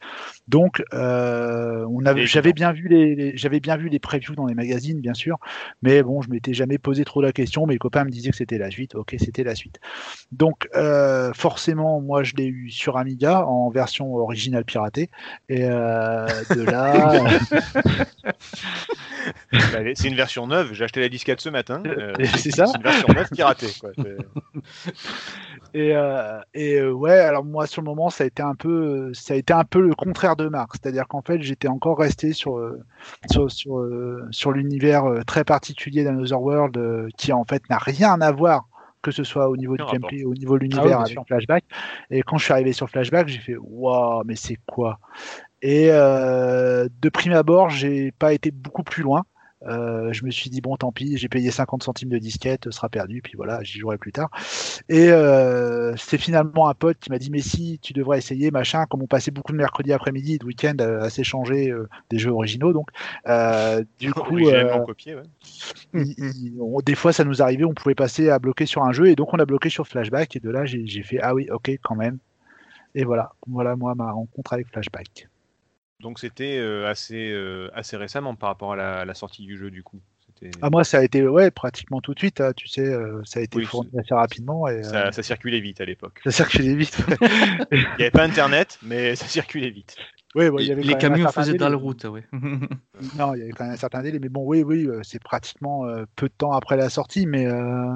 [0.48, 2.30] Donc, euh, on avait, Évident.
[2.32, 5.38] j'avais bien vu les, les- j'avais bien vu les previews dans les magazines, bien sûr,
[5.82, 7.66] mais bon, je m'étais jamais posé trop la question.
[7.66, 8.94] Mes copains me disaient que c'était la suite.
[8.94, 9.78] Ok, c'était la suite.
[10.32, 15.08] Donc, euh, forcément, moi, je l'ai eu sur Amiga en version originale piratée,
[15.48, 17.12] et euh, de là.
[19.52, 20.72] Bah, c'est une version neuve.
[20.72, 21.82] J'ai acheté la disquette ce matin.
[21.84, 23.66] euh, C'est ça une version neuve piratée.
[23.80, 23.90] Quoi.
[25.74, 29.12] Et, euh, et euh, ouais, alors moi sur le moment ça a été un peu,
[29.14, 32.32] ça a été un peu le contraire de Marc, c'est-à-dire qu'en fait j'étais encore resté
[32.32, 32.80] sur euh,
[33.30, 37.78] sur sur, euh, sur l'univers euh, très particulier d'Another World euh, qui en fait n'a
[37.78, 38.68] rien à voir
[39.02, 41.18] que ce soit au niveau du gameplay, au niveau de Ah oui, l'univers avec.
[41.26, 41.64] Flashback.
[42.10, 44.98] Et quand je suis arrivé sur Flashback, j'ai fait waouh, mais c'est quoi?
[45.62, 49.24] Et euh, de prime abord, j'ai pas été beaucoup plus loin.
[49.66, 52.70] Euh, je me suis dit bon tant pis, j'ai payé 50 centimes de disquette, ce
[52.70, 54.30] sera perdu, puis voilà, j'y jouerai plus tard.
[54.88, 58.86] Et euh, c'est finalement un pote qui m'a dit mais si tu devrais essayer machin,
[58.86, 62.30] comme on passait beaucoup de mercredi après-midi et de week-end à s'échanger euh, des jeux
[62.30, 62.88] originaux donc
[63.98, 65.16] du coup Originalement copié.
[65.16, 65.22] Ouais.
[65.94, 68.92] il- il- on- des fois ça nous arrivait, on pouvait passer à bloquer sur un
[68.92, 71.48] jeu et donc on a bloqué sur Flashback et de là j'ai fait ah oui
[71.50, 72.18] ok quand même.
[72.94, 75.28] Et voilà, voilà moi ma rencontre avec Flashback.
[76.00, 79.70] Donc c'était euh, assez, euh, assez récemment par rapport à la, la sortie du jeu
[79.70, 80.00] du coup.
[80.62, 83.40] Ah moi ça a été ouais pratiquement tout de suite, hein, tu sais, euh, ça
[83.40, 86.20] a été Oui, fourni assez rapidement et euh, ça, ça circulait vite à l'époque.
[86.22, 86.96] ça circulait vite.
[87.72, 89.96] Il n'y avait pas internet, mais ça circulait vite.
[90.34, 92.22] Bon, il y avait les camions faisaient dans la route, ouais.
[93.16, 95.86] Non, il y avait quand même un certain délai, mais bon, oui, oui, c'est pratiquement
[95.86, 97.92] euh, peu de temps après la sortie, mais euh,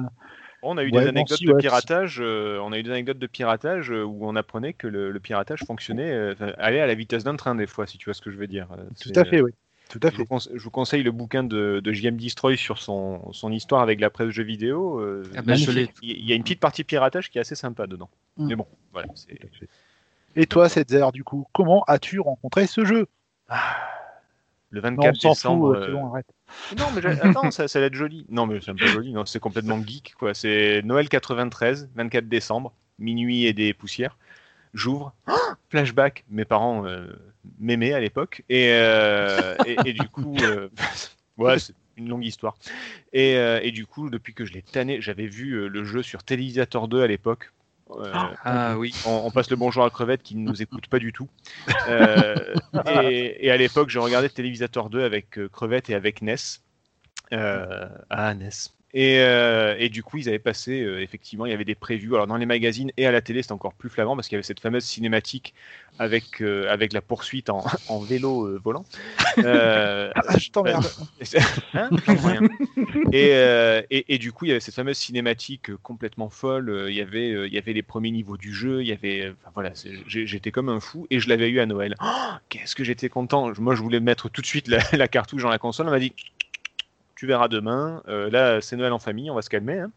[0.65, 2.19] On a eu Ouais, des anecdotes de ouais, piratage.
[2.21, 5.63] euh, on a eu des anecdotes de piratage où on apprenait que le, le piratage
[5.65, 8.31] fonctionnait, euh, allait à la vitesse d'un train des fois, si tu vois ce que
[8.31, 8.67] je veux dire.
[8.71, 9.51] Euh, tout à fait, oui.
[9.89, 10.27] Tout à Je vous, fait.
[10.29, 13.99] conse- je vous conseille le bouquin de, de JM Destroy sur son, son histoire avec
[13.99, 14.99] la presse jeux vidéo.
[15.01, 17.85] euh, Ah ben, il il y a une petite partie piratage qui est assez sympa
[17.85, 18.09] dedans.
[18.37, 18.47] Mm.
[18.47, 19.09] Mais bon, voilà.
[19.13, 19.37] c'est-
[20.35, 23.05] Et toi, Setzer, du coup, comment as-tu rencontré ce jeu?
[24.73, 25.67] Le Non, 24 on s'en décembre.
[25.67, 26.25] fout, euh, c'est euh, bon, arrête.
[26.79, 28.25] Non, mais attends, ça, ça va être joli.
[28.29, 30.33] Non, mais c'est pas joli, non, c'est complètement geek, quoi.
[30.33, 34.17] C'est Noël 93, 24 décembre, minuit et des poussières.
[34.73, 35.13] J'ouvre,
[35.69, 37.05] flashback, mes parents euh,
[37.59, 40.69] m'aimaient à l'époque, et, euh, et, et du coup, euh,
[41.37, 42.55] ouais, c'est une longue histoire.
[43.13, 46.23] Et, euh, et du coup, depuis que je l'ai tanné, j'avais vu le jeu sur
[46.23, 47.51] Télévisateur 2 à l'époque.
[47.99, 48.11] Euh,
[48.43, 48.93] Ah oui.
[49.05, 51.27] on, on passe le bonjour à Crevette qui ne nous écoute pas du tout.
[51.87, 52.53] Euh,
[52.87, 56.61] et, et à l'époque, j'ai regardé Télévisateur 2 avec euh, Crevette et avec Ness.
[57.31, 58.73] Ah, Ness.
[58.95, 62.13] Et, euh, et du coup, ils avaient passé, euh, effectivement, il y avait des prévus.
[62.13, 64.37] Alors, dans les magazines et à la télé, c'était encore plus flagrant parce qu'il y
[64.37, 65.55] avait cette fameuse cinématique
[65.97, 68.85] avec, euh, avec la poursuite en, en vélo volant.
[69.37, 70.85] Ah, je t'emmerde.
[71.75, 71.89] Hein
[73.11, 73.29] et,
[73.89, 76.85] et, et du coup, il y avait cette fameuse cinématique complètement folle.
[76.87, 78.81] Il y avait, il y avait les premiers niveaux du jeu.
[78.81, 79.71] Il y avait, enfin, voilà,
[80.05, 81.95] j'étais comme un fou et je l'avais eu à Noël.
[82.03, 83.51] Oh, Qu'est-ce que j'étais content.
[83.57, 85.87] Moi, je voulais mettre tout de suite la, la cartouche dans la console.
[85.87, 86.13] On m'a dit,
[87.23, 88.03] tu verras demain.
[88.09, 89.31] Euh, là, c'est Noël en famille.
[89.31, 89.79] On va se calmer.
[89.79, 89.91] hein.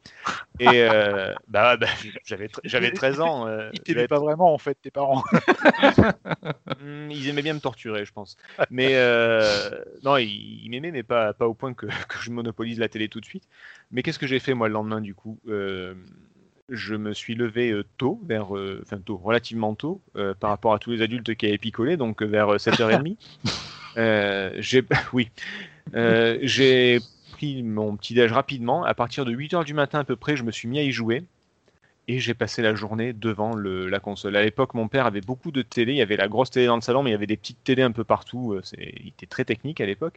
[0.60, 1.88] Et euh, bah, bah,
[2.24, 3.48] j'avais, j'avais 13 ans.
[3.48, 5.24] euh, Ils t'aimaient pas vraiment, en fait, tes parents.
[6.80, 8.36] Hmm, ils aimaient bien me torturer, je pense.
[8.70, 9.50] Mais euh,
[10.04, 13.08] non, ils, ils m'aimaient, mais pas, pas au point que, que je monopolise la télé
[13.08, 13.42] tout de suite.
[13.90, 15.40] Mais qu'est-ce que j'ai fait moi le lendemain du coup?
[16.68, 20.78] Je me suis levé tôt, vers, euh, enfin tôt, relativement tôt, euh, par rapport à
[20.78, 23.16] tous les adultes qui avaient picolé, donc vers euh, 7h30.
[23.98, 24.82] Euh, j'ai,
[25.14, 25.30] oui,
[26.42, 26.98] j'ai
[27.36, 28.84] pris mon petit déj rapidement.
[28.84, 30.90] À partir de 8h du matin à peu près, je me suis mis à y
[30.90, 31.22] jouer.
[32.08, 34.36] Et j'ai passé la journée devant le- la console.
[34.36, 35.92] À l'époque, mon père avait beaucoup de télé.
[35.92, 37.62] Il y avait la grosse télé dans le salon, mais il y avait des petites
[37.64, 38.52] télés un peu partout.
[38.54, 40.14] Euh, Il était très technique à l'époque.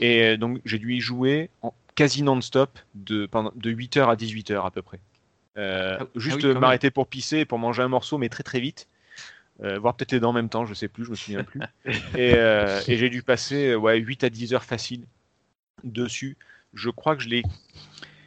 [0.00, 4.16] Et euh, donc, j'ai dû y jouer en quasi non-stop de, pendant, de 8h à
[4.16, 5.00] 18h à peu près.
[5.56, 6.58] Euh, Ah- ah juste oui, même.
[6.58, 8.86] m'arrêter pour pisser, pour manger un morceau, mais très très vite.
[9.62, 11.60] Euh, voire peut-être les dents en même temps, je sais plus, je me souviens plus.
[12.16, 15.04] et euh, et j'ai dû passer ouais, 8 à 10 heures facile
[15.84, 16.36] dessus.
[16.74, 17.42] Je crois que je l'ai.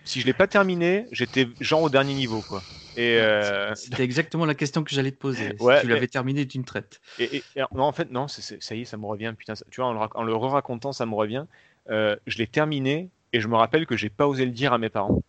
[0.05, 2.63] Si je l'ai pas terminé, j'étais genre au dernier niveau, quoi.
[2.95, 5.55] Et, euh, C'était exactement la question que j'allais te poser.
[5.59, 6.99] Ouais, si tu l'avais terminé d'une traite.
[7.17, 9.33] et- non, en fait, non, ça y est, ça me revient.
[9.37, 11.45] Putain, ça- tu vois, en le, le re-racontant, ça me revient.
[11.89, 14.77] Euh, je l'ai terminé et je me rappelle que j'ai pas osé le dire à
[14.77, 15.21] mes parents.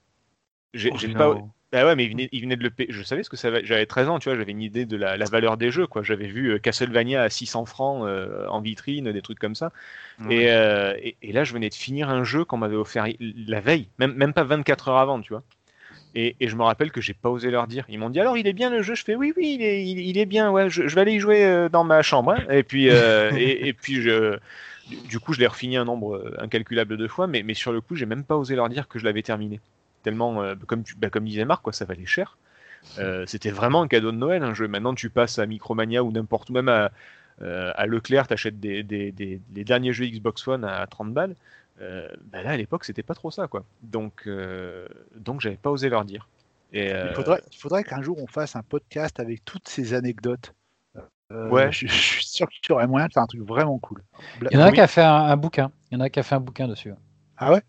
[0.75, 1.54] J'ai Oh, pas.
[1.75, 2.93] Bah ouais, mais ils venaient de le payer.
[2.93, 3.63] Je savais ce que ça va.
[3.65, 6.05] J'avais 13 ans, tu vois, j'avais une idée de la, la valeur des jeux, quoi.
[6.05, 9.73] J'avais vu euh, Castlevania à 600 francs euh, en vitrine, des trucs comme ça.
[10.31, 13.61] Et, euh, et, et là, je venais de finir un jeu qu'on m'avait offert la
[13.61, 15.43] veille, même, même pas 24 heures avant, tu vois.
[16.15, 17.85] Et, et je me rappelle que j'ai pas osé leur dire.
[17.89, 18.95] Ils m'ont dit alors il est bien le jeu.
[18.95, 20.51] Je fais oui oui il est, il, il est bien.
[20.51, 22.33] Ouais, je, je vais aller y jouer euh, dans ma chambre.
[22.33, 22.45] hein.
[22.51, 24.39] Et puis euh, et, et puis je
[24.87, 27.27] du- coup je l'ai refini un nombre incalculable de fois.
[27.27, 29.61] Mais, mais sur le coup j'ai même pas osé leur dire que je l'avais terminé.
[30.05, 32.39] Tellement euh, comme tu, bah, comme disait Marc quoi ça valait cher.
[32.99, 34.69] Euh, C'était vraiment un cadeau de Noël un jeu.
[34.69, 36.93] Maintenant tu passes à Micromania ou n'importe où même à
[37.43, 41.35] euh, à Leclerc, t'achètes des, des, des, les derniers jeux Xbox One à 30 balles.
[41.81, 43.65] Euh, bah là, à l'époque, c'était pas trop ça, quoi.
[43.83, 44.87] Donc, euh,
[45.17, 46.29] donc j'avais pas osé leur dire.
[46.73, 49.95] Et, euh, Il faudrait, il faudrait qu'un jour on fasse un podcast avec toutes ces
[49.95, 50.55] anecdotes.
[51.33, 51.73] Euh, Ouais.
[51.73, 54.03] Je, je suis sûr qu'il y aurait moyen de faire un truc vraiment cool.
[54.43, 54.75] Il y en a Oui.
[54.75, 55.73] qui a fait un, un bouquin.
[55.91, 56.93] Il y en a qui a fait un bouquin dessus.
[57.37, 57.63] Ah ouais?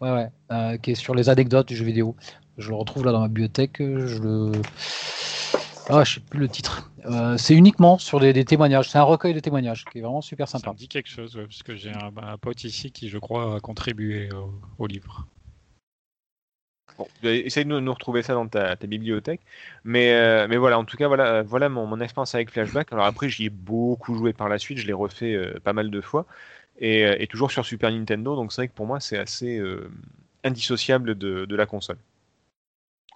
[0.00, 0.30] Ouais, ouais.
[0.50, 2.16] euh, qui est sur les anecdotes du jeu vidéo.
[2.58, 3.76] Je le retrouve là dans ma bibliothèque.
[3.78, 4.52] Je le.
[5.88, 6.90] Ah, je sais plus le titre.
[7.06, 8.88] Euh, c'est uniquement sur des, des témoignages.
[8.90, 10.72] C'est un recueil de témoignages qui est vraiment super Ça sympa.
[10.72, 13.56] me dit quelque chose, ouais, parce que j'ai un, un pote ici qui, je crois,
[13.56, 15.26] a contribué au, au livre.
[16.98, 19.40] Bon, essaye de nous, retrouver ça dans ta, ta bibliothèque.
[19.84, 22.92] Mais, euh, mais voilà, en tout cas, voilà, euh, voilà mon, mon expérience avec Flashback.
[22.92, 24.78] Alors après, j'y ai beaucoup joué par la suite.
[24.78, 26.26] Je l'ai refait euh, pas mal de fois.
[26.80, 28.34] Et, euh, et toujours sur Super Nintendo.
[28.36, 29.90] Donc c'est vrai que pour moi, c'est assez euh,
[30.44, 31.98] indissociable de, de la console.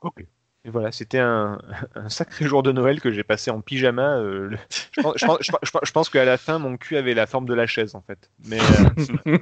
[0.01, 0.25] Ok.
[0.67, 1.59] Et voilà, c'était un,
[1.95, 4.17] un sacré jour de Noël que j'ai passé en pyjama.
[4.17, 4.59] euh, le-
[4.97, 7.27] je, pense, je pense- je pense- je pense qu'à la fin, mon cul avait la
[7.27, 8.31] forme de la chaise, en fait.
[8.47, 8.63] Mais euh,
[9.27, 9.39] même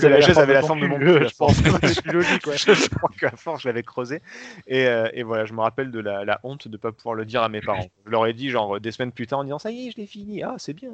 [0.00, 1.26] que la chaise avait la forme de mon cul.
[1.28, 2.46] Je pense c'est plus logique.
[2.46, 2.58] Ouais.
[2.58, 4.20] je crois qu'à force, je l'avais creusé.
[4.66, 7.14] Et, euh, et voilà, je me rappelle de la, la honte de ne pas pouvoir
[7.14, 7.86] le dire à mes parents.
[8.04, 9.96] Je leur ai dit, genre, des semaines plus tard, en disant Ça y est, je
[9.96, 10.42] l'ai fini.
[10.42, 10.90] Ah, c'est bien.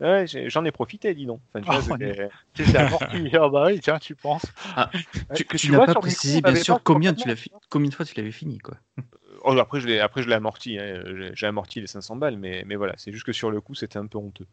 [0.00, 1.40] Ouais, j'en ai profité, dis donc.
[1.52, 3.30] Enfin, tu vois, Ah, c'était- amorti.
[3.34, 4.46] Ah bah oui, tiens, tu penses.
[4.76, 5.00] Ah, Ouais,
[5.36, 7.52] Tu, tu tu n'as vois pas précisé, bien sûr, pas combien, tu complètement- l'as fi-
[7.68, 8.76] combien de fois tu l'avais fini, quoi.
[9.44, 10.78] Oh, après, je l'ai, après, je l'ai amorti.
[10.78, 11.02] hein.
[11.06, 13.74] J'ai- J'ai amorti les 500 balles, mais, mais voilà, c'est juste que sur le coup,
[13.74, 14.46] c'était un peu honteux.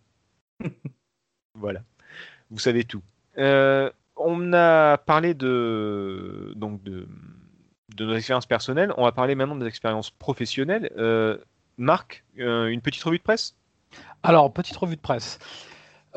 [1.55, 1.81] voilà.
[2.51, 3.01] Vous savez tout.
[3.37, 7.07] Euh, on a parlé de, donc de,
[7.95, 8.93] de nos expériences personnelles.
[8.97, 10.91] On va parler maintenant des expériences professionnelles.
[10.97, 11.37] Euh,
[11.77, 13.55] Marc, euh, une petite revue de presse?
[14.23, 15.39] Alors, petite revue de presse.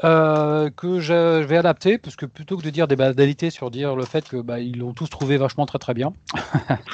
[0.05, 3.97] Euh, que je, vais adapter, parce que plutôt que de dire des banalités sur dire
[3.97, 6.13] le fait que bah, ils l'ont tous trouvé vachement très très bien.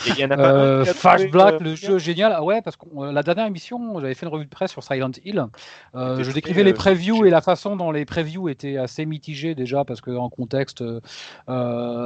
[0.06, 2.32] Il y en a pas un Euh, Flash Black, euh, le jeu génial.
[2.35, 5.10] Ah ouais, parce que la dernière émission, j'avais fait une revue de presse sur Silent
[5.24, 5.44] Hill.
[5.94, 9.85] Euh, je décrivais les previews et la façon dont les previews étaient assez mitigées déjà,
[9.85, 10.82] parce que en contexte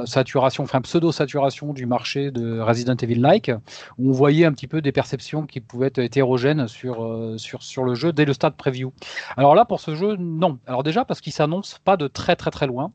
[0.05, 3.51] saturation, enfin pseudo-saturation du marché de Resident Evil-like,
[3.97, 7.83] où on voyait un petit peu des perceptions qui pouvaient être hétérogènes sur, sur, sur
[7.83, 8.91] le jeu dès le stade preview.
[9.37, 10.59] Alors là, pour ce jeu, non.
[10.67, 12.91] Alors déjà, parce qu'il s'annonce pas de très très très loin.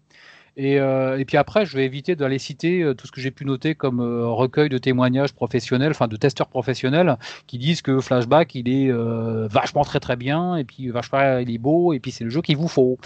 [0.56, 3.30] Et, euh, et puis après, je vais éviter d'aller citer euh, tout ce que j'ai
[3.30, 7.16] pu noter comme euh, recueil de témoignages professionnels, enfin de testeurs professionnels,
[7.46, 11.50] qui disent que Flashback, il est euh, vachement très très bien, et puis vachement il
[11.50, 12.98] est beau, et puis c'est le jeu qu'il vous faut.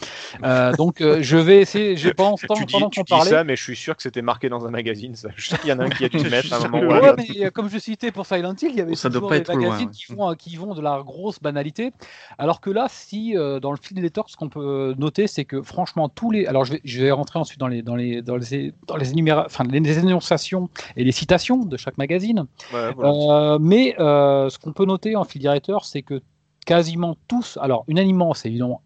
[0.45, 3.31] Euh, donc euh, je vais essayer, je pense, Tu pendant, dis, pendant tu dis parlait.
[3.31, 5.15] ça, mais je suis sûr que c'était marqué dans un magazine.
[5.15, 5.29] Ça.
[5.37, 7.13] Je qu'il y en a un qui a dû le mettre à un moment Ouais,
[7.17, 9.35] mais comme je citais pour Silent Hill, il y avait Oh, ça doit toujours pas
[9.37, 9.95] des être trop loin, magazines ouais.
[9.95, 11.93] qui, vont, qui vont de la grosse banalité.
[12.39, 15.45] Alors que là, si euh, dans le fil des torts, ce qu'on peut noter, c'est
[15.45, 16.47] que franchement, tous les.
[16.47, 19.13] Alors je vais, je vais rentrer ensuite dans les, dans les, dans les, dans les,
[19.13, 22.47] énuméra- enfin, les énonciations et les citations de chaque magazine.
[22.73, 23.55] Ouais, voilà.
[23.55, 26.21] Euh, mais euh, ce qu'on peut noter en fil directeur, c'est que
[26.67, 28.83] quasiment tous, alors unanimement, c'est évidemment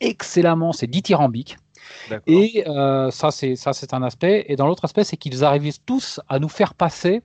[0.00, 1.58] excellemment, c'est dithyrambique.
[2.26, 4.44] Et euh, ça, c'est ça, c'est un aspect.
[4.48, 7.22] Et dans l'autre aspect, c'est qu'ils arrivent tous à nous faire passer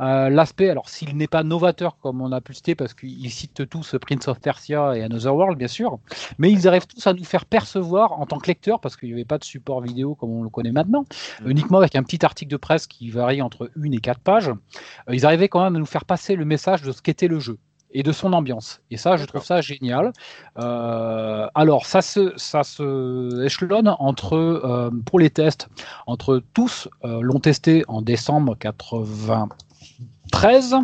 [0.00, 0.70] euh, l'aspect.
[0.70, 3.94] Alors, s'il n'est pas novateur comme on a pu le citer, parce qu'ils citent tous
[4.00, 5.98] Prince of Persia et Another World, bien sûr,
[6.38, 9.14] mais ils arrivent tous à nous faire percevoir en tant que lecteur, parce qu'il n'y
[9.14, 11.04] avait pas de support vidéo comme on le connaît maintenant,
[11.42, 11.50] Mhm.
[11.50, 14.48] uniquement avec un petit article de presse qui varie entre une et quatre pages.
[14.48, 17.38] euh, ils arrivaient quand même à nous faire passer le message de ce qu'était le
[17.38, 17.58] jeu
[17.94, 18.80] et de son ambiance.
[18.90, 20.12] Et ça, je trouve ça génial.
[20.58, 25.68] Euh, alors, ça se, ça se échelonne entre, euh, pour les tests,
[26.06, 30.74] entre tous euh, l'ont testé en décembre 93,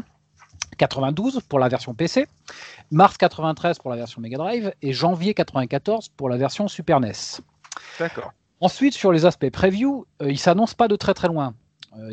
[0.78, 2.26] 92 pour la version PC,
[2.90, 7.40] mars 93 pour la version Mega Drive et janvier 94 pour la version Super NES.
[7.98, 8.32] D'accord.
[8.60, 11.54] Ensuite, sur les aspects preview, euh, il s'annonce pas de très très loin,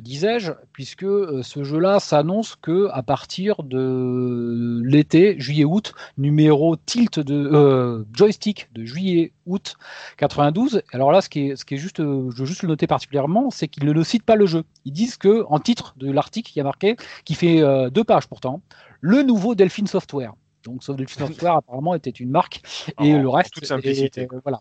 [0.02, 7.36] disais-je, puisque euh, ce jeu-là s'annonce que à partir de l'été, juillet-août, numéro tilt de
[7.36, 9.76] euh, joystick de juillet-août
[10.18, 10.82] 92.
[10.91, 12.88] Alors là, ce qui est, ce qui est juste, euh, je veux juste le noter
[12.88, 14.64] particulièrement, c'est qu'ils ne le citent pas le jeu.
[14.86, 18.04] Ils disent que en titre de l'article, il y a marqué, qui fait euh, deux
[18.04, 18.62] pages pourtant,
[19.02, 20.34] le nouveau Delphine Software.
[20.64, 22.62] Donc, sauf Delphine Software apparemment était une marque
[23.02, 23.54] et En- le en reste.
[23.54, 24.60] toute simplicité, et- euh, voilà.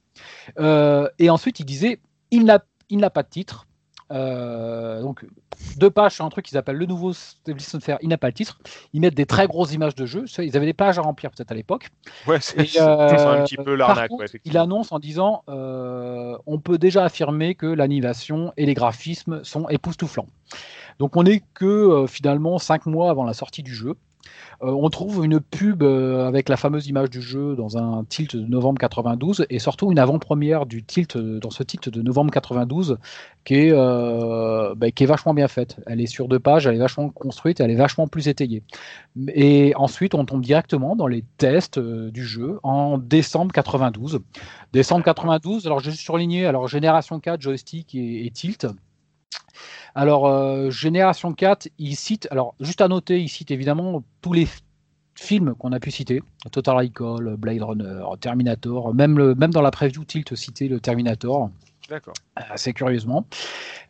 [0.58, 3.66] Euh, et ensuite, il disait il n'a il n'a pas de titre.
[4.12, 5.24] Euh, donc
[5.78, 8.32] deux pages sur un truc qu'ils appellent le nouveau Stabilisation Fair, il n'a pas le
[8.32, 8.58] titre.
[8.92, 10.24] Ils mettent des très grosses images de jeu.
[10.38, 11.88] Ils avaient des pages à remplir peut-être à l'époque.
[12.26, 14.12] Ouais, c'est euh, un petit peu par l'arnaque.
[14.12, 19.42] ouais, il annonce en disant euh, on peut déjà affirmer que l'animation et les graphismes
[19.44, 20.28] sont époustouflants.
[20.98, 23.96] Donc on n'est que euh, finalement cinq mois avant la sortie du jeu.
[24.62, 28.36] Euh, on trouve une pub euh, avec la fameuse image du jeu dans un tilt
[28.36, 32.30] de novembre 92 et surtout une avant-première du tilt euh, dans ce tilt de novembre
[32.30, 32.98] 92
[33.44, 35.76] qui est, euh, bah, qui est vachement bien faite.
[35.86, 38.62] Elle est sur deux pages, elle est vachement construite, elle est vachement plus étayée.
[39.34, 44.20] Et ensuite, on tombe directement dans les tests du jeu en décembre 92.
[44.72, 48.66] Décembre 92, alors j'ai surligné alors génération 4, joystick et, et tilt.
[49.98, 54.46] Alors, euh, Génération 4, il cite, alors juste à noter, il cite évidemment tous les
[55.14, 60.04] films qu'on a pu citer, Total Recall, Blade Runner, Terminator, même, même dans la preview
[60.04, 61.48] Tilt cité le Terminator,
[61.88, 62.14] D'accord.
[62.34, 63.26] assez curieusement.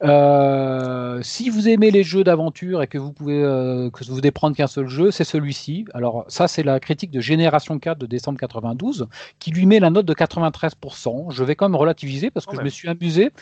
[0.03, 4.55] Euh, si vous aimez les jeux d'aventure et que vous pouvez euh, que vous prendre
[4.55, 5.87] qu'un seul jeu, c'est celui-ci.
[5.95, 9.09] Alors ça, c'est la critique de Génération 4 de décembre 92
[9.39, 11.31] qui lui met la note de 93%.
[11.31, 12.67] Je vais quand même relativiser parce que je même.
[12.67, 13.33] me suis amusé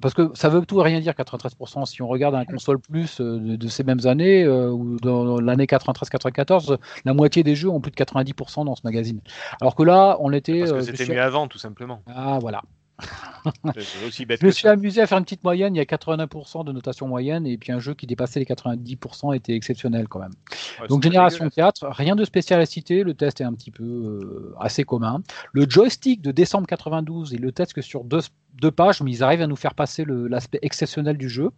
[0.00, 1.86] parce que ça veut tout et rien dire 93%.
[1.86, 5.40] Si on regarde un console plus euh, de, de ces mêmes années euh, ou dans
[5.40, 9.20] l'année 93-94, la moitié des jeux ont plus de 90% dans ce magazine.
[9.60, 10.60] Alors que là, on était.
[10.60, 12.02] Parce que c'était mieux avant, tout simplement.
[12.06, 12.62] Ah voilà.
[13.76, 14.72] C'est aussi bête Je me suis ça.
[14.72, 15.74] amusé à faire une petite moyenne.
[15.74, 19.36] Il y a 89% de notation moyenne et puis un jeu qui dépassait les 90%
[19.36, 20.32] était exceptionnel quand même.
[20.80, 21.80] Ouais, Donc génération dégueulasse.
[21.80, 23.02] 4, rien de spécial à citer.
[23.02, 25.22] Le test est un petit peu euh, assez commun.
[25.52, 28.20] Le joystick de décembre 92, il le teste que sur deux,
[28.54, 31.50] deux pages, mais ils arrivent à nous faire passer l'aspect exceptionnel du jeu.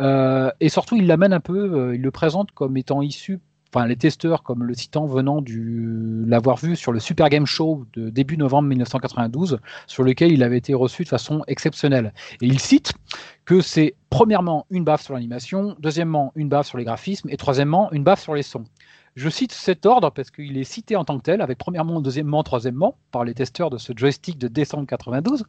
[0.00, 1.58] Euh, et surtout, il l'amène un peu,
[1.90, 3.40] euh, il le présente comme étant issu.
[3.72, 7.84] Enfin, les testeurs, comme le citant venant du l'avoir vu sur le Super Game Show
[7.92, 12.12] de début novembre 1992, sur lequel il avait été reçu de façon exceptionnelle.
[12.40, 12.92] Et il cite
[13.44, 17.92] que c'est premièrement une baffe sur l'animation, deuxièmement une baffe sur les graphismes et troisièmement
[17.92, 18.64] une baffe sur les sons.
[19.16, 22.42] Je cite cet ordre parce qu'il est cité en tant que tel, avec premièrement, deuxièmement,
[22.42, 25.44] troisièmement, par les testeurs de ce joystick de décembre 92,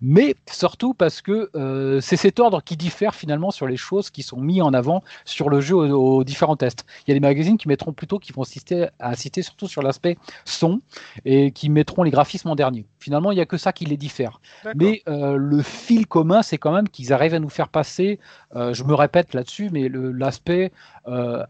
[0.00, 4.22] mais surtout parce que euh, c'est cet ordre qui diffère finalement sur les choses qui
[4.22, 6.86] sont mises en avant sur le jeu aux, aux différents tests.
[7.06, 9.82] Il y a des magazines qui mettront plutôt, qui vont citer, à citer surtout sur
[9.82, 10.16] l'aspect
[10.46, 10.80] son
[11.26, 12.86] et qui mettront les graphismes en dernier.
[12.98, 14.40] Finalement, il n'y a que ça qui les diffère.
[14.74, 18.18] Mais euh, le fil commun, c'est quand même qu'ils arrivent à nous faire passer,
[18.56, 20.72] euh, je me répète là-dessus, mais l'aspect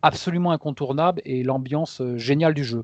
[0.02, 2.82] absolument incontournable et l'ambiance euh, géniale du jeu.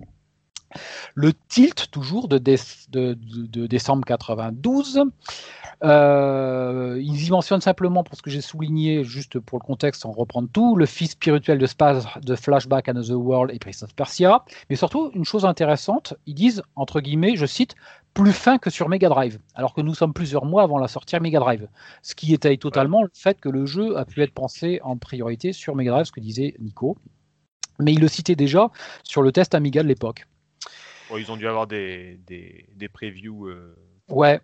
[1.14, 5.02] Le tilt, toujours de, de décembre 92,
[5.84, 10.10] euh, ils y mentionnent simplement, pour ce que j'ai souligné, juste pour le contexte, sans
[10.10, 14.44] reprendre tout, le fils spirituel de, Spaz, de Flashback Another World et Prince of Persia.
[14.70, 17.74] Mais surtout, une chose intéressante, ils disent, entre guillemets, je cite,
[18.14, 21.18] plus fin que sur Mega Drive, alors que nous sommes plusieurs mois avant la sortie
[21.20, 21.68] Mega Drive.
[22.02, 25.52] Ce qui étaye totalement le fait que le jeu a pu être pensé en priorité
[25.52, 26.96] sur Mega Drive, ce que disait Nico.
[27.78, 28.70] Mais il le citait déjà
[29.04, 30.26] sur le test Amiga de l'époque.
[31.10, 33.74] Bon, ils ont dû avoir des, des, des previews euh,
[34.10, 34.40] Ouais,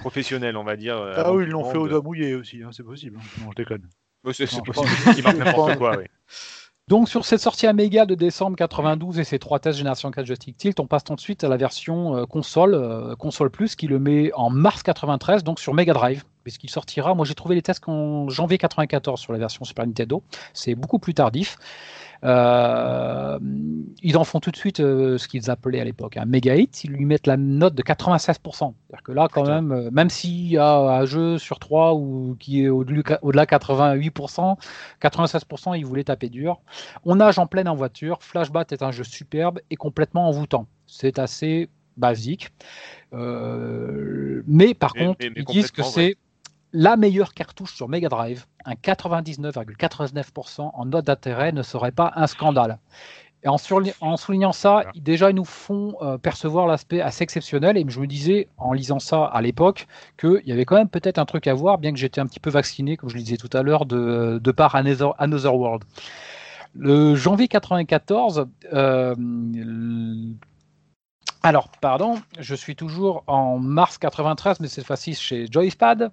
[0.00, 0.96] professionnels, on va dire.
[1.16, 3.18] Ah oui, ils l'ont fait au doigt mouillé aussi, hein, c'est possible.
[3.20, 3.26] hein.
[3.44, 3.88] Non, je déconne.
[4.32, 5.96] C'est possible qu'ils marquent n'importe quoi.
[5.98, 6.04] oui.
[6.88, 10.56] Donc sur cette sortie Amiga de décembre 92 et ces trois tests génération 4 joystick
[10.56, 14.30] tilt, on passe ensuite à la version euh, console, euh, console plus, qui le met
[14.34, 17.12] en mars 93, donc sur Mega Drive, puisqu'il sortira.
[17.16, 21.00] Moi j'ai trouvé les tests en janvier 94 sur la version Super Nintendo, c'est beaucoup
[21.00, 21.56] plus tardif.
[22.24, 23.38] Euh,
[24.02, 26.84] ils en font tout de suite euh, ce qu'ils appelaient à l'époque un méga hit.
[26.84, 28.32] Ils lui mettent la note de 96%.
[28.32, 28.74] C'est-à-dire
[29.04, 29.60] que là, quand Putain.
[29.60, 33.44] même, euh, même s'il y a un jeu sur 3 ou qui est au-delà au-delà
[33.44, 34.56] 88%,
[35.02, 36.60] 96%, ils voulaient taper dur.
[37.04, 38.18] On nage en pleine en voiture.
[38.22, 40.66] Flashback est un jeu superbe et complètement envoûtant.
[40.86, 42.50] C'est assez basique.
[43.12, 46.16] Mais par Mais- contre, mais- mais ils disent que c'est
[46.76, 48.44] la meilleure cartouche sur Mega Drive.
[48.66, 52.78] Un 99,89% en note d'intérêt ne serait pas un scandale.
[53.42, 54.90] Et en, soulignant ça, Voilà.
[54.94, 57.78] déjà, ils nous font euh, percevoir l'aspect assez exceptionnel.
[57.78, 59.86] Et je me disais, en lisant ça à l'époque,
[60.18, 62.40] qu'il y avait quand même peut-être un truc à voir, bien que j'étais un petit
[62.40, 65.84] peu vacciné, comme je le disais tout à l'heure, de, de par Another, Another World.
[66.74, 69.14] Le janvier 94, euh,
[71.42, 76.10] alors, pardon, je suis toujours en mars 93, mais cette fois-ci chez Joypad.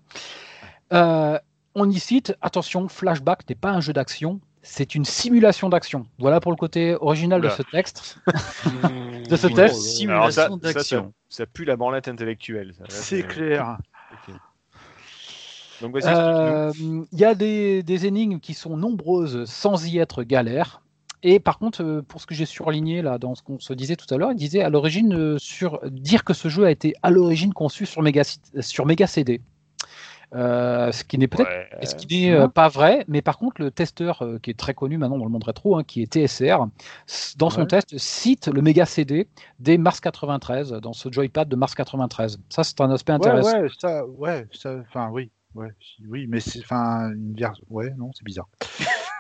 [0.93, 1.39] Euh,
[1.75, 6.05] on y cite, attention, Flashback n'est pas un jeu d'action, c'est une simulation d'action.
[6.19, 8.19] Voilà pour le côté original de ce texte.
[9.29, 11.13] de ce ça, Simulation ça, ça, d'action.
[11.29, 12.73] ça pue la branlette intellectuelle.
[12.89, 13.77] C'est clair.
[15.83, 20.81] Euh, Il y a des, des énigmes qui sont nombreuses sans y être galère.
[21.23, 23.95] Et par contre, euh, pour ce que j'ai surligné là dans ce qu'on se disait
[23.95, 26.93] tout à l'heure, il disait à l'origine euh, sur dire que ce jeu a été
[27.01, 28.23] à l'origine conçu sur Mega,
[28.59, 29.41] sur Mega CD.
[30.35, 31.85] Euh, ce qui n'est peut-être Ouais.
[31.85, 34.73] ce qui n'est euh, pas vrai, mais par contre, le testeur euh, qui est très
[34.73, 36.57] connu maintenant dans le monde rétro, hein, qui est TSR,
[37.37, 37.67] dans son Ouais.
[37.67, 39.27] test, cite le méga CD
[39.59, 42.39] dès mars 93, dans ce joypad de mars 93.
[42.49, 43.61] Ça, c'est un aspect intéressant.
[43.61, 45.69] ouais, ça, ouais, ça, enfin, oui, ouais,
[46.07, 48.47] oui, mais c'est, enfin, une version, ouais, non, c'est bizarre.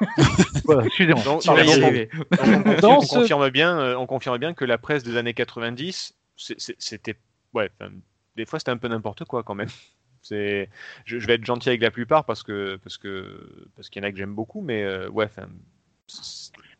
[0.65, 1.21] Voilà, excusez-moi.
[1.27, 5.15] On- confirme, Dans on ce- confirme bien, euh, on confirme bien que la presse des
[5.17, 7.15] années 90, c'est- c'est- c'était,
[7.53, 7.69] ouais,
[8.35, 9.69] des fois c'était un peu n'importe quoi quand même.
[10.23, 10.69] C'est,
[11.05, 14.05] je, je vais être gentil avec la plupart parce que parce que parce qu'il y
[14.05, 15.27] en a que j'aime beaucoup, mais euh, ouais,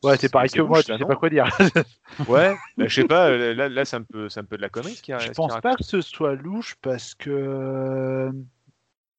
[0.04, 1.46] Ouais, c'est pareil que moi, ça, sais pas quoi dire.
[2.28, 4.70] Ouais, bah, je sais pas, là, là c'est un peu c'est un peu de la
[4.70, 8.32] connerie ce qui Je pense pas que ce soit louche parce que, euh,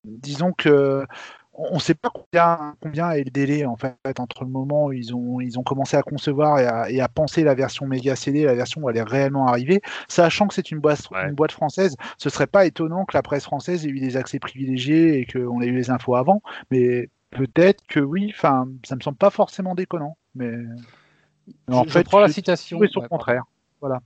[0.04, 1.04] disons que
[1.56, 4.92] on ne sait pas combien, combien est le délai en fait entre le moment où
[4.92, 8.16] ils ont, ils ont commencé à concevoir et à, et à penser la version méga
[8.16, 11.28] CD, la version où elle est réellement arrivée, sachant que c'est une boîte, Ouais.
[11.28, 14.38] une boîte française, ce serait pas étonnant que la presse française ait eu des accès
[14.38, 19.00] privilégiés et qu'on ait eu les infos avant, mais peut-être que oui, enfin, ça me
[19.00, 20.50] semble pas forcément déconnant, mais
[21.68, 22.78] Je, je prends la citation.
[22.78, 23.44] oui, ouais, au contraire.
[23.80, 24.00] Voilà.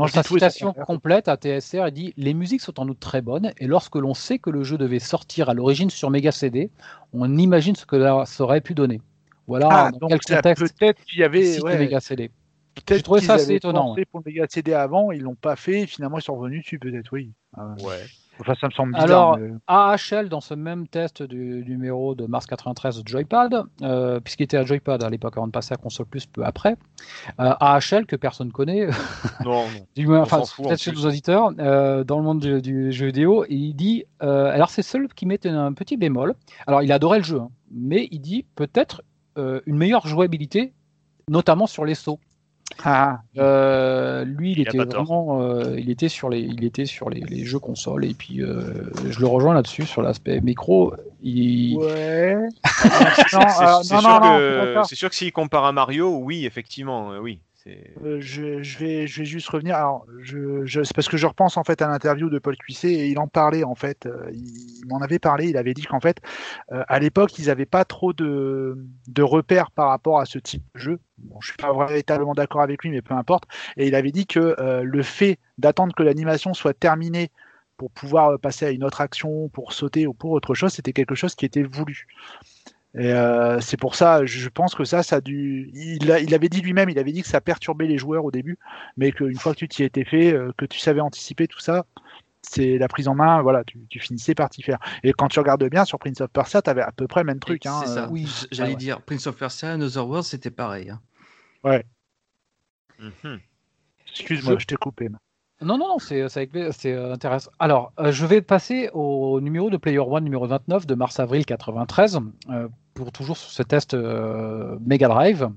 [0.00, 3.52] Dans sa citation complète à TSR, il dit Les musiques sont en outre très bonnes,
[3.58, 6.70] et lorsque l'on sait que le jeu devait sortir à l'origine sur Mega CD,
[7.12, 9.00] on imagine ce que ça aurait pu donner.
[9.46, 12.30] Voilà Ah, dans donc quel ça, contexte peut-être qu'il y avait ouais, Mega CD.
[12.74, 15.34] peut-être j'ai trouvé ça assez avaient étonnant, pensé pour le Mega CD avant, ils l'ont
[15.34, 17.32] pas fait, et finalement ils sont revenus dessus peut-être, oui.
[17.56, 18.04] Ah, Ouais.
[18.40, 19.32] Enfin, ça me semble bizarre.
[19.32, 24.20] Alors, mais- AHL, dans ce même test du numéro de mars 93 de Joypad, euh,
[24.20, 26.76] puisqu'il était à Joypad à l'époque avant de passer à Console Plus peu après,
[27.40, 28.88] euh, AHL, que personne connaît,
[29.44, 29.64] Non,
[29.96, 30.20] non.
[30.22, 33.54] enfin, en peut-être chez nos auditeurs, euh, dans le monde du, du jeu vidéo, et
[33.54, 36.34] il dit, euh, alors c'est seul qui met un petit bémol,
[36.66, 39.02] alors il adorait le jeu, hein, mais il dit peut-être
[39.38, 40.72] euh, une meilleure jouabilité,
[41.28, 42.18] notamment sur les sauts.
[42.84, 47.20] Ah, Euh, lui, il, était vraiment, euh, il était sur les, il était sur les,
[47.20, 50.94] les jeux consoles et puis euh, je le rejoins là-dessus sur l'aspect micro.
[51.22, 52.36] Il, ouais.
[52.64, 54.86] C'est- sûr que- c'est d'accord.
[54.86, 57.40] c'est sûr que s'il compare à Mario, oui, effectivement, oui.
[58.04, 59.76] Euh, je, vais, juste revenir.
[60.66, 63.28] C'est parce que je repense en fait à l'interview de Paul Cuisset et il en
[63.28, 64.06] parlait en fait.
[64.06, 65.48] euh, il, m'en avait parlé.
[65.48, 66.18] Il avait dit qu'en fait,
[66.72, 68.76] euh, à l'époque, ils n'avaient pas trop de,
[69.20, 71.00] repères par rapport à ce type de jeu.
[71.18, 73.44] Bon, je suis pas véritablement d'accord avec lui, mais peu importe.
[73.76, 77.30] Et il avait dit que le fait d'attendre que l'animation soit terminée
[77.76, 81.14] pour pouvoir passer à une autre action, pour sauter ou pour autre chose, c'était quelque
[81.14, 82.06] chose qui était voulu.
[82.98, 85.70] Et euh, c'est pour ça, je pense que ça, ça a dû.
[85.74, 88.30] Il, a- il avait dit lui-même, il avait dit que ça perturbait les joueurs au
[88.32, 88.58] début,
[88.96, 91.86] mais qu'une fois que tu t'y étais fait, euh, que tu savais anticiper tout ça,
[92.42, 94.78] c'est la prise en main, voilà, tu, tu finissais par t'y faire.
[95.04, 97.26] Et quand tu regardes bien sur Prince of Persia, tu avais à peu près le
[97.26, 97.64] même truc.
[97.66, 98.04] Hein, c'est ça.
[98.04, 98.78] euh, oui, J'allais ouais, ouais.
[98.80, 100.90] dire Prince of Persia, Another World, c'était pareil.
[100.90, 101.00] hein.
[102.98, 103.40] Mhm.
[104.10, 105.08] Excuse-moi, Je- je, t'ai coupé.
[105.62, 107.50] Non, non, non, c'est euh, intéressant.
[107.58, 112.18] Alors, euh, je vais passer au numéro de Player One numéro 29 de mars-avril 93,
[112.48, 115.50] euh, pour toujours ce test Mega Drive.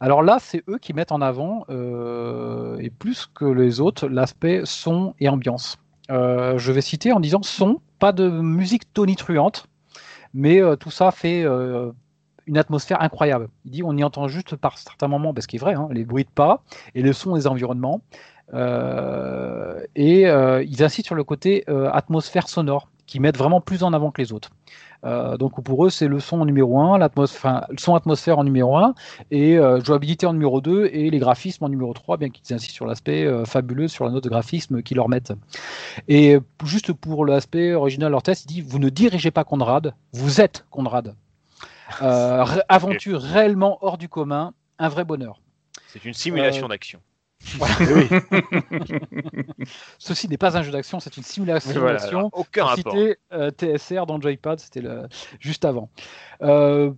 [0.00, 5.14] Alors là, c'est eux qui mettent en avant, et plus que les autres, l'aspect son
[5.20, 5.78] et ambiance.
[6.08, 9.66] Je vais citer en disant son, pas de musique tonitruante,
[10.34, 11.46] mais tout ça fait
[12.46, 13.48] une atmosphère incroyable.
[13.64, 16.04] Il dit on y entend juste par certains moments, parce qu'il est vrai, hein, les
[16.04, 16.62] bruits de pas
[16.94, 18.02] et le son des environnements.
[18.54, 23.82] Euh, et euh, ils insistent sur le côté euh, atmosphère sonore, qui mettent vraiment plus
[23.82, 24.50] en avant que les autres.
[25.04, 28.44] Euh, donc pour eux, c'est le son en numéro 1, enfin, le son atmosphère en
[28.44, 28.94] numéro 1,
[29.30, 32.74] et euh, jouabilité en numéro 2, et les graphismes en numéro 3, bien qu'ils insistent
[32.74, 35.32] sur l'aspect euh, fabuleux, sur la note de graphisme qu'ils leur mettent.
[36.08, 39.94] Et juste pour l'aspect original de leur test, il dit, vous ne dirigez pas Conrad,
[40.12, 41.14] vous êtes Conrad.
[42.00, 45.40] Euh, aventure réellement hors du commun, un vrai bonheur.
[45.88, 46.68] C'est une simulation
[47.58, 48.22] D'action.
[49.98, 52.30] Ceci n'est pas un jeu d'action, c'est une simulation Voilà, d'action.
[52.32, 55.08] aucun citer euh, TSR dans Joypad, c'était le...
[55.40, 55.90] juste avant.
[56.42, 56.92] Euh,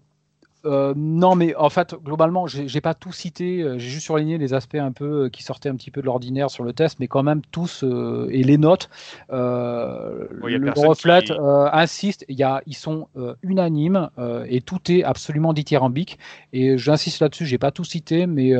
[0.64, 3.62] euh, non, mais en fait, globalement, j'ai pas tout cité.
[3.62, 6.06] euh, J'ai juste surligné les aspects un peu euh, qui sortaient un petit peu de
[6.06, 8.88] l'ordinaire sur le test, mais quand même tous euh, et les notes
[9.32, 12.24] euh, le reflète, qui- euh, insiste.
[12.28, 16.18] Il y a, ils sont euh, unanimes euh, et tout est absolument dithyrambique.
[16.52, 17.46] Et j'insiste là-dessus.
[17.46, 18.52] J'ai pas tout cité, mais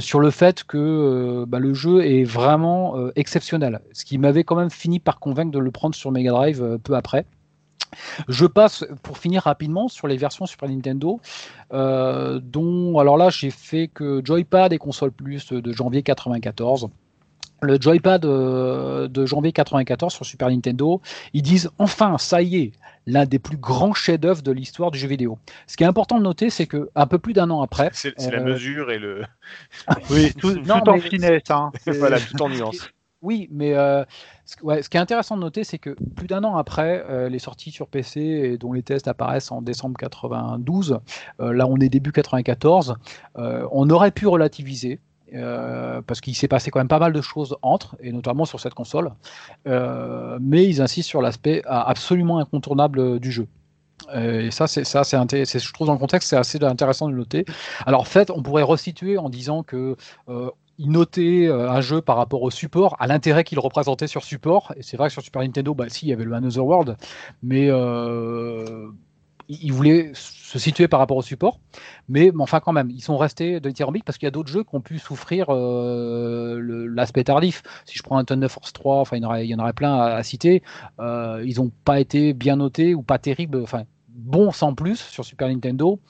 [0.00, 3.80] sur le fait que euh, bah, le jeu est vraiment euh, exceptionnel.
[3.92, 6.78] Ce qui m'avait quand même fini par convaincre de le prendre sur Mega Drive euh,
[6.78, 7.26] peu après.
[8.28, 11.20] Je passe pour finir rapidement sur les versions Super Nintendo,
[11.72, 16.88] euh, dont alors là j'ai fait que Joypad et Console Plus de janvier 94.
[17.62, 21.00] Le Joypad euh, de janvier 94 sur Super Nintendo,
[21.32, 22.72] ils disent enfin ça y est,
[23.06, 25.38] l'un des plus grands chefs-d'œuvre de l'histoire du jeu vidéo.
[25.66, 28.14] Ce qui est important de noter, c'est que un peu plus d'un an après, C'est
[28.18, 29.24] la euh, mesure et le.
[30.10, 31.50] Oui, tout, Non, en finesse.
[31.50, 31.70] Hein.
[31.86, 32.90] Voilà, tout en nuance.
[33.22, 34.04] oui, mais euh,
[34.46, 37.72] Ce, qui est intéressant de noter, c'est que plus d'un an après euh, les sorties
[37.72, 41.00] sur PC, et dont les tests apparaissent en décembre 92,
[41.40, 42.94] euh, là on est début 94,
[43.38, 45.00] euh, on aurait pu relativiser.
[46.06, 48.74] parce qu'il s'est passé quand même pas mal de choses entre, et notamment sur cette
[48.74, 49.10] console.
[49.66, 53.48] Mais ils insistent sur l'aspect absolument incontournable du jeu.
[54.14, 57.44] Et ça, ça, je trouve dans le contexte, c'est assez intéressant de noter.
[57.86, 59.96] Alors, en fait, on pourrait resituer en disant que
[60.78, 64.72] il notait euh, un jeu par rapport au support, à l'intérêt qu'il représentait sur support.
[64.76, 66.96] Et c'est vrai que sur Super Nintendo, bah, si, il y avait le Another World,
[67.42, 68.88] mais euh,
[69.48, 71.60] il voulait se situer par rapport au support.
[72.08, 74.64] Mais, enfin, quand même, ils sont restés de dithyrambique parce qu'il y a d'autres jeux
[74.64, 77.62] qui ont pu souffrir euh, l'aspect tardif.
[77.84, 80.62] Si je prends un Thunder Force 3, enfin, il y en aurait, plein à, citer.
[81.00, 85.24] euh, ils n'ont pas été bien notés ou pas terribles, enfin, bons sans plus sur
[85.24, 86.00] Super Nintendo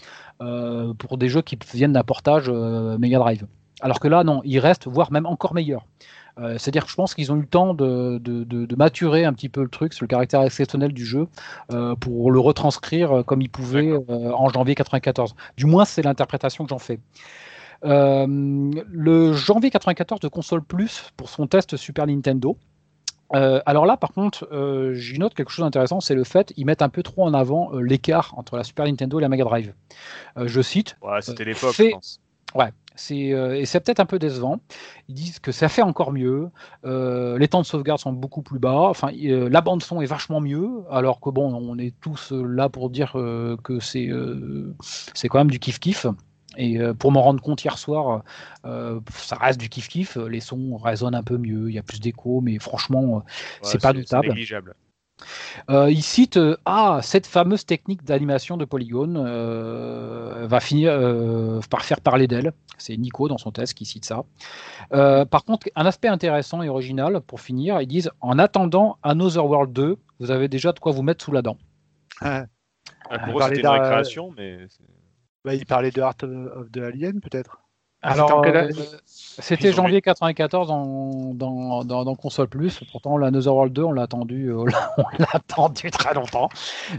[0.98, 3.47] pour des jeux qui viennent d'un portage Mega Drive.
[3.81, 5.85] Alors que là, non, ils restent, voire même encore meilleurs.
[6.39, 9.24] Euh, C'est-à-dire que je pense qu'ils ont eu le temps de, de- de- de maturer
[9.24, 11.28] un petit peu le truc sur le caractère exceptionnel du jeu
[11.73, 15.35] euh, pour le retranscrire euh, comme ils pouvaient euh, en janvier 94.
[15.57, 17.01] Du moins, c'est l'interprétation que j'en fais.
[17.82, 22.57] Le janvier 94 de Console Plus pour son test Super Nintendo.
[23.35, 26.65] Euh, alors là, par contre, euh, j'y note quelque chose d'intéressant, c'est le fait qu'ils
[26.65, 29.44] mettent un peu trop en avant euh, l'écart entre la Super Nintendo et la Mega
[29.44, 29.73] Drive.
[30.36, 32.20] Je cite, Ouais, C'était l'époque, fait- je pense.
[32.55, 34.60] Ouais, c'est euh, et c'est peut-être un peu décevant.
[35.09, 36.48] Ils disent que ça fait encore mieux.
[36.85, 38.89] euh, les temps de sauvegarde sont beaucoup plus bas.
[38.89, 40.68] Enfin, euh, la bande son est vachement mieux.
[40.90, 44.10] Alors que bon, on est tous là pour dire que c'est
[45.14, 46.06] c'est quand même du kiff kiff.
[46.59, 48.23] Et pour m'en rendre compte hier soir,
[48.64, 50.16] euh, ça reste du kiff kiff.
[50.16, 51.68] Les sons résonnent un peu mieux.
[51.68, 53.23] Il y a plus d'écho, mais franchement,
[53.62, 54.28] c'est pas doutable.
[54.28, 54.74] négligeable.
[55.70, 61.60] Euh, il cite euh, ah cette fameuse technique d'animation de polygone euh, va finir euh,
[61.70, 62.52] par faire parler d'elle.
[62.78, 64.24] C'est Nico dans son test qui cite ça.
[64.93, 69.47] Euh, par contre, un aspect intéressant et original pour finir, ils disent en attendant Another
[69.47, 71.56] World 2, vous avez déjà de quoi vous mettre sous la dent.
[72.20, 72.44] Ah,
[73.10, 74.66] On pour eux, c'était une récréation, mais
[75.44, 77.65] Bah, il parlait de Art of the Alien, peut-être Ah,
[78.02, 78.43] Alors,
[79.39, 82.81] c'était euh, janvier 94 en- dans, dans, dans console plus.
[82.93, 84.64] Pourtant, l'Another World 2, on l'a attendu, euh,
[84.98, 86.48] on l'a attendu très longtemps.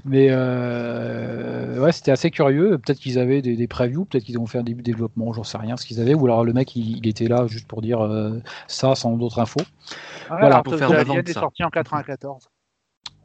[0.06, 2.78] Mais euh, ouais, c'était assez curieux.
[2.78, 5.44] Peut-être qu'ils avaient des, des previews, peut-être qu'ils ont fait un début de développement, j'en
[5.44, 6.14] sais rien ce qu'ils avaient.
[6.14, 9.40] Ou alors le mec, il, il était là juste pour dire euh, ça sans d'autres
[9.40, 9.62] infos.
[10.30, 12.50] Ah, Voilà, pour faire la vente, est sorti en 94.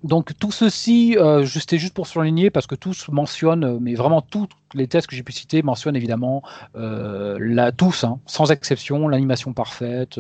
[0.03, 4.21] Donc tout ceci, euh, c'était juste pour surligner parce que tous mentionnent, euh, mais vraiment
[4.21, 6.43] tous les tests que j'ai pu citer mentionnent évidemment
[6.75, 10.19] euh, la, tous, hein, sans exception, l'animation parfaite,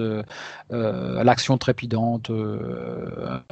[0.70, 2.30] l'action trépidante.
[2.30, 3.42] en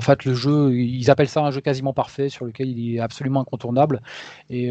[0.00, 3.40] fait, le jeu, ils appellent ça un jeu quasiment parfait sur lequel il est absolument
[3.40, 4.00] incontournable
[4.48, 4.70] et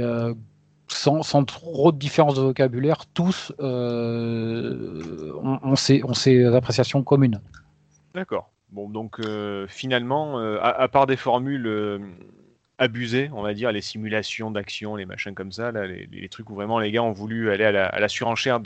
[0.87, 7.41] sans, sans trop de différence de vocabulaire, tous ont, ont ces appréciations communes.
[8.15, 8.49] D'accord.
[8.71, 11.99] Bon, donc euh, finalement, euh, à, part des formules euh,
[12.77, 16.55] abusées, on va dire, les simulations d'action, les machins comme ça, là, les, trucs où
[16.55, 18.59] vraiment les gars ont voulu aller à la, à la surenchère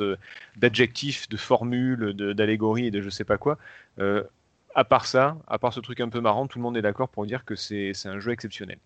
[0.57, 3.57] d'adjectifs, de, formules, de- d'allégories et de je sais pas quoi.
[4.75, 7.09] à part ça, à part ce truc un peu marrant, tout le monde est d'accord
[7.09, 8.79] pour dire que c'est un jeu exceptionnel.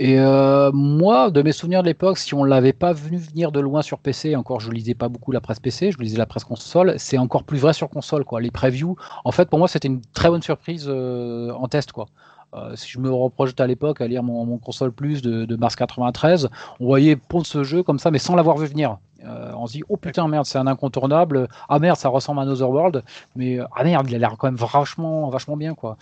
[0.00, 3.60] Et euh, moi, de mes souvenirs de l'époque, si on l'avait pas venu venir de
[3.60, 6.44] loin sur PC, encore je lisais pas beaucoup la presse PC, je lisais la presse
[6.44, 8.40] console, c'est encore plus vrai sur console, quoi.
[8.40, 8.96] Les previews,
[9.26, 12.06] en fait, pour moi, c'était une très bonne surprise euh, en test, quoi.
[12.54, 15.76] Euh, si je me reprojette à l'époque à lire mon, console plus de, de mars
[15.76, 16.48] 93,
[16.80, 18.96] on voyait pondre ce jeu comme ça, mais sans l'avoir vu venir.
[19.22, 21.46] On se dit, oh putain, merde, c'est un incontournable.
[21.68, 23.04] Ah merde, ça ressemble à Another World.
[23.36, 25.98] Mais ah merde, il a l'air quand même vachement, vachement bien, quoi.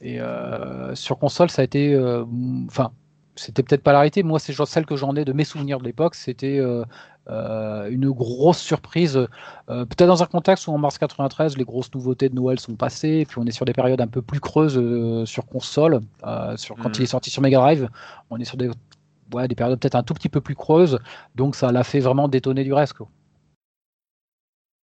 [0.00, 1.92] Et euh, sur console, ça a été.
[1.94, 2.24] euh,
[2.66, 2.92] Enfin,
[3.36, 4.22] c'était peut-être pas l'arrêté.
[4.22, 6.14] Moi, c'est celle que j'en ai de mes souvenirs de l'époque.
[6.14, 6.84] C'était euh,
[7.90, 9.16] une grosse surprise.
[9.16, 12.74] Euh, peut-être dans un contexte où en mars 93, les grosses nouveautés de Noël sont
[12.74, 13.18] passées.
[13.20, 16.00] Et puis on est sur des périodes un peu plus creuses euh, sur console.
[16.56, 16.94] Sur, quand Mhm.
[16.98, 17.88] il est sorti sur Mega Drive,
[18.30, 18.70] on est sur des,
[19.32, 20.98] ouais, des périodes peut-être un tout petit peu plus creuses.
[21.34, 22.94] Donc ça l'a fait vraiment détonner du reste.
[22.94, 23.08] quoi.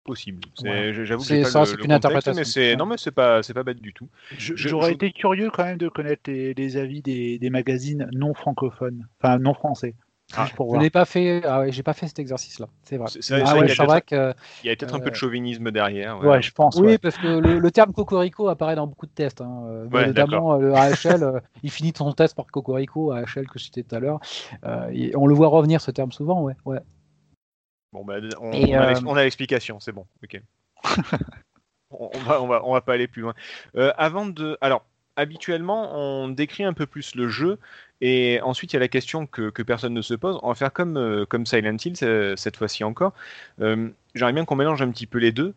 [0.05, 0.39] Possible.
[0.53, 0.93] C'est- Ouais.
[1.05, 2.39] J'avoue que C'est ça, le- c'est le une contexte, interprétation.
[2.39, 4.07] Mais c'est non, mais c'est pas, c'est pas bête du tout.
[4.37, 8.33] J'aurais je- été curieux quand même de connaître les, les avis des, des magazines non
[8.35, 9.95] francophones, enfin non français.
[10.35, 12.67] Ah, pour Je n'ai pas fait, ah ouais, j'ai pas fait cet exercice-là.
[12.83, 13.07] C'est vrai.
[13.09, 14.33] C'est- c'est- Ah ouais, il y a c'est vrai que
[14.63, 16.19] Il y a peut-être un peu de Euh, chauvinisme derrière.
[16.23, 16.75] Ouais, je pense.
[16.77, 16.97] Oui, ouais.
[16.97, 19.41] parce que le, le terme cocorico apparaît dans beaucoup de tests.
[19.41, 19.63] Hein.
[19.67, 23.57] Euh, Ouais, notamment euh, le AHL, euh, il finit son test par cocorico, AHL que
[23.59, 24.19] je citais tout à l'heure.
[24.65, 26.55] Euh, et on le voit revenir ce terme souvent, ouais.
[26.65, 26.79] ouais.
[27.91, 30.07] Bon, bah, on, Et, on a euh, on a l'explication, c'est bon.
[30.23, 30.41] Ok.
[31.91, 33.33] on, on va, on va, on va pas aller plus loin.
[33.77, 34.85] Euh, avant de, alors,
[35.15, 37.59] habituellement, on décrit un peu plus le jeu,
[38.01, 40.39] et ensuite il y a la question que, que personne ne se pose.
[40.43, 43.13] On va faire comme, euh, comme Silent Hill ce- cette fois-ci encore.
[43.61, 45.53] Euh, J'aimerais bien qu'on mélange un petit peu les deux.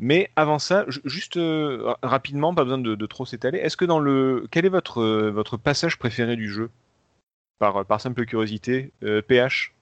[0.00, 3.58] Mais avant ça, ju- juste euh, rapidement, pas besoin de, de trop s'étaler.
[3.58, 6.70] Est-ce que dans le, quel est votre votre passage préféré du jeu?
[7.60, 8.92] Par par simple curiosité,
[9.28, 9.75] PH.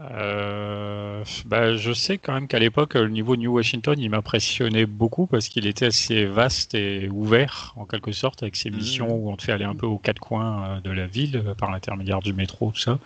[0.00, 5.26] Euh, bah, je sais quand même qu'à l'époque, le niveau New Washington, il m'impressionnait beaucoup
[5.26, 8.76] parce qu'il était assez vaste et ouvert, en quelque sorte, avec ses Mhm.
[8.76, 11.42] missions où on te fait aller un peu aux quatre coins euh, de la ville
[11.44, 12.98] euh, par l'intermédiaire du métro, tout ça.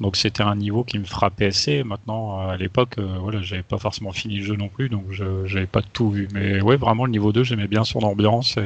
[0.00, 1.84] Donc c'était un niveau qui me frappait assez.
[1.84, 5.04] Maintenant, euh, à l'époque, euh, voilà, j'avais pas forcément fini le jeu non plus, donc
[5.10, 6.28] je j'avais pas tout vu.
[6.32, 8.56] Mais ouais, vraiment, le niveau 2, j'aimais bien son ambiance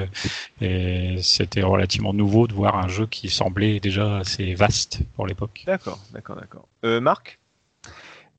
[0.60, 5.26] et, et c'était relativement nouveau de voir un jeu qui semblait déjà assez vaste pour
[5.26, 5.62] l'époque.
[5.66, 6.68] D'accord, d'accord, d'accord.
[6.84, 7.38] Euh, Marc?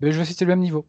[0.02, 0.86] Ben, je vais citer le même niveau.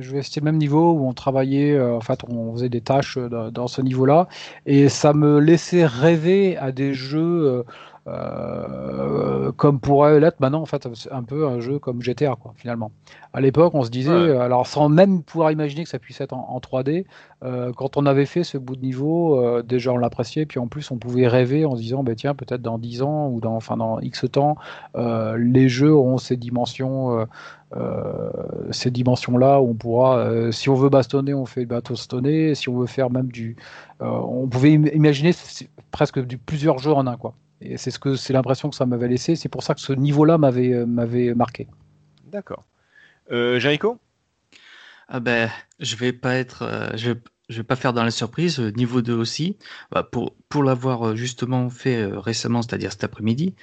[0.00, 2.80] Je vais citer le même niveau où on travaillait, euh, en fait, on faisait des
[2.80, 4.28] tâches euh, dans, dans ce niveau-là,
[4.64, 7.64] et ça me laissait rêver à des jeux
[8.08, 12.92] euh, comme pourrait l'être maintenant, en fait, un peu un jeu comme GTA, quoi, finalement.
[13.32, 14.30] À l'époque, on se disait, Ouais.
[14.30, 17.04] euh, alors sans même pouvoir imaginer que ça puisse être en, en 3D,
[17.44, 20.68] euh, quand on avait fait ce bout de niveau, euh, déjà on l'appréciait, puis en
[20.68, 23.54] plus on pouvait rêver en se disant, ben tiens, peut-être dans 10 ans ou dans,
[23.56, 24.56] enfin, dans X temps,
[25.36, 27.26] les jeux auront ces dimensions.
[27.76, 28.30] euh,
[28.70, 32.54] ces dimensions-là où on pourra, euh, si on veut bastonner, on fait bastonner.
[32.54, 33.56] Si on veut faire même du,
[34.02, 35.32] euh, on pouvait im- imaginer
[35.90, 37.34] presque du plusieurs jeux en un quoi.
[37.60, 39.36] Et c'est ce que c'est l'impression que ça m'avait laissé.
[39.36, 41.68] C'est pour ça que ce niveau-là m'avait euh, m'avait marqué.
[42.24, 42.64] D'accord.
[43.32, 44.00] Euh, Jericho?
[45.08, 45.50] Ah ben,
[45.80, 48.58] je vais pas être, euh, je vais, je vais pas faire dans la surprise.
[48.60, 49.56] euh, Niveau 2 aussi,
[49.92, 53.54] Bah, pour pour l'avoir justement fait récemment, c'est-à-dire cet après-midi.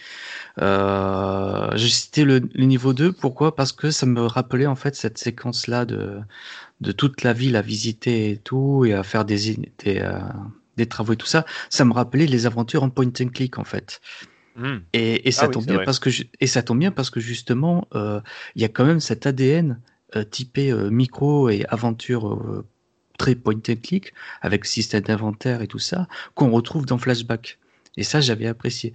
[0.59, 3.13] Euh, j'ai cité le, le niveau 2.
[3.13, 3.55] Pourquoi?
[3.55, 6.21] Parce que ça me rappelait en fait cette séquence-là de
[6.81, 10.19] de toute la ville à visiter et tout et à faire des des, euh,
[10.77, 11.45] des travaux et tout ça.
[11.69, 14.01] Ça me rappelait les aventures en point and click en fait.
[14.55, 14.77] Hmm.
[14.93, 15.85] Et, et ça Ah oui, tombe bien vrai.
[15.85, 16.09] parce que
[16.39, 18.21] et ça tombe bien parce que justement euh,
[18.55, 19.79] il y a quand même cet ADN
[20.15, 22.63] euh, typé euh, micro et aventure
[23.17, 27.57] très point and click avec système d'inventaire et tout ça qu'on retrouve dans Flashback.
[27.97, 28.93] Et ça j'avais apprécié.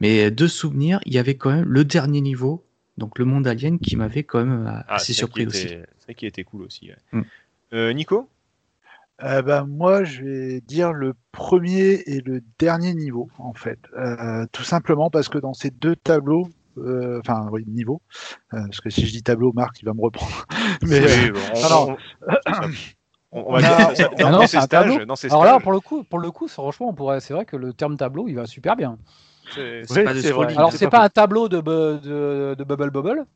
[0.00, 2.64] Mais de souvenir, il y avait quand même le dernier niveau,
[2.98, 5.68] donc le monde alien, qui m'avait quand même Ah, assez ça surpris aussi.
[5.68, 6.90] C'est ça qui était cool aussi.
[7.12, 7.22] ouais.
[7.72, 8.28] Euh, Nico?
[9.22, 13.78] Euh, bah, moi, je vais dire le premier et le dernier niveau, en fait.
[13.96, 16.48] Euh, tout simplement parce que dans ces deux tableaux,
[16.78, 18.00] euh, enfin, oui, niveau,
[18.54, 20.46] euh, parce que si je dis tableau, Marc, il va me reprendre.
[20.86, 21.96] Mais, Oui, euh, bon,
[23.32, 25.04] on, va dire a- ça- on- dans, Ah non, dans c'est ces un stages, tableau.
[25.06, 27.44] dans ces Alors là, pour le coup, pour le coup, franchement, on pourrait, c'est vrai
[27.44, 28.98] que le terme tableau, il va super bien.
[29.54, 30.56] C'est- Oui, pas de vrai.
[30.56, 33.26] Alors c'est pas pas un tableau de, bu- de, de bubble bubble,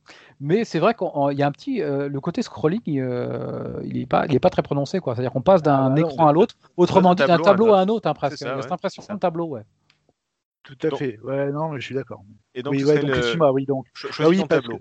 [0.41, 4.07] mais c'est vrai qu'il y a un petit, euh, le côté scrolling, euh, il est
[4.07, 5.15] pas, il est pas très prononcé quoi.
[5.15, 7.81] C'est-à-dire qu'on passe d'un Ah non, écran à l'autre, autrement d'un dit d'un tableau à
[7.81, 8.39] un autre, hein, presque.
[8.39, 9.15] C'est ouais, cette impression c'est ça.
[9.15, 9.62] de tableau, ouais.
[10.62, 11.19] tout à Donc- fait.
[11.23, 12.23] Ouais, non, mais je suis d'accord.
[12.55, 13.86] Et donc, Oui, ouais, donc le- excuse-moi, oui, donc.
[13.95, 14.78] cho- Ah oui, tableau.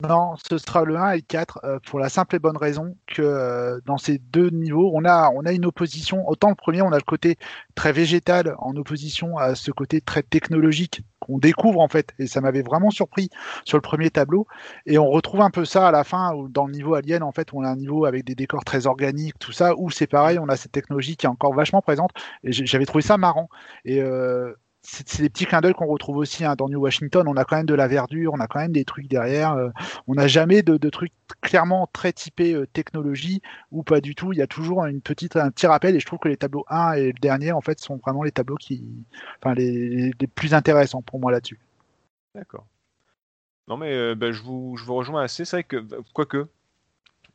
[0.00, 2.96] Non, ce sera le 1 et le 4 euh, pour la simple et bonne raison
[3.08, 6.28] que euh, dans ces deux niveaux, on a, on a une opposition.
[6.28, 7.36] Autant le premier, on a le côté
[7.74, 12.14] très végétal en opposition à ce côté très technologique qu'on découvre en fait.
[12.20, 13.28] Et ça m'avait vraiment surpris
[13.64, 14.46] sur le premier tableau.
[14.86, 17.52] Et on retrouve un peu ça à la fin dans le niveau Alien, en fait,
[17.52, 20.48] on a un niveau avec des décors très organiques, tout ça, où c'est pareil, on
[20.48, 22.12] a cette technologie qui est encore vachement présente.
[22.44, 23.48] Et j'avais trouvé ça marrant.
[23.84, 24.54] Et euh,
[24.90, 27.26] c'est des petits clins d'œil qu'on retrouve aussi hein, dans New Washington.
[27.28, 29.52] On a quand même de la verdure, on a quand même des trucs derrière.
[29.52, 29.68] euh,
[30.06, 31.12] on n'a jamais de, trucs
[31.42, 34.32] clairement très typés euh, technologie ou pas du tout.
[34.32, 36.64] Il y a toujours une petite, un petit rappel et je trouve que les tableaux
[36.68, 38.84] 1 et le dernier en fait sont vraiment les tableaux qui,
[39.42, 41.60] enfin les, les plus intéressants pour moi là-dessus.
[42.34, 42.66] D'accord.
[43.68, 45.44] Non, mais euh, bah, je, vous, je vous rejoins assez.
[45.44, 45.84] C'est vrai que,
[46.14, 46.48] quoique,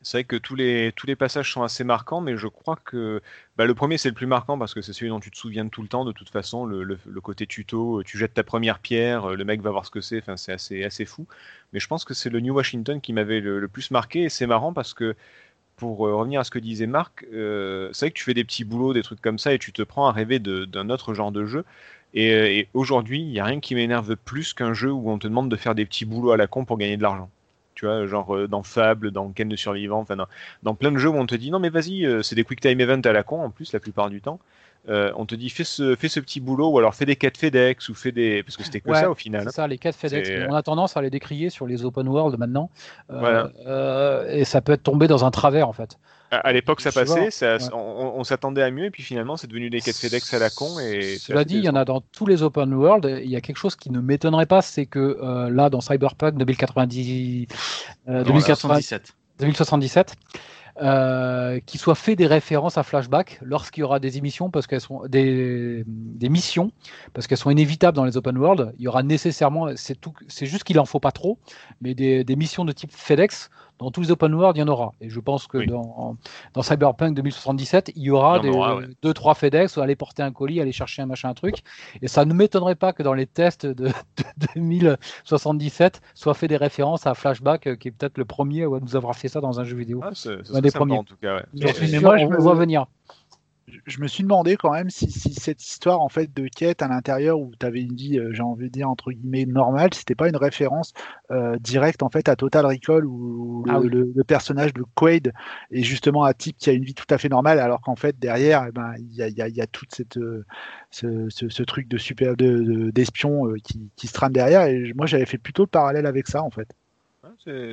[0.03, 3.21] c'est vrai que tous les, tous les passages sont assez marquants, mais je crois que
[3.57, 5.63] bah, le premier, c'est le plus marquant parce que c'est celui dont tu te souviens
[5.65, 6.65] de tout le temps, de toute façon.
[6.65, 9.91] Le, côté tuto, euh, tu jettes ta première pierre, euh, le mec va voir ce
[9.91, 11.25] que c'est, enfin, c'est assez, assez fou.
[11.71, 14.47] Mais je pense que c'est le New Washington qui m'avait le, plus marqué, et c'est
[14.47, 15.15] marrant parce que,
[15.77, 18.65] pour euh, revenir à ce que disait Marc, c'est vrai que tu fais des petits
[18.65, 21.45] boulots, des trucs comme ça, et tu te prends à rêver d'un autre genre de
[21.45, 21.65] jeu.
[22.13, 25.27] Et, et aujourd'hui, il n'y a rien qui m'énerve plus qu'un jeu où on te
[25.27, 27.29] demande de faire des petits boulots à la con pour gagner de l'argent.
[27.83, 30.27] Genre euh, dans Fable, dans Ken de survivant, enfin dans,
[30.63, 32.59] dans plein de jeux où on te dit non mais vas-y, euh, c'est des quick
[32.61, 34.39] time events à la con en plus la plupart du temps.
[34.89, 37.37] Euh, on te dit fais ce, fais ce petit boulot ou alors fais des quêtes
[37.37, 39.43] FedEx ou fais des parce que c'était que Ouais, ça au final.
[39.45, 40.29] C'est ça, les quêtes FedEx.
[40.49, 42.69] On a tendance à les décrier sur les open world maintenant,
[43.09, 43.49] Euh, Voilà.
[43.65, 45.97] euh, et ça peut être tombé dans un travers en fait.
[46.31, 47.73] À, à l'époque ça Tu vois, passait, ça- ouais.
[47.73, 50.49] on, on s'attendait à mieux et puis finalement c'est devenu des quêtes FedEx à la
[50.49, 51.17] con et.
[51.17, 53.21] Cela dit, il y en a dans tous les open world.
[53.23, 56.35] Il y a quelque chose qui ne m'étonnerait pas, c'est que euh, là, dans Cyberpunk
[56.37, 57.47] 2090,
[58.09, 59.13] euh, Non, 2080 77.
[59.39, 60.15] 2077,
[60.81, 64.81] euh, qu'il soit fait des références à Flashback lorsqu'il y aura des émissions, parce qu'elles
[64.81, 65.85] sont des,
[66.21, 66.71] missions,
[67.13, 68.73] parce qu'elles sont inévitables dans les open world.
[68.79, 71.37] Il y aura nécessairement, c'est tout, c'est juste qu'il en faut pas trop,
[71.81, 74.93] mais des missions de type FedEx dans tous les open world, il y en aura.
[75.01, 75.67] Et je pense que Oui.
[75.67, 76.15] dans,
[76.53, 78.85] dans Cyberpunk 2077, il y aura Il y des, aura, ouais.
[79.01, 81.63] deux, trois FedEx, aller porter un colis, aller chercher un machin, un truc.
[82.01, 83.87] Et ça ne m'étonnerait pas que dans les tests de,
[84.37, 88.67] de 2077 soit fait des références à Flashback, euh, qui est peut-être le premier à
[88.81, 90.01] nous avoir fait ça dans un jeu vidéo.
[90.03, 90.97] Ah, ce, ce Un des sympa, premiers.
[90.97, 91.37] en tout cas.
[91.37, 91.43] ouais.
[91.91, 92.85] Mais moi, je on me- le voit venir.
[93.67, 96.87] Je- me suis demandé quand même si, si cette histoire en fait de quête à
[96.87, 100.15] l'intérieur où tu avais une vie, euh, j'ai envie de dire entre guillemets normale, c'était
[100.15, 100.93] pas une référence
[101.31, 103.89] euh, directe en fait à Total Recall où le, Ah oui.
[103.89, 105.31] le- le personnage de Quaid
[105.71, 108.17] est justement un type qui a une vie tout à fait normale alors qu'en fait
[108.19, 110.45] derrière eh ben, il y, a, y a- il y a toute cette euh,
[110.91, 114.63] ce, ce- ce truc de super de- de- d'espion euh, qui, qui se trame derrière
[114.63, 116.67] et moi j'avais fait plutôt le parallèle avec ça en fait.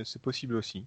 [0.04, 0.86] C'est possible aussi.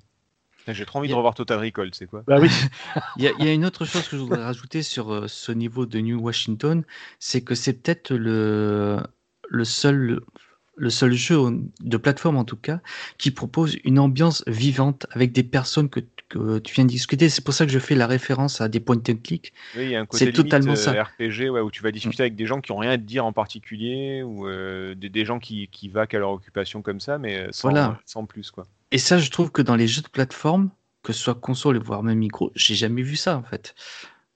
[0.68, 2.50] J'ai trop envie de revoir Total Recall, c'est quoi Bah oui.
[3.18, 5.28] Il y, a, il y a une autre chose que je voudrais rajouter sur euh,
[5.28, 6.84] ce niveau de New Washington,
[7.20, 9.00] c'est que c'est peut-être le,
[9.50, 10.22] le, seul,
[10.76, 11.38] le seul jeu
[11.82, 12.80] de plateforme, en tout cas,
[13.18, 16.00] qui propose une ambiance vivante avec des personnes que,
[16.30, 17.30] que tu viens de discuter.
[17.30, 19.54] C'est pour ça que je fais la référence à des point and click.
[19.76, 20.92] Oui, il y a un côté C'est limite, totalement euh, ça.
[21.04, 23.26] RPG ouais, où tu vas discuter avec des gens qui ont rien à te dire
[23.26, 27.18] en particulier ou euh, des, des gens qui, qui vaquent à leur occupation comme ça,
[27.20, 28.00] mais sans, Voilà.
[28.06, 28.50] sans plus.
[28.50, 28.66] quoi.
[28.94, 30.70] Et ça, je trouve que dans les jeux de plateforme,
[31.02, 33.76] que ce soit console, voire même micro, j'ai jamais vu ça, en fait.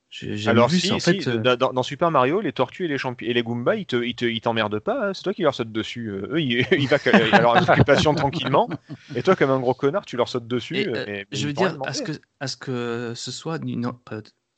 [0.09, 0.95] J'ai Alors, vu si, ça.
[0.95, 3.75] En si, fait, euh, dans, Super Mario, les tortues et les, champi- et les Goombas,
[3.75, 6.09] ils te- ils te- ils t'emmerdent pas, hein, c'est toi qui leur sautes dessus.
[6.09, 8.67] euh, eux, ils, ils vaquent à leur occupation tranquillement,
[9.15, 10.77] et toi, comme un gros connard, tu leur sautes dessus.
[10.77, 13.91] Et, euh, je veux dire, à ce, que, à ce que ce soit une,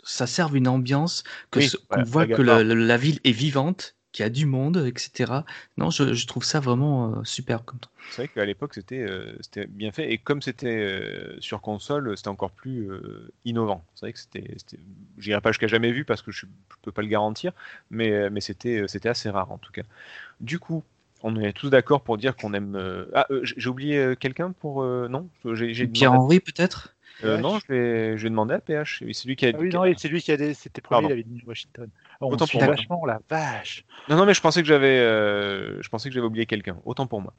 [0.03, 4.23] ça serve une ambiance, que Oui, ce- qu'on voit que la ville est vivante, qu'il
[4.23, 5.45] y a du monde, etc.
[5.77, 7.64] Non, je, je trouve ça vraiment euh, super.
[7.65, 7.80] Comme
[8.11, 10.11] C'est vrai qu'à l'époque, c'était euh, c'était bien fait.
[10.11, 13.86] Et comme c'était euh, sur console, c'était encore plus euh, innovant.
[13.95, 14.53] C'est vrai que c'était.
[14.57, 14.80] c'était-
[15.18, 17.52] J'irai pas jusqu'à jamais vu parce que je, je peux pas le garantir,
[17.91, 19.84] mais, euh, mais c'était assez rare en tout cas.
[20.40, 20.84] Du coup,
[21.23, 22.77] on est tous d'accord pour dire qu'on aime.
[23.14, 24.84] Ah, j'ai oublié quelqu'un pour.
[24.84, 25.27] Non?
[25.91, 26.95] Pierre-Henri, peut-être?
[27.23, 29.03] Euh, non, je vais, je vais demander à PH.
[29.11, 29.52] C'est lui qui a.
[29.53, 31.10] Ah oui, qui non, c'est lui qui a des, c'était premier, Pardon.
[31.10, 31.90] il avait dit Washington.
[32.21, 32.75] Oh, on Autant pour moi.
[32.75, 33.85] vachement la vache.
[34.09, 36.77] Non, non, mais je pensais que j'avais, euh, je pensais que j'avais oublié quelqu'un.
[36.83, 37.33] Autant pour moi.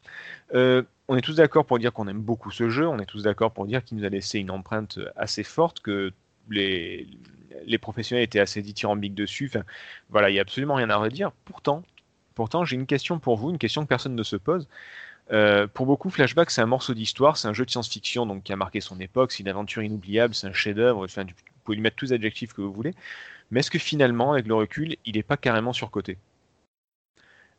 [0.54, 2.88] Euh, on est tous d'accord pour dire qu'on aime beaucoup ce jeu.
[2.88, 6.12] On est tous d'accord pour dire qu'il nous a laissé une empreinte assez forte, que
[6.48, 7.08] les,
[7.66, 9.50] les professionnels étaient assez dithyrambiques dessus.
[9.52, 9.64] Enfin,
[10.08, 11.32] voilà, il n'y a absolument rien à redire.
[11.44, 11.82] Pourtant,
[12.34, 14.66] pourtant, j'ai une question pour vous, une question que personne ne se pose.
[15.32, 18.52] Euh, pour beaucoup, Flashback, c'est un morceau d'histoire, c'est un jeu de science-fiction donc qui
[18.52, 21.04] a marqué son époque, c'est une aventure inoubliable, c'est un chef-d'œuvre.
[21.04, 21.30] Enfin, vous
[21.64, 22.94] pouvez lui mettre tous les adjectifs que vous voulez.
[23.50, 26.18] Mais est-ce que finalement, avec le recul, il n'est pas carrément surcoté?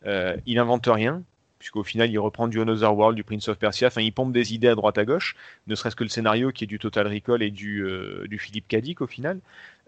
[0.05, 1.23] Euh, il invente rien,
[1.59, 4.53] puisqu'au final, il reprend du Another World, du Prince of Persia, enfin, il pompe des
[4.53, 5.35] idées à droite à gauche,
[5.67, 8.67] ne serait-ce que le scénario qui est du Total Recall et du, euh, du Philippe
[8.67, 9.39] Cadic au final.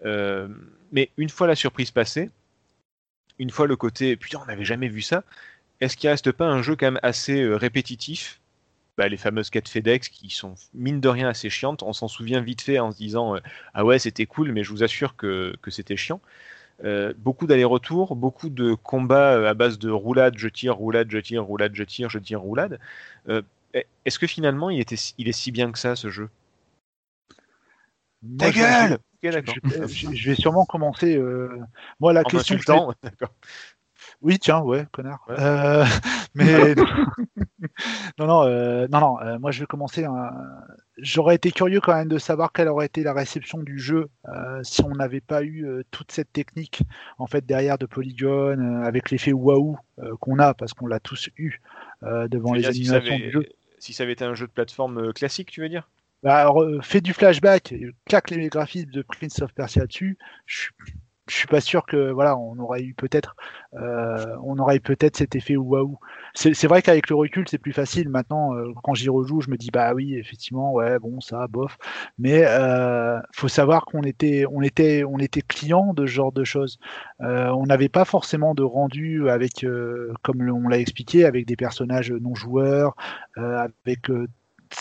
[0.04, 0.48] Euh,
[0.92, 2.30] mais une fois la surprise passée,
[3.38, 5.24] une fois le côté putain, on n'avait jamais vu ça,
[5.80, 8.40] est-ce qu'il reste pas un jeu quand même assez répétitif
[8.96, 11.82] bah, les fameuses quêtes FedEx qui sont mine de rien assez chiantes.
[11.82, 13.40] On s'en souvient vite fait en se disant euh,
[13.74, 16.20] ah ouais c'était cool, mais je vous assure que, que c'était chiant.
[16.84, 21.18] Euh, beaucoup d'allers-retours, beaucoup de combats euh, à base de roulade, je tire, roulade, je
[21.18, 22.80] tire, roulade, je tire, je tire, roulade.
[23.28, 23.42] Euh,
[24.04, 26.28] Est-ce que finalement il, était, si- il est si bien que ça ce jeu?
[28.38, 31.18] Ta je- gueule je, vais sûrement commencer.
[32.00, 32.92] Moi, la En question.
[34.24, 35.22] Oui, tiens, ouais, connard.
[35.28, 35.36] Ouais.
[35.38, 35.84] Euh,
[36.34, 36.74] mais
[38.18, 39.20] non, non, euh, non, non.
[39.20, 40.04] euh, moi, je vais commencer.
[40.04, 40.30] un-
[40.98, 44.08] J'aurais été curieux quand même de savoir quelle aurait été la réception du jeu
[44.62, 46.82] si on n'avait pas eu toute cette technique
[47.18, 49.76] en fait derrière de polygone euh, avec l'effet waouh
[50.20, 51.60] qu'on a parce qu'on l'a tous eu
[52.02, 53.46] devant les dire, si animations avait- du jeu.
[53.80, 55.90] Si ça avait été un jeu de plateforme classique, tu veux dire?
[56.22, 57.74] Bah, alors, fais du flashback,
[58.06, 60.16] claque les graphismes de Prince of Persia dessus.
[60.46, 60.74] Je suis-
[61.26, 63.34] je suis pas sûr que voilà, on aurait eu peut-être,
[63.74, 65.98] euh, on aurait eu peut-être cet effet waouh.
[66.34, 68.08] C'est vrai qu'avec le recul, c'est plus facile.
[68.08, 71.78] Maintenant, euh, quand j'y rejoue, je me dis bah oui, effectivement, ouais, bon, ça, bof.
[72.18, 76.44] Mais euh, faut savoir qu'on était, on était, on était client de ce genre de
[76.44, 76.78] choses.
[77.22, 79.64] Euh, on n'avait pas forcément de rendu avec,
[80.22, 82.96] comme on l'a expliqué, avec des personnages non joueurs,
[83.36, 84.10] avec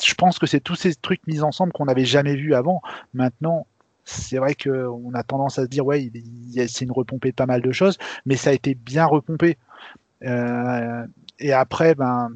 [0.04, 2.82] je pense que c'est tous ces trucs mis ensemble qu'on n'avait jamais vu avant.
[3.14, 3.68] Maintenant,
[4.06, 6.12] c'est vrai qu'on a tendance à se dire, ouais,
[6.68, 9.58] c'est une repompée de pas mal de choses, mais ça a été bien repompé.
[10.24, 11.06] Euh,
[11.40, 12.30] et après, ben,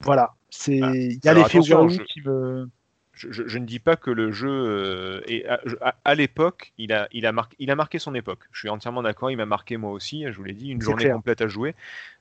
[0.00, 2.68] voilà, c'est, Ah, il y a l'effet waouh je- qui me.
[3.12, 6.14] je, je- je ne dis pas que le jeu euh, est à, je- à- à
[6.14, 8.40] l'époque, il a, il, a marqué, il a marqué son époque.
[8.52, 10.24] Je suis entièrement d'accord, il m'a marqué moi aussi.
[10.30, 11.16] Je vous l'ai dit, une journée clair.
[11.16, 11.74] complète à jouer.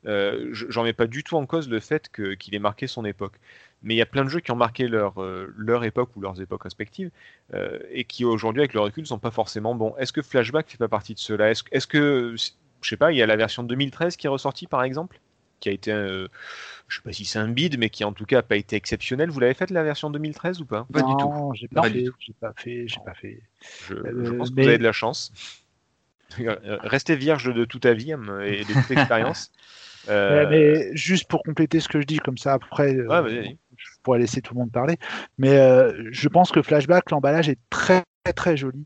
[0.05, 3.05] Euh, je- J'en mets pas du tout en cause le fait qu'il ait marqué son
[3.05, 3.39] époque.
[3.84, 6.22] Mais il y a plein de jeux qui ont marqué leur, euh, leur époque ou
[6.22, 7.11] leurs époques respectives
[7.53, 9.95] euh, et qui aujourd'hui, avec le recul, sont pas forcément bons.
[9.97, 11.52] Est-ce que Flashback fait pas partie de cela?
[11.52, 12.35] Est-ce que,
[12.81, 15.19] je sais pas, il y a la version 2013 qui est ressortie par exemple?
[15.60, 16.27] Qui a été, euh,
[16.88, 18.76] je sais pas si c'est un bid, mais qui en tout cas n'a pas été
[18.76, 19.30] exceptionnel.
[19.30, 20.85] Vous l'avez fait la version 2013 ou pas?
[20.91, 21.27] Pas du tout.
[21.27, 22.15] Non, j'ai pas, Pas du fait, tout.
[22.19, 23.41] j'ai pas fait, j'ai pas fait.
[23.88, 25.31] je, je Euh, pense que vous avez de la chance.
[26.39, 29.52] Euh, Restez vierge de toute avis et de toute expérience.
[30.07, 33.22] Euh, Euh, mais juste pour compléter ce que je dis, comme ça après, euh, Ouais,
[33.23, 33.57] vas-y,
[34.06, 34.98] pourrais laisser tout le monde parler.
[35.38, 38.03] Mais euh, je pense que Flashback, l'emballage est très
[38.36, 38.86] très, joli.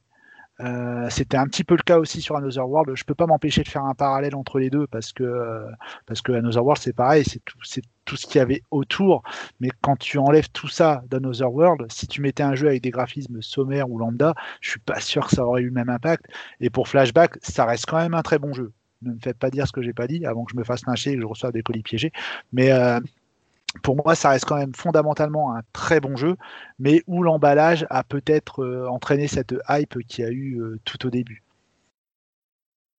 [0.62, 2.94] Euh, C'était un petit peu le cas aussi sur Another World.
[2.96, 5.70] Je peux pas m'empêcher de faire un parallèle entre les deux parce que euh,
[6.06, 9.24] parce que Another World c'est pareil, c'est tout, c'est tout ce qu'il y avait autour.
[9.62, 12.92] Mais quand tu enlèves tout ça d'Another World, si tu mettais un jeu avec des
[12.92, 16.26] graphismes sommaires ou lambda, je suis pas sûr que ça aurait eu le même impact.
[16.60, 18.74] Et pour Flashback, ça reste quand même un très bon jeu.
[19.02, 20.86] Ne me faites pas dire ce que j'ai pas dit avant que je me fasse
[20.86, 22.12] lyncher et que je reçoive des colis piégés.
[22.52, 22.70] Mais
[23.84, 26.36] pour moi, ça reste quand même fondamentalement un très bon jeu,
[26.80, 31.06] mais où l'emballage a peut-être euh, entraîné cette hype qu'il y a eu euh, tout
[31.06, 31.44] au début.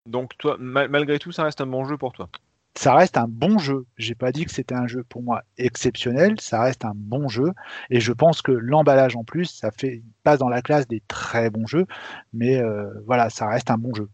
[0.07, 2.29] Donc, toi, ma- malgré tout, ça reste un bon jeu pour toi.
[2.77, 3.85] Ça reste un bon jeu.
[3.97, 6.41] J'ai pas dit que c'était un jeu pour moi exceptionnel.
[6.41, 7.53] Ça reste un bon jeu,
[7.91, 11.03] et je pense que l'emballage en plus, ça fait il passe dans la classe des
[11.09, 11.87] très bons jeux.
[12.33, 14.09] Mais euh, voilà, ça reste un bon jeu.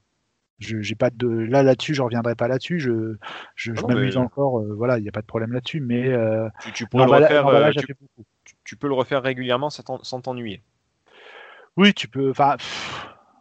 [0.58, 2.78] Je j'ai pas de là là-dessus, je reviendrai pas là-dessus.
[2.80, 3.16] Je
[3.54, 4.60] je, je Non, m'amuse mais- encore.
[4.60, 5.80] euh, voilà, il n'y a pas de problème là-dessus.
[5.80, 7.70] Mais euh, Tu, tu pourrais le refaire, euh,
[8.64, 10.62] tu, peux le refaire régulièrement sans t'en- sans t'ennuyer.
[11.76, 12.30] Oui, tu peux.
[12.30, 12.56] Enfin.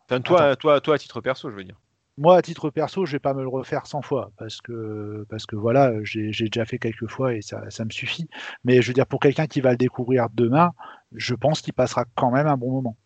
[0.10, 1.80] Enfin, toi, toi, toi, à titre perso, je veux dire.
[2.18, 5.46] Moi, à titre perso, je vais pas me le refaire 100 fois parce que parce
[5.46, 8.30] que voilà, j'ai j'ai déjà fait quelques fois et ça, ça me suffit.
[8.64, 10.72] Mais je veux dire, pour quelqu'un qui va le découvrir demain,
[11.14, 12.98] je pense qu'il passera quand même un bon moment.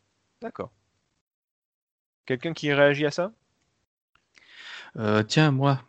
[0.41, 0.72] D'accord.
[2.26, 3.31] Quelqu'un qui réagit à ça?
[4.99, 5.81] Euh, tiens, moi.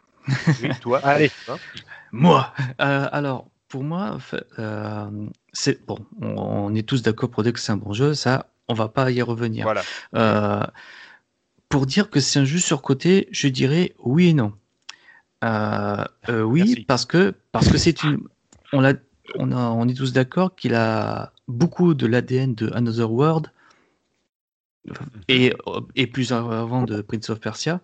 [0.62, 1.00] Oui, toi.
[1.02, 1.30] Allez.
[1.48, 1.56] Hein
[2.12, 4.18] Moi Euh, Alors, pour moi,
[4.58, 5.10] euh,
[5.52, 5.98] c'est bon.
[6.20, 6.26] On,
[6.70, 8.14] on est tous d'accord pour dire que c'est un bon jeu.
[8.14, 9.64] Ça, on va pas y revenir.
[9.64, 10.72] Voilà.
[11.68, 14.52] Pour dire que c'est un jeu surcoté, je dirais oui et non.
[16.28, 16.84] Oui, Merci.
[16.86, 18.20] parce que parce que c'est une.
[18.72, 18.94] On l'a,
[19.36, 23.50] on a, on est tous d'accord qu'il a beaucoup de l'ADN de Another World
[25.28, 25.52] et
[25.96, 27.80] et plus avant de Prince of Persia.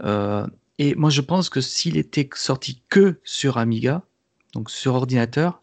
[0.00, 0.46] Euh,
[0.78, 4.02] et moi, je pense que s'il était sorti que sur Amiga,
[4.54, 5.60] donc sur ordinateur,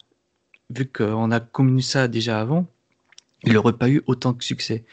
[0.70, 2.66] vu qu'on a connu ça déjà avant,
[3.44, 4.84] il n'aurait pas eu autant de succès.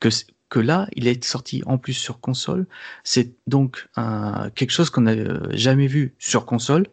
[0.00, 2.66] Que, là, il est sorti en plus sur console.
[3.04, 5.14] C'est donc un, quelque chose qu'on n'a
[5.56, 6.86] jamais vu sur console.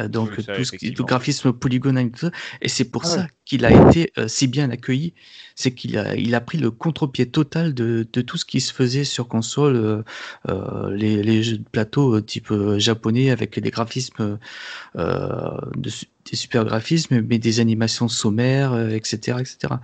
[0.00, 1.06] Euh, donc Oui, ça, tout ce qui effectivement.
[1.06, 2.30] graphisme polygonal et tout ça.
[2.62, 3.28] Et c'est pour Ah ça ouais.
[3.44, 5.14] qu'il a été euh, si bien accueilli.
[5.56, 8.72] C'est qu'il a, il a pris le contre-pied total de, de tout ce qui se
[8.72, 10.02] faisait sur console, euh,
[10.48, 14.38] euh, les, les jeux de plateau euh, type euh, japonais avec des graphismes,
[14.96, 15.90] euh, de
[16.30, 19.74] des super graphismes, mais des animations sommaires, euh, etc., etc.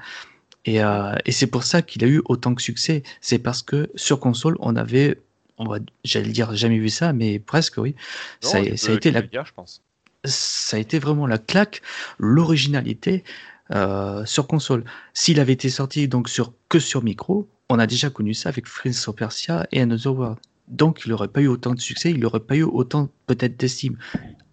[0.65, 3.03] Et, euh, et c'est pour ça qu'il a eu autant de succès.
[3.21, 5.23] C'est parce que sur console, on avait,
[5.59, 7.95] on va, j'allais dire jamais vu ça, mais presque oui.
[8.43, 9.83] Non, ça, a été la dire, je pense.
[10.27, 11.83] Ça a été vraiment la claque,
[12.19, 13.25] l'originalité
[13.73, 14.85] euh, sur console.
[15.15, 18.67] S'il avait été sorti donc sur que sur micro, on a déjà connu ça avec
[18.67, 20.39] Prince of Persia et Another World.
[20.69, 23.99] Donc il n'aurait pas eu autant de succès, il n'aurait pas eu autant peut-être d'estime.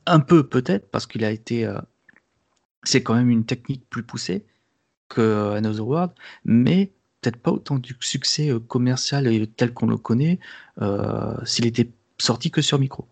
[0.06, 1.80] Un peu peut-être parce qu'il a été, euh,
[2.84, 4.46] c'est quand même une technique plus poussée
[5.10, 6.12] que Another World,
[6.46, 6.92] mais
[7.22, 10.40] peut-être pas autant du succès euh, commercial tel qu'on le connaît
[10.82, 13.08] euh, s'il était sorti que sur micro.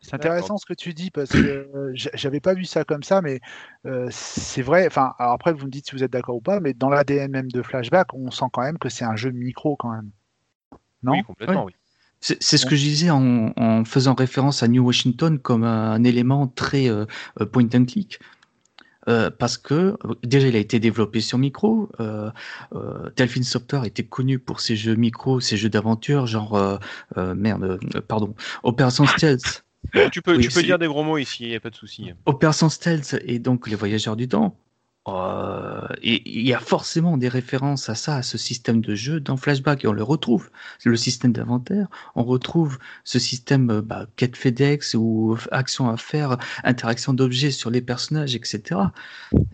[0.00, 3.02] C'est intéressant ce que tu dis parce que euh, j'a- j'avais pas vu ça comme
[3.02, 3.40] ça, mais
[3.86, 4.86] euh, c'est vrai.
[4.86, 7.50] Enfin, après vous me dites si vous êtes d'accord ou pas, mais dans l'ADN même
[7.50, 10.10] de Flashback, on sent quand même que c'est un jeu micro quand même.
[11.02, 11.12] Non?
[11.12, 11.72] Oui, complètement, oui.
[12.20, 16.02] C'est c'est ce que je disais en, en faisant référence à New Washington comme un
[16.04, 17.06] élément très euh,
[17.52, 18.18] point and click.
[19.08, 21.88] Euh, parce que déjà il a été développé sur micro.
[22.00, 22.30] Euh,
[22.74, 26.76] euh, Delphine Software était connu pour ses jeux micro, ses jeux d'aventure, genre euh,
[27.16, 28.34] euh, merde, euh, pardon,
[28.64, 29.64] Operation Stealth.
[30.12, 31.70] Tu peux, Oui, tu peux c'est- dire des gros mots ici, il n'y a pas
[31.70, 32.10] de souci.
[32.26, 34.56] Operation Stealth et donc les voyageurs du temps.
[35.06, 39.20] Euh, et il y a forcément des références à ça, à ce système de jeu
[39.20, 40.50] dans Flashback, et on le retrouve.
[40.84, 46.36] Le système d'inventaire, on retrouve ce système euh, bah, quête FedEx ou action à faire,
[46.62, 48.80] interaction d'objets sur les personnages, etc.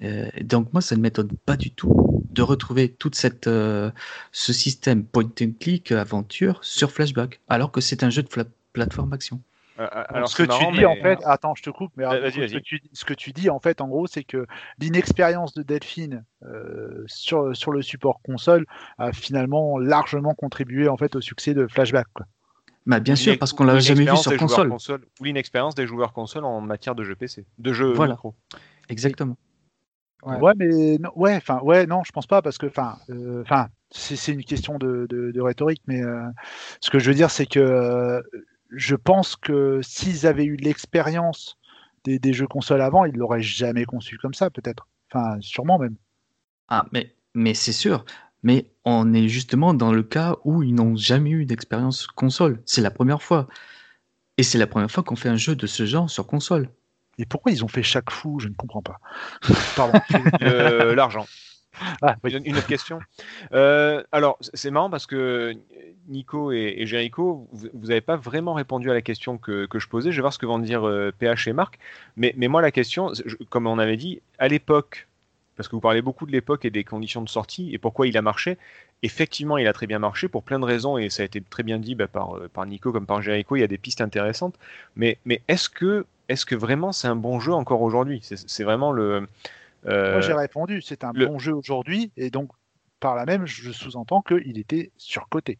[0.02, 3.92] Euh, donc moi, ça ne m'étonne pas du tout de retrouver toute cette euh,
[4.32, 8.28] ce système point and click aventure sur Flashback, alors que c'est un jeu de
[8.72, 9.40] plateforme action.
[9.80, 12.04] Euh, alors, ce que marrant, tu dis mais- en fait, attends, je te coupe, mais
[12.04, 14.46] alors, ce, que tu, ce que tu dis en fait, en gros, c'est que
[14.78, 18.66] l'inexpérience de Delphine euh, sur, sur le support console
[18.98, 22.06] a finalement largement contribué en fait au succès de Flashback.
[22.14, 22.26] quoi.
[22.86, 24.68] Bah, bien sûr, parce qu'on l'a jamais vu sur console.
[24.68, 25.00] console.
[25.20, 28.12] Ou l'inexpérience des joueurs console en matière de jeux PC, de jeux Voilà.
[28.12, 28.34] micro.
[28.88, 29.36] Exactement.
[30.22, 30.38] Ouais.
[30.38, 33.68] Ouais, mais non, ouais, enfin, ouais, non, je pense pas parce que, enfin, euh, enfin,
[33.90, 36.22] c'est c'est une question de, de- de rhétorique, mais euh,
[36.80, 38.22] ce que je veux dire, c'est que euh,
[38.76, 41.58] je pense que s'ils avaient eu l'expérience
[42.04, 44.86] des, des jeux consoles avant, ils l'auraient jamais conçu comme ça, peut-être.
[45.10, 45.96] Enfin, sûrement même.
[46.68, 48.04] Ah, mais, mais c'est sûr.
[48.42, 52.62] Mais on est justement dans le cas où ils n'ont jamais eu d'expérience console.
[52.66, 53.48] C'est la première fois.
[54.36, 56.68] Et c'est la première fois qu'on fait un jeu de ce genre sur console.
[57.18, 58.40] Et pourquoi ils ont fait chaque fou?
[58.40, 58.98] Je ne comprends pas.
[59.76, 59.98] Pardon.
[60.42, 61.26] Euh, L'argent.
[62.02, 62.16] Ah.
[62.24, 63.00] Une, autre question.
[63.52, 65.54] Euh, alors, c'est marrant parce que
[66.08, 69.88] Nico et, et Jericho, vous n'avez pas vraiment répondu à la question que, que je
[69.88, 70.12] posais.
[70.12, 71.78] Je vais voir ce que vont dire euh, PH et Marc.
[72.16, 75.08] Mais, mais moi, la question, je- comme on avait dit, à l'époque,
[75.56, 78.16] parce que vous parlez beaucoup de l'époque et des conditions de sortie et pourquoi il
[78.16, 78.58] a marché.
[79.02, 81.62] Effectivement, il a très bien marché pour plein de raisons et ça a été très
[81.62, 83.56] bien dit bah, par, euh, par Nico comme par Jericho.
[83.56, 84.58] Il y a des pistes intéressantes.
[84.96, 88.20] Mais, mais est-ce que, est que vraiment c'est un bon jeu encore aujourd'hui?
[88.22, 89.28] C'est vraiment le.
[89.86, 92.50] Euh, Moi, j'ai répondu, c'est un le- bon jeu aujourd'hui, et donc,
[93.00, 95.58] par là même, je sous-entends qu'il était surcoté.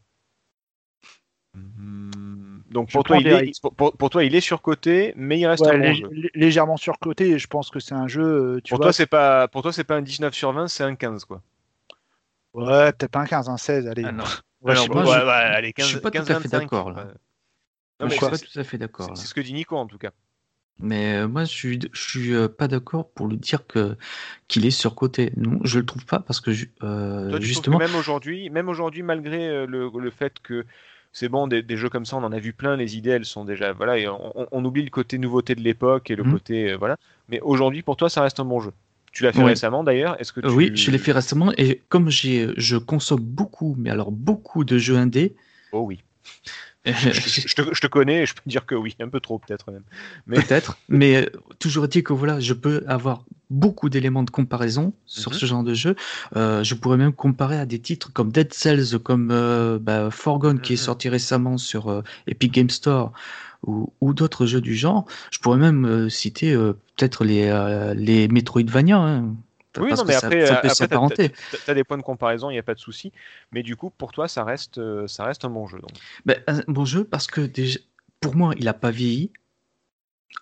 [1.54, 5.70] Hmm, Donc pour toi, il est, pour, toi, il est surcoté, mais il reste Ouais,
[5.70, 6.08] un bon lég- jeu.
[6.10, 8.22] lé- légèrement surcoté, et je pense que c'est un jeu,
[8.56, 10.68] euh, tu Pour vois, toi, c'est pas, pour toi, c'est pas un 19 sur 20,
[10.68, 11.42] c'est un 15 quoi.
[12.54, 14.04] ouais, peut-être pas un 15, un 16, allez.
[14.04, 14.24] Ah non,
[14.60, 16.16] Ouais, Alors, je sais ouais, pas, ouais, je- ouais, allez, je 15, suis pas tout
[16.18, 16.96] à 15, fait 25, d'accord, là.
[17.06, 17.12] ouais.
[18.00, 19.16] Non, je suis pas tout à fait d'accord.
[19.16, 20.10] c'est ce que dit Nico en tout cas.
[20.80, 23.96] Mais euh, moi, je suis, je suis euh, pas d'accord pour lui dire que
[24.48, 25.32] qu'il est surcoté.
[25.36, 28.50] Non, je le trouve pas parce que ju- euh, Toi, tu justement, que même aujourd'hui,
[28.50, 30.64] même aujourd'hui, malgré le, le fait que
[31.12, 33.24] c'est bon, des, des jeux comme ça, on en a vu plein, les idées, elles
[33.24, 36.24] sont déjà, voilà, et on, on- on oublie le côté nouveauté de l'époque et le
[36.24, 36.32] Mhm.
[36.32, 36.96] côté, voilà.
[37.28, 38.72] Mais aujourd'hui, pour toi, ça reste un bon jeu.
[39.12, 40.20] Tu l'as fait récemment d'ailleurs.
[40.20, 40.48] Est-ce que tu...
[40.48, 44.76] Oui, je l'ai fait récemment et comme j'ai, je consomme beaucoup, mais alors beaucoup de
[44.76, 45.36] jeux indés.
[45.70, 46.00] Oh oui.
[46.86, 49.20] Je, je- je te, je te connais et je peux dire que oui, un peu
[49.20, 49.82] trop peut-être même.
[50.26, 51.26] Mais Peut-être, mais euh,
[51.58, 55.38] toujours est-il que voilà, je peux avoir beaucoup d'éléments de comparaison sur Mhm.
[55.38, 55.96] ce genre de jeu.
[56.36, 60.60] Euh, je pourrais même comparer à des titres comme Dead Cells, comme euh, bah, Forgone
[60.60, 60.82] qui est Mhm.
[60.82, 63.12] sorti récemment sur euh, Epic Game Store
[63.66, 65.06] ou, ou d'autres jeux du genre.
[65.30, 67.50] Je pourrais même citer peut-être les,
[67.96, 68.98] les Metroidvania.
[68.98, 69.34] hein,
[69.82, 71.30] Oui, parce non, mais ça- après, ça, euh, peut s'apparenter.
[71.30, 73.12] tu as des points de comparaison, il n'y a pas de souci.
[73.52, 75.78] Mais du coup, pour toi, ça reste, euh, ça reste un bon jeu.
[75.78, 75.90] Donc.
[76.26, 77.78] Ben, un bon jeu parce que déjà,
[78.20, 79.30] pour moi, il n'a pas vieilli.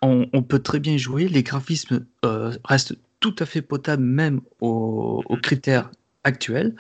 [0.01, 1.29] On, on peut très bien jouer.
[1.29, 5.91] Les graphismes euh, restent tout à fait potables, même aux, aux critères
[6.25, 6.75] actuels.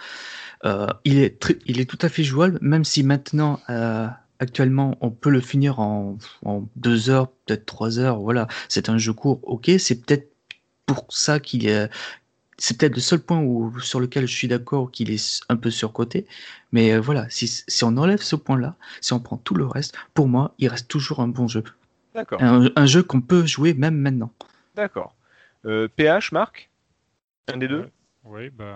[0.64, 4.06] Euh, il, est très- il est tout à fait jouable, même si maintenant, euh,
[4.38, 8.18] actuellement, on peut le finir en, en deux heures, peut-être trois heures.
[8.20, 9.40] Voilà, c'est un jeu court.
[9.44, 10.28] Ok, c'est peut-être
[10.86, 11.88] pour ça qu'il est.
[12.64, 15.68] C'est peut-être le seul point où, sur lequel je suis d'accord qu'il est un peu
[15.68, 16.28] surcoté.
[16.70, 19.96] Mais euh, voilà, si, si on enlève ce point-là, si on prend tout le reste,
[20.14, 21.64] pour moi, il reste toujours un bon jeu.
[22.14, 22.40] D'accord.
[22.40, 24.30] Un, un jeu qu'on peut jouer même maintenant.
[24.76, 25.16] D'accord.
[25.64, 26.70] Euh, PH, Marc?
[27.52, 27.90] Un des deux?
[28.24, 28.66] Oui, ben,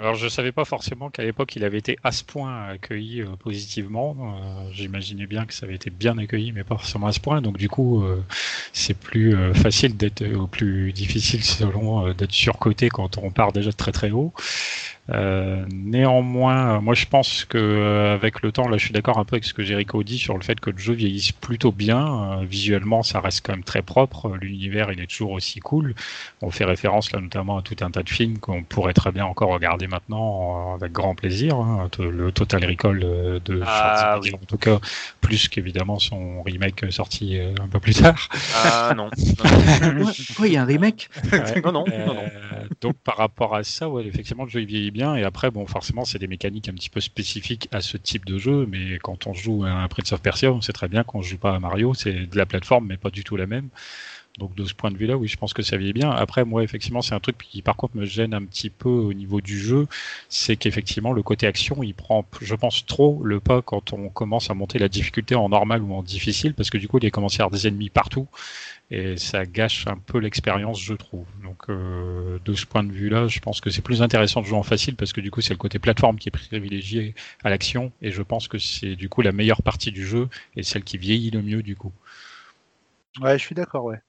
[0.00, 3.36] alors je savais pas forcément qu'à l'époque il avait été à ce point accueilli euh,
[3.36, 4.16] positivement.
[4.18, 7.40] Euh, J'imaginais bien que ça avait été bien accueilli, mais pas forcément à ce point.
[7.40, 8.20] Donc du coup, euh,
[8.72, 13.52] c'est plus euh, facile d'être, ou plus difficile selon euh, d'être surcoté quand on part
[13.52, 14.32] déjà de très très haut.
[15.10, 19.18] Euh, néanmoins, euh, moi je pense que euh, avec le temps, là je suis d'accord
[19.18, 21.72] un peu avec ce que Jericho dit sur le fait que le jeu vieillisse plutôt
[21.72, 22.38] bien.
[22.40, 24.28] Euh, visuellement, ça reste quand même très propre.
[24.30, 25.94] Euh, L'univers, il est toujours aussi cool.
[26.40, 29.26] On fait référence là notamment à tout un tas de films qu'on pourrait très bien
[29.26, 31.56] encore regarder maintenant euh, avec grand plaisir.
[31.56, 31.90] hein.
[31.98, 34.78] Le Total Recall de Ah, Schwarzenegger, en tout cas,
[35.20, 38.28] plus qu'évidemment son remake sorti euh, un peu plus tard.
[38.54, 39.10] Ah non.
[40.38, 41.08] Ouais, il y a un remake.
[41.30, 41.60] Ouais.
[41.62, 42.16] non, non, non, non.
[42.22, 45.66] Euh, donc par rapport à ça, ouais, effectivement, le jeu il vieillit Et après, bon,
[45.66, 48.66] forcément, c'est des mécaniques un petit peu spécifiques à ce type de jeu.
[48.70, 51.38] Mais quand on joue à un Prince of Persia, on sait très bien qu'on joue
[51.38, 51.94] pas à Mario.
[51.94, 53.68] C'est de la plateforme, mais pas du tout la même.
[54.38, 56.10] Donc de ce point de vue-là, oui, je pense que ça vieillit bien.
[56.10, 59.12] Après, moi, effectivement, c'est un truc qui, par contre, me gêne un petit peu au
[59.12, 59.86] niveau du jeu,
[60.28, 64.50] c'est qu'effectivement, le côté action, il prend, je pense, trop le pas quand on commence
[64.50, 67.12] à monter la difficulté en normal ou en difficile, parce que du coup, il est
[67.12, 68.26] commencé à y avoir des ennemis partout,
[68.94, 71.26] et ça gâche un peu l'expérience, je trouve.
[71.42, 74.56] Donc, euh, de ce point de vue-là, je pense que c'est plus intéressant de jouer
[74.56, 77.90] en facile, parce que du coup, c'est le côté plateforme qui est privilégié à l'action,
[78.02, 80.96] et je pense que c'est du coup la meilleure partie du jeu, et celle qui
[80.96, 81.92] vieillit le mieux, du coup.
[83.20, 84.00] Ouais, je suis d'accord, ouais.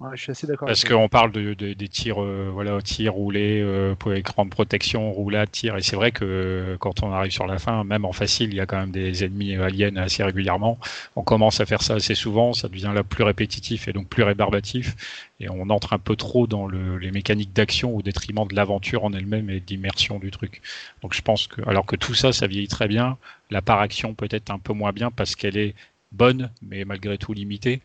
[0.00, 0.66] Ouais, je suis assez d'accord.
[0.66, 5.12] Parce qu'on parle de, de- des tirs, euh, voilà, tirs roulés, euh, écran de protection,
[5.12, 5.76] roulade, tir.
[5.76, 8.56] Et c'est vrai que euh, quand on arrive sur la fin, même en facile, il
[8.56, 10.78] y a quand même des ennemis aliens assez régulièrement.
[11.14, 14.24] On commence à faire ça assez souvent, ça devient là plus répétitif et donc plus
[14.24, 14.96] rébarbatif.
[15.38, 19.04] Et on entre un peu trop dans le- les mécaniques d'action au détriment de l'aventure
[19.04, 20.60] en elle-même et de l'immersion du truc.
[21.02, 23.16] Donc je pense que, alors que tout ça, ça vieillit très bien,
[23.50, 25.74] la part action peut-être un peu moins bien parce qu'elle est
[26.12, 27.80] bonne, mais malgré tout limitée.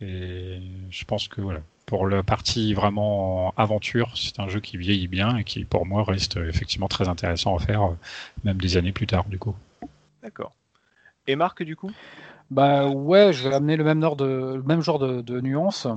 [0.00, 0.60] Et
[0.90, 5.36] je pense que voilà, pour la partie vraiment aventure, c'est un jeu qui vieillit bien
[5.36, 7.96] et qui pour moi reste euh, effectivement très intéressant à faire, euh,
[8.44, 9.54] même des années plus tard du coup.
[10.22, 10.52] D'accord.
[11.26, 11.90] Et Marc, du coup?
[12.50, 15.88] Bah ouais, je vais amener le même, ordre de, le même genre de, de nuances.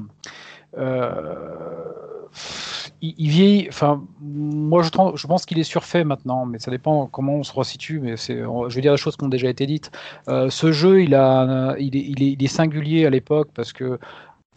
[3.02, 3.68] Il, il vieillit.
[3.70, 8.00] Enfin, moi, je, pense qu'il est surfait maintenant, mais ça dépend comment on se resitue.
[8.00, 9.92] Mais c'est, je vais dire des choses qui ont déjà été dites.
[10.28, 14.00] Euh, ce jeu, il, a, il est singulier à l'époque parce que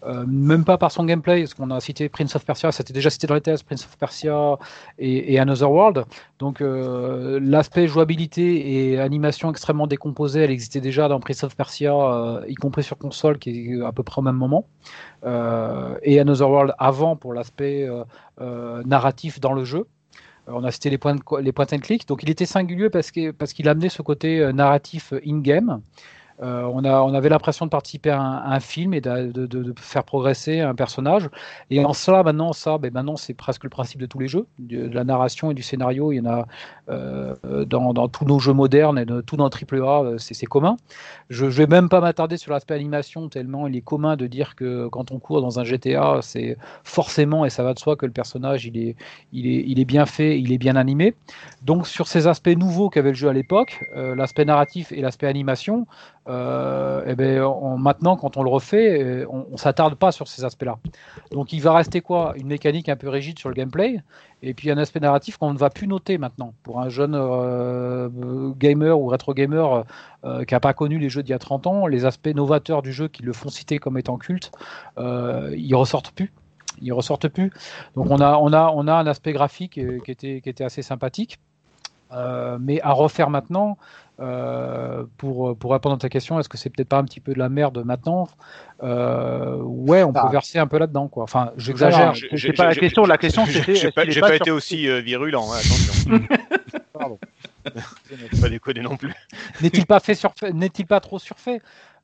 [0.05, 3.09] euh, même pas par son gameplay, parce qu'on a cité Prince of Persia, c'était déjà
[3.09, 4.59] cité dans les tests, Prince of Persia
[4.99, 6.05] et, Another World.
[6.41, 11.95] Donc euh, l'aspect jouabilité et animation extrêmement décomposée, elle existait déjà dans Prince of Persia,
[11.95, 14.67] euh, y compris sur console, qui est à peu près au même moment.
[15.25, 17.89] Et Another World avant pour l'aspect
[18.41, 19.87] narratif dans le jeu.
[20.49, 23.33] On a cité les points, les points and click, donc il était singulier parce qu'il
[23.33, 25.81] parce qu'il amenait ce côté narratif in-game.
[26.43, 26.85] Euh, on,
[27.15, 31.29] avait l'impression de participer à un, film et de, faire progresser un personnage.
[31.71, 34.47] Et en cela, maintenant, ça, ben maintenant, c'est presque le principe de tous les jeux,
[34.59, 36.13] de, la narration et du scénario.
[36.13, 36.47] Il y en a
[36.89, 37.35] euh,
[37.65, 40.77] dans, tous nos jeux modernes et tout dans AAA, c'est commun.
[41.31, 44.55] Je ne vais même pas m'attarder sur l'aspect animation, tellement il est commun de dire
[44.55, 48.07] que quand on court dans un GTA, c'est forcément, et ça va de soi, que
[48.07, 48.97] le personnage, il est,
[49.33, 51.15] il est, il est bien fait, il est bien animé.
[51.63, 55.27] Donc, sur ces aspects nouveaux qu'avait le jeu à l'époque, euh, l'aspect narratif et l'aspect
[55.27, 55.87] animation,
[56.29, 57.43] euh, et ben,
[57.79, 60.79] maintenant, quand on le refait, on, on s'attarde pas sur ces aspects-là.
[61.31, 62.35] Donc, il va rester quoi?
[62.37, 64.01] Une mécanique un peu rigide sur le gameplay,
[64.43, 66.55] et puis un aspect narratif qu'on ne va plus noter maintenant.
[66.63, 68.09] Pour un jeune euh,
[68.57, 69.85] gamer ou rétro gamer
[70.25, 72.83] euh, qui n'a pas connu les jeux d'il y a 30 ans, les aspects novateurs
[72.83, 74.53] du jeu qui le font citer comme étant culte,
[74.99, 76.33] euh, ils ressortent plus.
[76.81, 77.53] Ils ressortent plus.
[77.95, 80.83] Donc on a, on a, on a un aspect graphique qui était, qui était assez
[80.83, 81.39] sympathique.
[82.13, 83.79] Euh, mais à refaire maintenant,
[84.21, 87.33] euh, pour, pour répondre à ta question, est-ce que c'est peut-être pas un petit peu
[87.33, 88.29] de la merde maintenant
[88.83, 90.23] euh, Ouais, on ah.
[90.23, 91.25] peut verser un peu là-dedans, quoi.
[91.25, 92.15] Enfin, j'exagère.
[92.37, 93.05] C'est pas la question.
[93.05, 93.75] La question, c'était.
[93.75, 95.51] J'ai pas, pas, été aussi euh, virulent.
[95.51, 96.37] Hein, attention.
[96.93, 97.19] Pardon.
[98.41, 99.13] pas déconner non plus.
[99.61, 101.61] N'est-il pas fait surfait N'est-il pas trop surfait?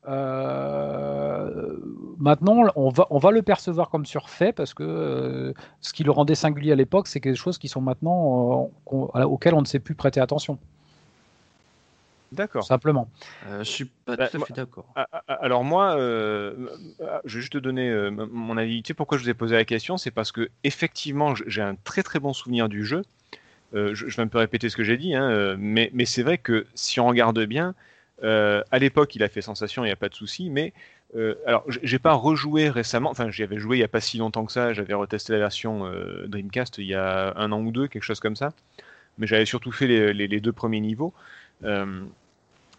[0.09, 1.77] Euh,
[2.17, 6.11] maintenant, on va, on va le percevoir comme surfait parce que euh, ce qui le
[6.11, 9.79] rendait singulier à l'époque, c'est quelque chose qui sont maintenant euh, auxquelles on ne sait
[9.79, 10.57] plus prêter attention.
[12.31, 12.63] D'accord.
[12.63, 13.09] Simplement.
[13.47, 14.85] Euh, je suis pas bah, tout à fait d'accord.
[15.27, 16.53] Alors moi, euh,
[17.25, 18.83] je vais juste te donner euh, mon avis.
[18.83, 19.97] Tu sais pourquoi je vous ai posé la question?
[19.97, 23.03] C'est parce que effectivement, j'ai un très très bon souvenir du jeu.
[23.73, 26.37] je, je, vais un peu répéter ce que j'ai dit, hein, mais, mais c'est vrai
[26.37, 27.73] que si on regarde bien,
[28.23, 30.73] euh, à l'époque, il a fait sensation, il n'y a pas de souci, mais
[31.15, 34.19] euh, alors j'ai pas rejoué récemment, enfin j'y avais joué il n'y a pas si
[34.19, 37.71] longtemps que ça, j'avais retesté la version euh, Dreamcast il y a un an ou
[37.71, 38.53] deux, quelque chose comme ça,
[39.17, 41.11] mais j'avais surtout fait les, deux premiers niveaux.
[41.63, 42.03] Euh,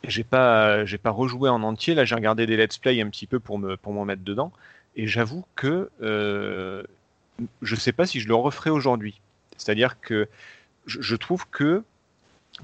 [0.05, 3.27] j'ai pas j'ai pas rejoué en entier, là j'ai regardé des let's play un petit
[3.27, 4.53] peu pour me pour m'en mettre dedans,
[4.95, 5.91] et j'avoue que
[7.63, 9.21] je sais pas si je le referai aujourd'hui.
[9.57, 10.29] C'est-à-dire que
[10.87, 11.83] je trouve que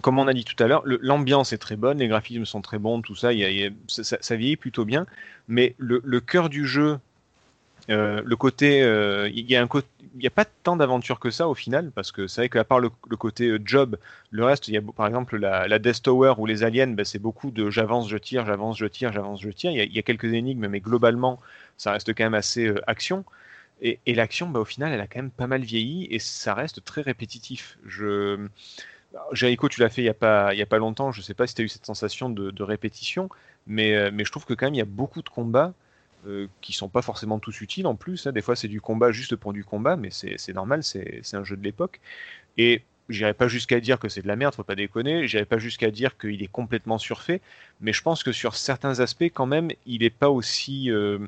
[0.01, 2.79] comme on a dit tout à l'heure, l'ambiance est très bonne, les graphismes sont très
[2.79, 5.07] bons, tout ça, y a, ça, ça, vieillit plutôt bien,
[5.49, 6.99] mais le, cœur du jeu,
[7.91, 9.31] euh, le côté, il euh,
[10.17, 12.65] il n'y a pas tant d'aventure que ça au final, parce que c'est vrai qu'à
[12.65, 13.99] part le, côté euh, job,
[14.31, 17.19] le reste, il y a par exemple la, Death Tower ou les aliens, ben, c'est
[17.19, 19.73] beaucoup de j'avance, je tire, j'avance, je tire, j'avance, je tire.
[19.73, 21.41] Il y, a quelques énigmes, mais globalement,
[21.77, 23.25] ça reste quand même assez euh, action.
[23.83, 26.55] Et, et l'action, ben, au final, elle a quand même pas mal vieilli et ça
[26.55, 27.79] reste très répétitif.
[27.87, 28.49] Je
[29.33, 31.35] Jericho, tu l'as fait il n'y a, pas, y a pas longtemps, je ne sais
[31.35, 33.29] pas si tu as eu cette sensation de, répétition,
[33.67, 35.75] mais, mais, je trouve que quand même il y a beaucoup de combats
[36.27, 38.27] euh, qui sont pas forcément tous utiles en plus.
[38.27, 38.33] Hein.
[38.33, 41.57] Des fois c'est du combat juste pour du combat, mais c'est normal, c'est un jeu
[41.57, 42.01] de l'époque.
[42.59, 45.59] Et j'irai pas jusqu'à dire que c'est de la merde, faut pas déconner, j'irai pas
[45.59, 47.41] jusqu'à dire qu'il est complètement surfait,
[47.81, 50.91] mais je pense que sur certains aspects quand même, il n'est pas aussi...
[50.91, 51.19] Euh,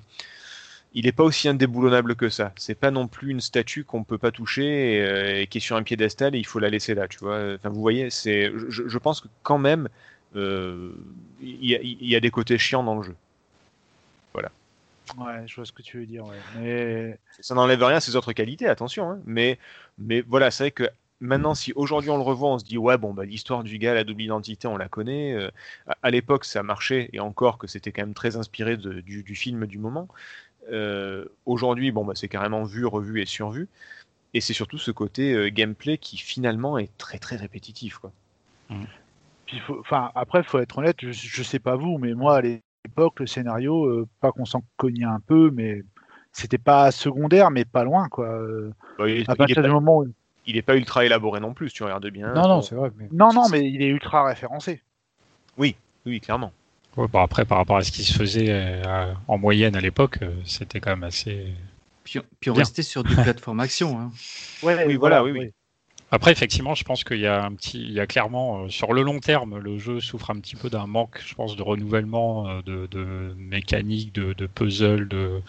[0.95, 2.53] il n'est pas aussi indéboulonnable que ça.
[2.57, 5.61] C'est pas non plus une statue qu'on peut pas toucher et, euh, et, qui est
[5.61, 7.55] sur un piédestal et il faut la laisser là, tu vois.
[7.55, 9.89] Enfin, vous voyez, c'est, je, je, pense que quand même,
[10.37, 10.93] euh,
[11.41, 13.15] il y, y, a des côtés chiants dans le jeu.
[14.33, 14.51] Voilà.
[15.19, 16.25] Ouais, je vois ce que tu veux dire.
[16.25, 16.37] Ouais.
[16.59, 17.19] Mais...
[17.41, 19.11] Ça n'enlève rien à ses autres qualités, attention.
[19.11, 19.21] Hein.
[19.25, 19.59] Mais,
[19.99, 20.89] mais voilà, c'est vrai que
[21.21, 23.95] maintenant, si aujourd'hui on le revoit, on se dit ouais, bon, bah, l'histoire du gars,
[23.95, 25.35] la double identité, on la connaît.
[25.35, 25.51] Euh,
[26.03, 29.35] à l'époque, ça marchait et encore que c'était quand même très inspiré de, du, du,
[29.35, 30.09] film du moment.
[30.71, 33.69] Euh, Aujourd'hui, bon, bah, c'est carrément vu, revu et survu.
[34.35, 37.99] Et c'est surtout ce côté euh, gameplay qui finalement est très très répétitif.
[37.99, 38.13] Quoi.
[38.69, 38.85] Mmh.
[39.47, 42.37] Puis faut, enfin, après, il faut être honnête, je, je sais pas vous, mais moi
[42.37, 45.83] à l'époque, le scénario, euh, pas qu'on s'en cognait un peu, mais
[46.33, 48.09] c'était pas secondaire, mais pas loin.
[48.09, 48.29] Quoi.
[48.99, 50.09] Bah, il, à partir du moment où...
[50.47, 52.33] Il n'est pas ultra élaboré non plus, tu regardes bien.
[52.35, 52.91] Non, non, c'est vrai.
[52.97, 53.09] Mais...
[53.13, 54.83] Non, non, mais il est ultra référencé.
[55.57, 55.77] Oui,
[56.07, 56.53] oui, clairement.
[56.99, 60.19] Ouais, bon après, par rapport à ce qui se faisait euh, en moyenne à l'époque,
[60.23, 61.47] euh, c'était quand même assez.
[62.03, 62.63] Puis, puis on Bien.
[62.63, 64.01] restait sur du plateforme action.
[64.01, 64.11] Hein.
[64.65, 65.51] Ouais, oui, voilà, oui, oui.
[66.11, 68.95] Après, effectivement, je pense qu'il y a un petit, il y a clairement euh, sur
[68.95, 72.49] le long terme, le jeu souffre un petit peu d'un manque, je pense, de renouvellement,
[72.49, 75.43] euh, de, de mécanique, de, de puzzle, de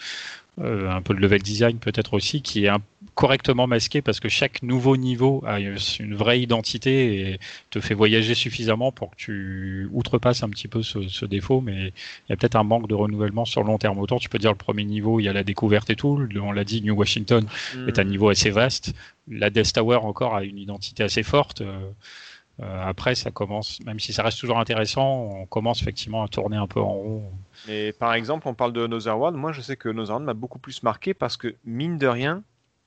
[0.60, 2.82] euh, un peu de level design peut-être aussi, qui est un-
[3.14, 7.38] correctement masqué parce que chaque nouveau niveau a une vraie identité et
[7.70, 11.88] te fait voyager suffisamment pour que tu outrepasses un petit peu ce, ce défaut, mais
[11.88, 13.98] il y a peut-être un manque de renouvellement sur le long terme.
[13.98, 16.52] Autant tu peux dire le premier niveau, il y a la découverte et tout, on
[16.52, 17.46] l'a dit, New Washington
[17.86, 18.08] est un Hmm.
[18.08, 18.94] niveau assez vaste.
[19.28, 21.60] La Death Tower encore a une identité assez forte.
[21.62, 21.78] Euh,
[22.62, 26.66] après, ça commence, même si ça reste toujours intéressant, on commence effectivement à tourner un
[26.66, 27.32] peu en rond.
[27.66, 29.36] Mais par exemple, on parle de Another World.
[29.36, 32.42] Moi, je sais que Another World m'a beaucoup plus marqué parce que, mine de rien,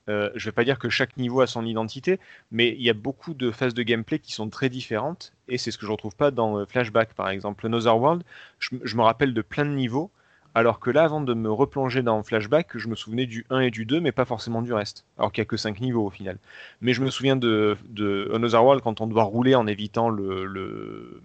[0.09, 2.19] euh, je vais pas dire que chaque niveau a son identité,
[2.51, 5.33] mais il y a beaucoup de phases de gameplay qui sont très différentes.
[5.47, 7.65] Et c'est ce que je retrouve pas dans euh, Flashback, par exemple.
[7.65, 8.23] Another World,
[8.59, 10.11] je me rappelle de plein de niveaux,
[10.55, 13.71] alors que là, avant de me replonger dans Flashback, je me souvenais du 1 et
[13.71, 15.05] du 2, mais pas forcément du reste.
[15.17, 16.37] Alors qu'il y a que 5 niveaux au final.
[16.81, 20.45] Mais je me souviens de, de Another World quand on doit rouler en évitant le.
[20.45, 21.21] le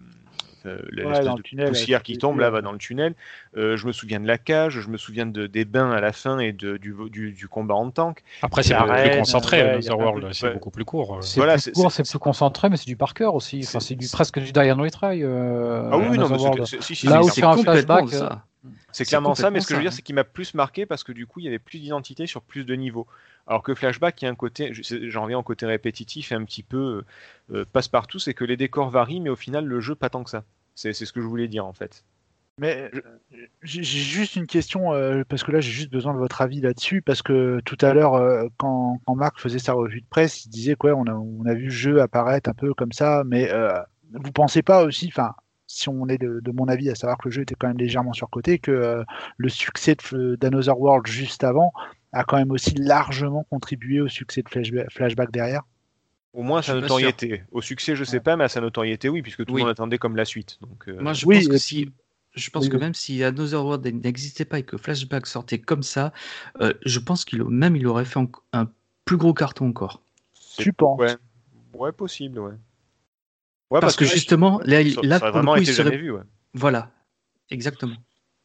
[0.67, 2.51] euh, l'espèce le de tunnel, poussière qui tombe là ouais.
[2.55, 3.15] va dans le tunnel.
[3.57, 6.11] Euh, je me souviens de la cage, je me souviens de, des bains à la
[6.13, 8.25] fin et de, du, du, du combat en tank.
[8.43, 10.53] Après, c'est beaucoup plus concentré, ouais, Another de World, trucs, c'est ouais.
[10.55, 11.15] beaucoup plus court.
[11.19, 11.21] euh.
[11.23, 13.61] C'est Voilà, plus c'est- court, c'est- c'est plus concentré, mais c'est du par cœur aussi.
[13.63, 15.23] Enfin, C'est- c'est du c'est- presque du Die and Retry.
[15.23, 16.67] Euh, Ah oui, non, mais World.
[16.67, 18.45] c'est- c'est- si, si, Là c'est où clairement- sur un flashback, ça.
[18.99, 21.05] C'est clairement ça, mais ce que je veux dire, c'est qu'il m'a plus marqué parce
[21.05, 23.07] que du coup, il y avait plus d'identité sur plus de niveaux.
[23.47, 26.45] Alors que Flashback, il y a un côté, j'en reviens au côté répétitif et un
[26.45, 27.05] petit peu
[27.53, 30.31] euh, passe-partout, c'est que les décors varient, mais au final, le jeu, pas tant que
[30.31, 30.45] ça.
[30.75, 32.05] C'est ce que je voulais dire en fait.
[32.59, 33.01] Mais euh,
[33.63, 36.61] j'ai j'ai juste une question, euh, parce que là j'ai juste besoin de votre avis
[36.61, 40.45] là-dessus, parce que tout à l'heure, euh, quand, quand Marc faisait sa revue de presse,
[40.45, 43.23] il disait quoi, on a, on a vu le jeu apparaître un peu comme ça,
[43.25, 43.79] mais euh,
[44.13, 45.35] vous pensez pas aussi, enfin,
[45.69, 47.79] si on est de, de mon avis, à savoir que le jeu était quand même
[47.79, 49.05] légèrement surcoté, que euh,
[49.37, 49.97] le succès
[50.41, 51.73] d'Another World juste avant
[52.13, 55.63] a quand même aussi largement contribué au succès de Flashback, Flashback derrière
[56.33, 57.45] Au moins, Je sa notoriété.
[57.53, 59.61] Au succès, je sais pas, mais à sa notoriété, oui, puisque tout Oui.
[59.61, 60.59] le monde attendait comme la suite.
[60.63, 61.89] Donc, euh, Moi, je Oui, pense que si.
[62.35, 65.83] Je pense Oui, que même si Another World n'existait pas et que Flashback sortait comme
[65.83, 66.13] ça,
[66.61, 68.21] euh, je pense qu'il a- même il aurait fait
[68.53, 68.71] un
[69.05, 70.03] plus gros carton encore.
[70.57, 71.01] tu penses?
[71.01, 71.17] Ouais.
[71.75, 72.55] ouais, possible, ouais.
[73.71, 75.85] Ouais, Parce que justement, là, ça, là, ça pour le vraiment coup, il été serait-
[75.91, 76.11] jamais vu.
[76.11, 76.23] Ouais.
[76.55, 76.91] Voilà,
[77.51, 77.95] exactement.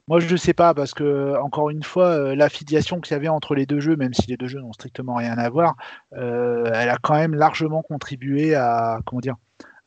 [0.09, 3.29] Moi, je ne sais pas, parce que, encore une fois, euh, l'affiliation qu'il y avait
[3.29, 5.75] entre les deux jeux, même si les deux jeux n'ont strictement rien à voir,
[6.17, 9.35] euh, elle a quand même largement contribué à, comment dire,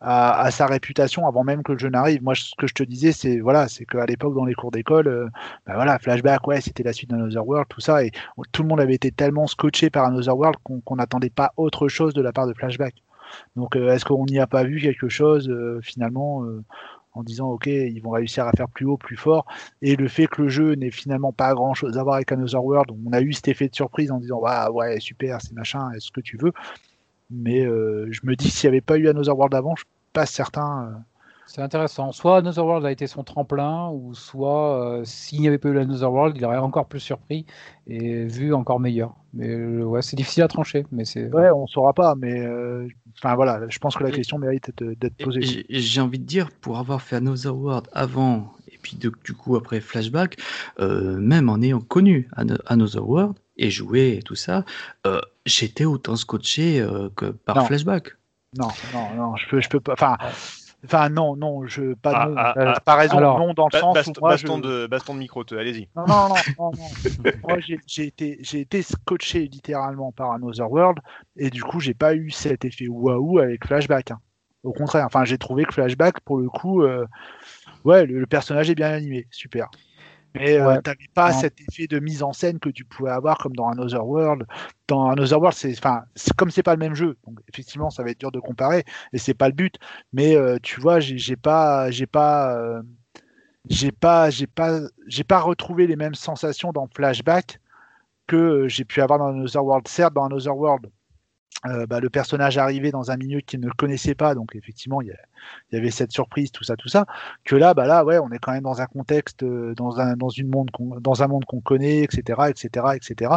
[0.00, 2.22] à, à sa réputation avant même que le jeu n'arrive.
[2.22, 5.06] Moi, ce que je te disais, c'est voilà, c'est qu'à l'époque, dans les cours d'école,
[5.08, 5.28] euh,
[5.66, 8.10] bah voilà, Flashback, ouais, c'était la suite d'Another World, tout ça, et
[8.52, 11.88] tout le monde avait été tellement scotché par Another World qu'on qu'on n'attendait pas autre
[11.88, 12.94] chose de la part de Flashback.
[13.56, 16.62] Donc, euh, est-ce qu'on n'y a pas vu quelque chose, euh, finalement, euh,
[17.12, 19.46] en disant, OK, ils vont réussir à faire plus haut, plus fort?
[19.82, 22.64] Et le fait que le jeu n'ait finalement pas grand chose à voir avec Another
[22.64, 25.90] World, on a eu cet effet de surprise en disant ah, ouais super c'est machin,
[25.92, 26.52] est-ce que tu veux?
[27.30, 30.26] Mais je me dis s'il n'y avait pas eu Another World avant, je suis pas
[30.26, 31.04] certain.
[31.48, 32.10] C'est intéressant.
[32.10, 35.78] Soit Another World a été son tremplin, ou soit euh, s'il n'y avait pas eu
[35.78, 37.47] Another World, il aurait encore plus surpris
[37.86, 39.14] et vu encore meilleur.
[39.32, 40.86] Mais euh, ouais, c'est difficile à trancher.
[40.90, 44.39] Mais c'est Ouais, on saura pas, mais euh, enfin voilà, je pense que la question
[44.39, 45.64] mérite d'être posée.
[45.70, 49.55] J'ai envie de dire, pour avoir fait Another World avant, et puis de- du coup
[49.56, 50.36] après Flashback,
[50.81, 54.64] euh, même en ayant connu Ano- Another World et joué et tout ça,
[55.06, 57.64] euh, j'étais autant scotché euh, que par Non.
[57.66, 58.09] Flashback.
[58.59, 59.93] Non, non, non, je peux, je peux pas.
[59.93, 60.16] Enfin,
[60.86, 62.34] enfin non, non, je pas Ah, non.
[62.38, 62.80] ah, Euh, ah.
[62.80, 64.62] pas raison, Alors, non dans le Ba- sens bast- où moi baston, je.
[64.62, 65.88] de, baston de micro, allez-y.
[65.94, 67.30] Non, non, non, non, non.
[67.44, 70.98] Moi, j'ai j'ai été, j'ai été scotché littéralement par Another World,
[71.36, 74.10] et du coup, j'ai pas eu cet effet waouh avec Flashback.
[74.12, 74.18] hein.
[74.62, 77.06] Au contraire, enfin, j'ai trouvé que Flashback, pour le coup, euh,
[77.84, 79.68] ouais, le, le personnage est bien animé, super.
[80.38, 80.82] Mais euh, Ouais.
[80.82, 81.32] t'avais pas Non.
[81.32, 84.46] cet effet de mise en scène que tu pouvais avoir comme dans Another World.
[84.88, 86.04] Dans Another World, c'est, enfin,
[86.36, 89.18] comme c'est pas le même jeu, donc effectivement, ça va être dur de comparer, et
[89.18, 89.76] c'est pas le but.
[90.12, 92.56] Mais euh, tu vois, j'ai pas, j'ai pas.
[92.58, 92.82] euh,
[93.68, 97.60] j'ai pas j'ai pas j'ai pas retrouvé les mêmes sensations dans Flashback
[98.26, 100.90] que j'ai pu avoir dans Another World certes dans Another World
[101.64, 105.09] euh, bah, le personnage arrivait dans un milieu qu'il ne connaissait pas donc effectivement il
[105.09, 105.16] y, a-
[105.73, 107.06] il y avait cette surprise tout ça tout ça
[107.44, 110.16] que là bah là ouais on est quand même dans un contexte euh, dans un
[110.16, 113.36] dans une monde qu'on- dans un monde qu'on connaît etc etc etc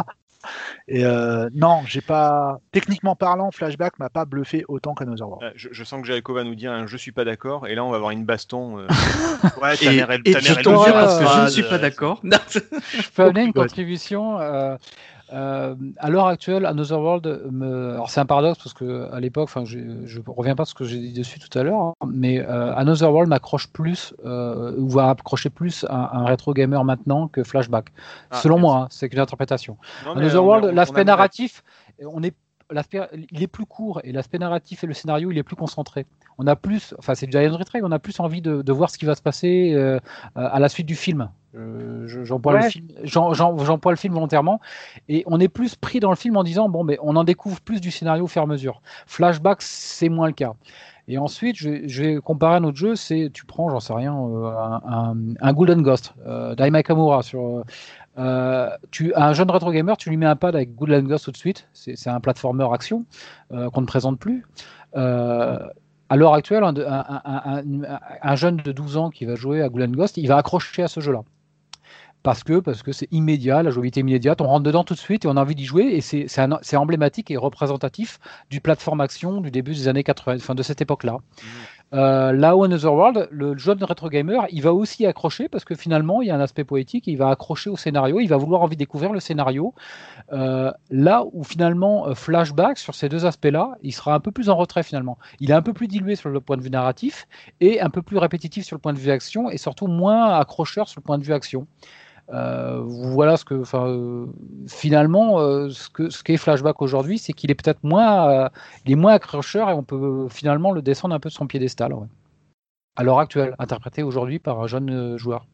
[0.88, 5.52] et euh, non j'ai pas techniquement parlant Flashback m'a pas bluffé autant qu'Another World Euh,
[5.54, 7.84] Je, je sens que Jericho va nous dire un je suis pas d'accord, et là
[7.84, 8.78] on va avoir une baston.
[8.78, 8.86] euh,
[9.62, 11.78] Ouais, ta Et, mère, elle- et ta je mère, elle parce que ne suis pas
[11.78, 12.20] d'accord.
[12.24, 14.38] Je peux amener une contribution.
[14.40, 14.76] euh,
[15.32, 17.92] euh, à l'heure actuelle, Another World, me...
[17.94, 20.74] alors c'est un paradoxe parce que à l'époque, enfin, je, je reviens pas sur ce
[20.74, 24.74] que j'ai dit dessus tout à l'heure, hein, mais euh, Another World m'accroche plus, euh,
[24.76, 27.92] ou va accrocher plus un, un rétro gamer maintenant que Flashback.
[28.30, 28.66] Ah, Selon merci.
[28.66, 29.76] moi, hein, c'est qu'une interprétation.
[30.04, 31.62] Non, Another World, l'aspect narratif,
[32.04, 32.34] on est
[33.32, 36.06] il est plus court et l'aspect narratif et le scénario, il est plus concentré.
[36.42, 39.04] On a plus, enfin c'est Giant on a plus envie de, de, voir ce qui
[39.04, 39.98] va se passer euh,
[40.34, 41.28] à la suite du film.
[41.54, 42.68] Euh, j'emploie Ouais.
[43.02, 44.58] le le film volontairement,
[45.08, 47.60] et on est plus pris dans le film en disant bon, mais on en découvre
[47.60, 48.80] plus du scénario au fur et à mesure.
[49.06, 50.54] Flashback, c'est moins le cas.
[51.08, 53.92] Et ensuite, je vais, je vais comparer un autre jeu, c'est tu prends, j'en sais
[53.92, 57.64] rien, euh, un, un, un Golden Ghost, euh, d'Aima Kamura sur.
[58.18, 61.32] euh, tu, un jeune rétro gamer, tu lui mets un pad avec Golden Ghost tout
[61.32, 61.68] de suite.
[61.72, 63.04] C'est c'est un platformer action
[63.52, 64.46] euh, qu'on ne présente plus.
[64.96, 65.58] Euh,
[66.10, 69.62] à l'heure actuelle, un, un- un- un- un jeune de 12 ans qui va jouer
[69.62, 71.22] à Golden Ghost, il va accrocher à ce jeu-là.
[72.22, 75.24] Parce que parce que c'est immédiat, la jouabilité immédiate, on rentre dedans tout de suite
[75.24, 78.18] et on a envie d'y jouer et c'est emblématique et représentatif
[78.50, 81.16] du plateforme action du début des années 80, enfin de cette époque-là.
[81.92, 85.74] Euh, là où Another World, le jeune rétro gamer, il va aussi accrocher parce que
[85.74, 88.62] finalement il y a un aspect poétique, il va accrocher au scénario, il va vouloir
[88.62, 89.74] envie de découvrir le scénario.
[90.32, 94.50] Euh, là où finalement euh, Flashback sur ces deux aspects-là, il sera un peu plus
[94.50, 95.18] en retrait finalement.
[95.40, 97.26] Il est un peu plus dilué sur le point de vue narratif
[97.60, 100.88] et un peu plus répétitif sur le point de vue action et surtout moins accrocheur
[100.88, 101.66] sur le point de vue action.
[102.32, 104.26] Euh, voilà ce que, enfin, euh,
[104.68, 108.48] finalement, euh, ce que ce qu'est Flashback aujourd'hui, c'est qu'il est peut-être moins, euh,
[108.84, 111.92] il est moins accrocheur et on peut finalement le descendre un peu de son piédestal.
[111.92, 112.06] Ouais.
[112.96, 115.46] À l'heure actuelle, interprété aujourd'hui par un jeune joueur.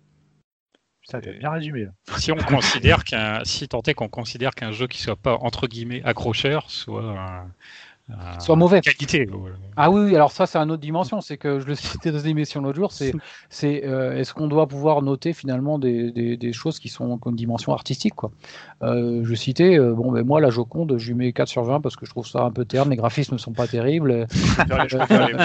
[1.05, 1.85] Ça bien résumé.
[1.85, 1.93] Là.
[2.19, 5.69] Si on considère qu'un, si tant est qu'on considère qu'un jeu qui soit pas entre
[5.69, 7.47] guillemets accrocheur soit un-
[8.39, 8.81] Soit mauvais.
[8.83, 9.28] qualité.
[9.77, 12.31] Ah oui, alors ça c'est une autre dimension, c'est que je le citais dans une
[12.31, 13.12] émission l'autre jour, c'est
[13.51, 17.35] c'est euh, est-ce qu'on doit pouvoir noter finalement des, des, des choses qui sont comme
[17.35, 18.31] dimension artistique quoi?
[18.83, 21.81] Euh, je citais euh, bon ben moi la Joconde, je lui mets 4 sur 20
[21.81, 24.27] parce que je trouve ça un peu terne, les graphismes ne sont pas terribles.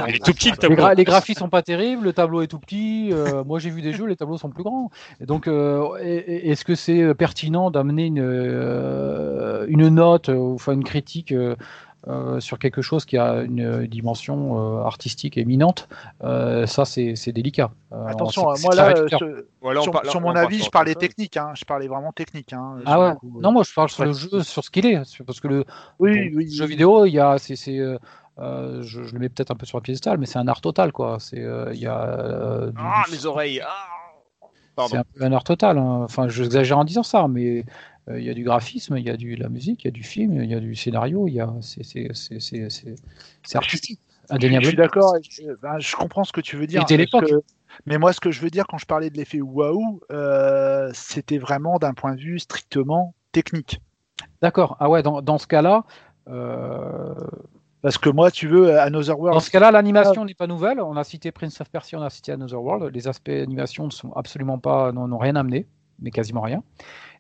[0.08, 0.76] Les- tout petit le Les, tableau.
[0.78, 3.10] gra- les graphismes sont pas terribles, le tableau est tout petit.
[3.12, 4.90] euh, moi, j'ai vu des jeux, les tableaux sont plus grands.
[5.20, 10.74] Et donc, euh, est-ce que c'est pertinent d'amener une, euh, une note, euh, ou enfin
[10.74, 11.34] une critique
[12.08, 15.88] euh, sur quelque chose qui a une dimension euh, artistique éminente
[16.24, 17.72] Euh, Ça, c'est c'est délicat.
[17.92, 19.20] Euh, Attention, euh, moi là, sur,
[19.62, 21.38] Voilà, on sur- parle- sur on mon avis, sur je parlais technique.
[21.38, 22.54] Hein, je parlais vraiment technique.
[22.54, 23.16] Hein, Ah ouais.
[23.16, 25.66] coup, Non, moi, je parle sur le jeu, sur ce qu'il est, parce que le
[26.00, 26.46] Oui, Bon, oui.
[26.46, 26.72] le jeu oui.
[26.72, 29.82] vidéo, il y a, c'est, c'est, je, je le mets peut-être un peu sur un
[29.82, 31.18] piédestal, mais c'est un art total, quoi.
[31.20, 33.62] C'est, euh, il y a euh, Ah, du- mes oreilles.
[33.64, 33.70] Ah
[34.44, 34.98] c'est Pardon.
[35.00, 35.78] un peu un art total.
[35.78, 36.00] hein.
[36.06, 37.66] Enfin, j'exagère en disant ça, mais
[38.18, 39.92] il y a du graphisme, il y a du, de la musique, il y a
[39.92, 42.08] du film, il y a du scénario, il y a, c'est,
[43.56, 44.00] artistique,
[44.62, 46.86] Je suis d'accord, je, ben, je comprends ce que tu veux dire.
[46.86, 47.42] Que-
[47.86, 51.38] mais moi, ce que je veux dire quand je parlais de l'effet waouh, euh, c'était
[51.38, 53.80] vraiment d'un point de vue strictement technique.
[54.42, 54.78] D'accord.
[54.80, 55.84] Ah ouais, dans, dans ce cas-là.
[56.28, 57.14] euh,
[57.82, 60.80] Parce que moi, tu veux, Another World, Dans ce cas-là, l'animation n'est pas nouvelle.
[60.82, 62.94] On a cité Prince of Persia, on a cité Another World.
[62.94, 65.68] Les aspects animation ne sont absolument pas, n'ont rien amené,
[66.00, 66.64] mais quasiment rien.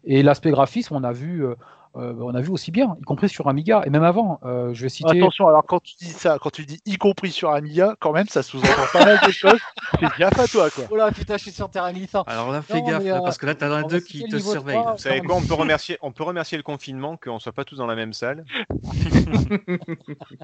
[0.03, 1.55] Et l'aspect graphisme, on a vu, euh,
[1.97, 4.39] euh, on a vu aussi bien, y compris sur Amiga et même avant.
[4.43, 5.19] Euh, je vais citer.
[5.19, 8.27] Attention, alors quand tu dis ça, quand tu dis y compris sur Amiga, quand même,
[8.27, 9.59] ça sous-entend pas mal de choses.
[9.99, 10.85] Fais gaffe à toi, quoi.
[10.89, 11.91] Oh là, putain, je suis sur terrain.
[12.25, 14.37] Alors là, fais Non, gaffe, mais, là, parce que là, t'as un deux qui te
[14.37, 14.79] surveille.
[14.91, 17.75] Vous savez quoi, on peut remercier, on peut remercier le confinement qu'on soit pas tous
[17.75, 18.45] dans la même salle.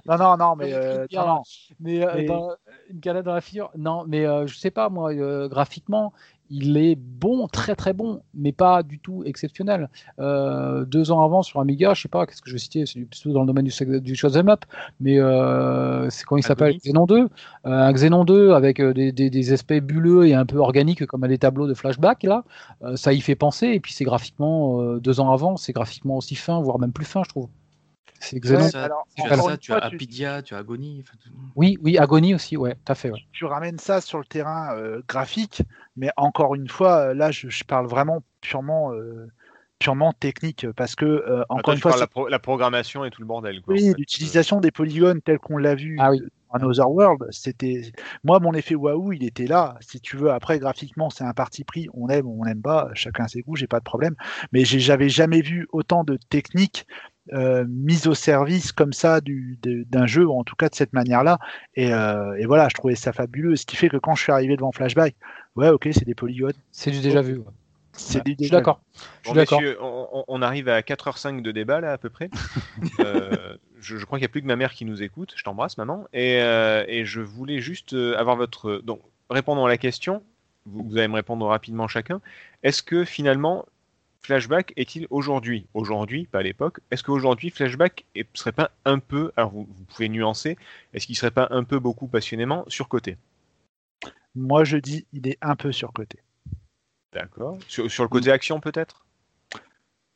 [0.06, 1.42] Non, non, non, mais euh, Bien, non, non.
[1.80, 2.52] Mais, euh, Mais- dans-
[2.90, 3.70] une canette dans la figure.
[3.78, 6.14] Non, mais euh, je sais pas, moi, euh, graphiquement,
[6.50, 9.90] il est bon, très très bon, mais pas du tout exceptionnel.
[10.20, 13.02] Euh, deux ans avant sur Amiga, je sais pas, qu'est-ce que je vais citer, c'est
[13.02, 14.66] plutôt dans le domaine du, du shoot'em up,
[15.00, 16.78] mais euh, c'est quand il s'appelle?
[16.78, 17.20] Xenon 2.
[17.20, 17.28] Euh,
[17.66, 21.38] un Xenon 2 avec des, des, des aspects bulleux et un peu organiques comme les
[21.38, 22.44] tableaux de flashback, là,
[22.96, 26.62] ça y fait penser, et puis c'est graphiquement, deux ans avant, c'est graphiquement aussi fin,
[26.62, 27.48] voire même plus fin, je trouve.
[28.20, 28.60] C'est Xenon.
[28.66, 30.74] Ouais, Ça, alors, tu as ça, tu as Apidia, tu as tout-
[31.56, 33.12] Oui, oui, Agonie aussi, ouais, tout à fait.
[33.12, 33.20] Ouais.
[33.32, 35.62] tu ramènes ça sur le terrain euh, graphique,
[35.96, 39.28] mais encore une fois, euh, là, je, je parle vraiment purement, euh,
[39.80, 43.22] purement technique, parce que euh, Attends, encore une fois, la, pro- la programmation et tout
[43.22, 43.62] le bordel.
[43.62, 43.98] Quoi, en oui, fait.
[43.98, 46.22] l'utilisation des polygones tels qu'on l'a vu Ah oui.
[46.50, 47.92] En Other World, c'était
[48.24, 49.78] moi mon effet waouh, il était là.
[49.82, 52.90] Si tu veux, après graphiquement, c'est un parti pris, on aime, ou on n'aime pas,
[52.94, 54.16] chacun ses goûts, j'ai pas de problème.
[54.52, 56.86] Mais j'avais jamais vu autant de techniques
[57.34, 60.94] euh, mises au service comme ça du- d'un jeu, ou en tout cas de cette
[60.94, 61.40] manière-là.
[61.76, 63.58] Et, euh, et voilà, je trouvais ça fabuleux.
[63.58, 65.14] Ce qui fait que quand je suis arrivé devant Flashback,
[65.58, 67.40] ouais, ok, c'est des polygones, C'est du déjà vu.
[67.40, 67.44] ouais.
[67.92, 68.62] c'est Ouais, du Je suis déjà vu.
[68.62, 68.82] d'accord.
[69.24, 69.62] Je suis d'accord.
[70.30, 72.30] on arrive à 4h05 de débat là à peu près.
[73.02, 75.34] Euh, je, je crois qu'il n'y a plus que ma mère qui nous écoute.
[75.36, 76.08] Je t'embrasse maman.
[76.14, 78.82] Et, euh, et je voulais juste euh, avoir votre...
[78.84, 80.24] Donc, répondons à la question.
[80.66, 82.22] Vous, vous allez me répondre rapidement chacun.
[82.64, 83.66] Est-ce que finalement,
[84.22, 89.32] Flashback est-il aujourd'hui, aujourd'hui, pas à l'époque, est-ce qu'aujourd'hui Flashback ne serait pas un peu,
[89.38, 90.58] alors vous, vous pouvez nuancer,
[90.94, 93.16] est-ce qu'il serait pas un peu beaucoup passionnément surcoté?
[94.36, 96.20] Moi, je dis, il est un peu surcoté.
[97.14, 97.58] D'accord.
[97.70, 99.07] Sur, sur le côté action peut-être?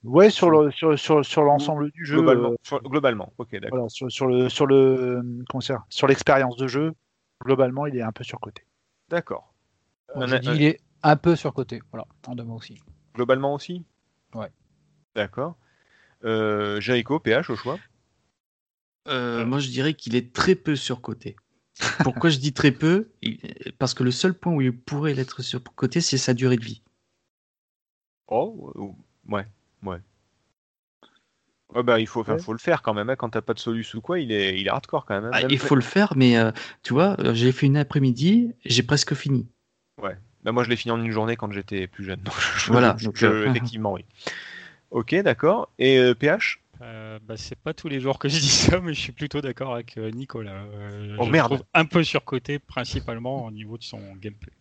[0.03, 2.17] Ouais, sur le sur sur, sur l'ensemble du jeu.
[2.17, 3.33] Globalement, euh, sur- globalement.
[3.37, 3.69] ok, d'accord.
[3.69, 6.93] voilà, sur, sur le sur le euh, comment sur l'expérience de jeu,
[7.43, 8.65] globalement, il est un peu surcoté.
[9.09, 9.53] D'accord.
[10.15, 11.81] Bon, dit, un- il est un peu surcoté.
[11.91, 12.81] Voilà, en deux mots aussi.
[13.15, 13.85] Globalement aussi?
[14.33, 14.51] Ouais.
[15.15, 15.57] D'accord.
[16.23, 17.77] Euh, Jericho, PH au choix?
[19.07, 21.35] Euh, moi, je dirais qu'il est très peu surcoté.
[22.03, 23.09] Pourquoi je dis très peu?
[23.79, 26.83] Parce que le seul point où il pourrait l'être surcoté, c'est sa durée de vie.
[28.27, 29.47] Oh, euh, ouais,
[29.83, 29.97] ouais.
[31.73, 32.37] Ouais, bah, il faut, Ouais.
[32.49, 33.09] le faire quand même.
[33.09, 35.25] hein, Quand t'as pas de soluce ou quoi, il est, il est hardcore quand même.
[35.25, 35.31] hein.
[35.33, 36.51] Ah, Même- il faut le faire, mais euh,
[36.83, 39.47] tu vois, euh, j'ai fait une après-midi, j'ai presque fini.
[40.43, 42.19] Bah, moi, je l'ai fini en une journée quand j'étais plus jeune.
[42.23, 43.45] Donc, je- Voilà, je- donc, je- euh,
[43.77, 44.03] effectivement, oui.
[44.89, 45.69] Ok, d'accord.
[45.79, 48.93] Et euh, PH Euh, bah, c'est pas tous les jours que je dis ça, mais
[48.95, 50.63] je suis plutôt d'accord avec Nicolas.
[50.63, 51.53] Euh, Oh, je merde.
[51.53, 54.51] trouve un peu surcoté, principalement au niveau de son gameplay.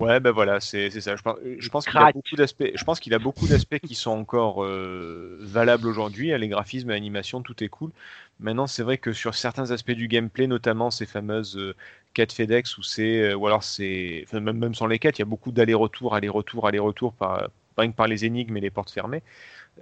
[0.00, 1.14] Ouais, ben voilà, c'est ça.
[1.14, 2.70] Je pense, je pense qu'il a beaucoup d'aspects.
[2.74, 6.36] Je pense qu'il a beaucoup d'aspects qui sont encore euh, valables aujourd'hui.
[6.38, 7.92] Les graphismes, l'animation, tout est cool.
[8.38, 11.76] Maintenant, c'est vrai que sur certains aspects du gameplay, notamment ces fameuses euh,
[12.14, 15.22] quêtes FedEx, où c'est, euh, ou alors c'est, enfin, même même sans les quêtes, il
[15.22, 18.90] y a beaucoup d'aller-retour, aller-retour, aller-retour par pas que par les énigmes et les portes
[18.90, 19.22] fermées,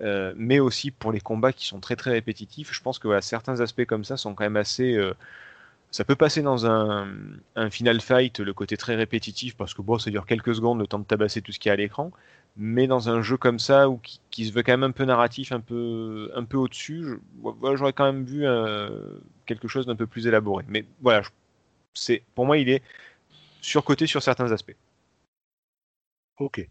[0.01, 2.73] euh, mais aussi pour les combats qui sont très très répétitifs.
[2.75, 4.97] Je pense que voilà, certains aspects comme ça sont quand même assez
[5.91, 7.09] ça peut passer dans un,
[7.57, 10.87] un final fight, le côté très répétitif, parce que bon, ça dure quelques secondes, le
[10.87, 12.11] temps de tabasser tout ce qu'il y a à l'écran.
[12.57, 15.05] Mais dans un jeu comme ça, ou qui, qui se veut quand même un peu
[15.05, 17.19] narratif, un peu, un peu au-dessus,
[17.75, 18.91] j'aurais quand même vu euh,
[19.47, 20.65] quelque chose d'un peu plus élaboré.
[20.69, 21.23] Mais voilà,
[21.95, 22.83] c'est, pour moi, il est
[23.61, 24.77] surcoté sur certains aspects.
[26.39, 26.69] Ok.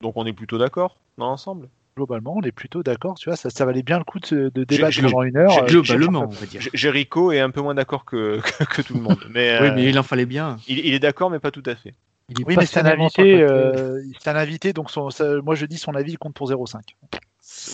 [0.00, 1.68] Donc on est plutôt d'accord dans l'ensemble?
[1.96, 3.16] Globalement, on est plutôt d'accord.
[3.18, 5.58] Tu vois, ça, ça valait bien le coup de, débattre pendant une heure.
[5.58, 6.60] euh, Globalement, on va dire.
[6.72, 9.18] Jericho est un peu moins d'accord que, que, que tout le monde.
[9.30, 10.58] Mais, Oui, euh, mais il en fallait bien.
[10.68, 11.94] il, il est d'accord, mais pas tout à fait.
[12.28, 13.42] Il est Oui, mais c'est un invité.
[13.42, 16.46] euh, c'est un invité, donc son, ça- moi je dis son avis il compte pour
[16.48, 16.96] 0,5.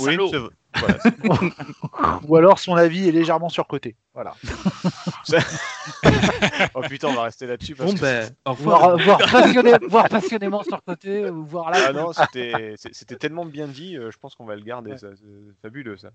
[0.01, 0.29] Oui, Salaud.
[0.31, 0.51] c'est vrai.
[0.79, 0.99] Voilà,
[2.29, 3.97] Ou alors son avis est légèrement surcoté.
[4.13, 4.35] Voilà.
[6.75, 7.75] Oh putain, on va rester là-dessus.
[7.75, 11.79] parce Bon, que ben, passionné- voire passionnément surcoté, ou voire là.
[11.89, 14.97] Ah non, c'était tellement bien dit, euh, je pense qu'on va le garder.
[14.99, 15.25] ça, C'est
[15.63, 16.11] fabuleux ça.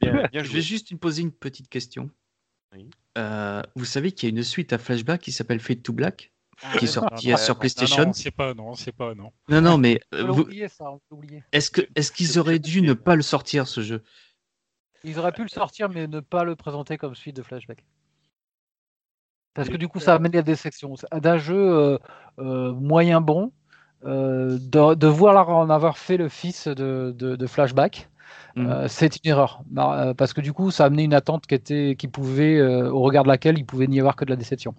[0.00, 2.10] Bien, bien Je vais juste te poser une petite question.
[2.74, 2.88] Oui.
[3.18, 6.31] Euh, vous savez qu'il y a une suite à Flashback qui s'appelle Fade to Black?
[6.78, 8.06] Qui est Non, non, sur PlayStation.
[8.06, 9.32] Non, c'est pas, non, c'est pas, non.
[9.48, 10.46] Non, non, mais euh, vous-
[11.52, 14.02] est-ce que est-ce qu'ils auraient dû ne pas le sortir ce jeu?
[15.04, 17.84] Ils auraient pu le sortir, mais ne pas le présenter comme suite de Flashback.
[19.54, 20.94] Parce que du coup, ça amène à des sections.
[21.12, 21.98] D'un jeu euh,
[22.38, 23.52] euh, moyen bon,
[24.04, 28.08] euh, de, de voir en avoir fait le fils de, de- de Flashback,
[28.56, 28.66] Mhm.
[28.66, 29.62] euh, c'est une erreur.
[29.66, 32.58] Bah, euh, Parce que du coup, ça a amené une attente qui, était, qui pouvait,
[32.58, 34.74] euh, au regard de laquelle il pouvait n'y avoir que de la déception.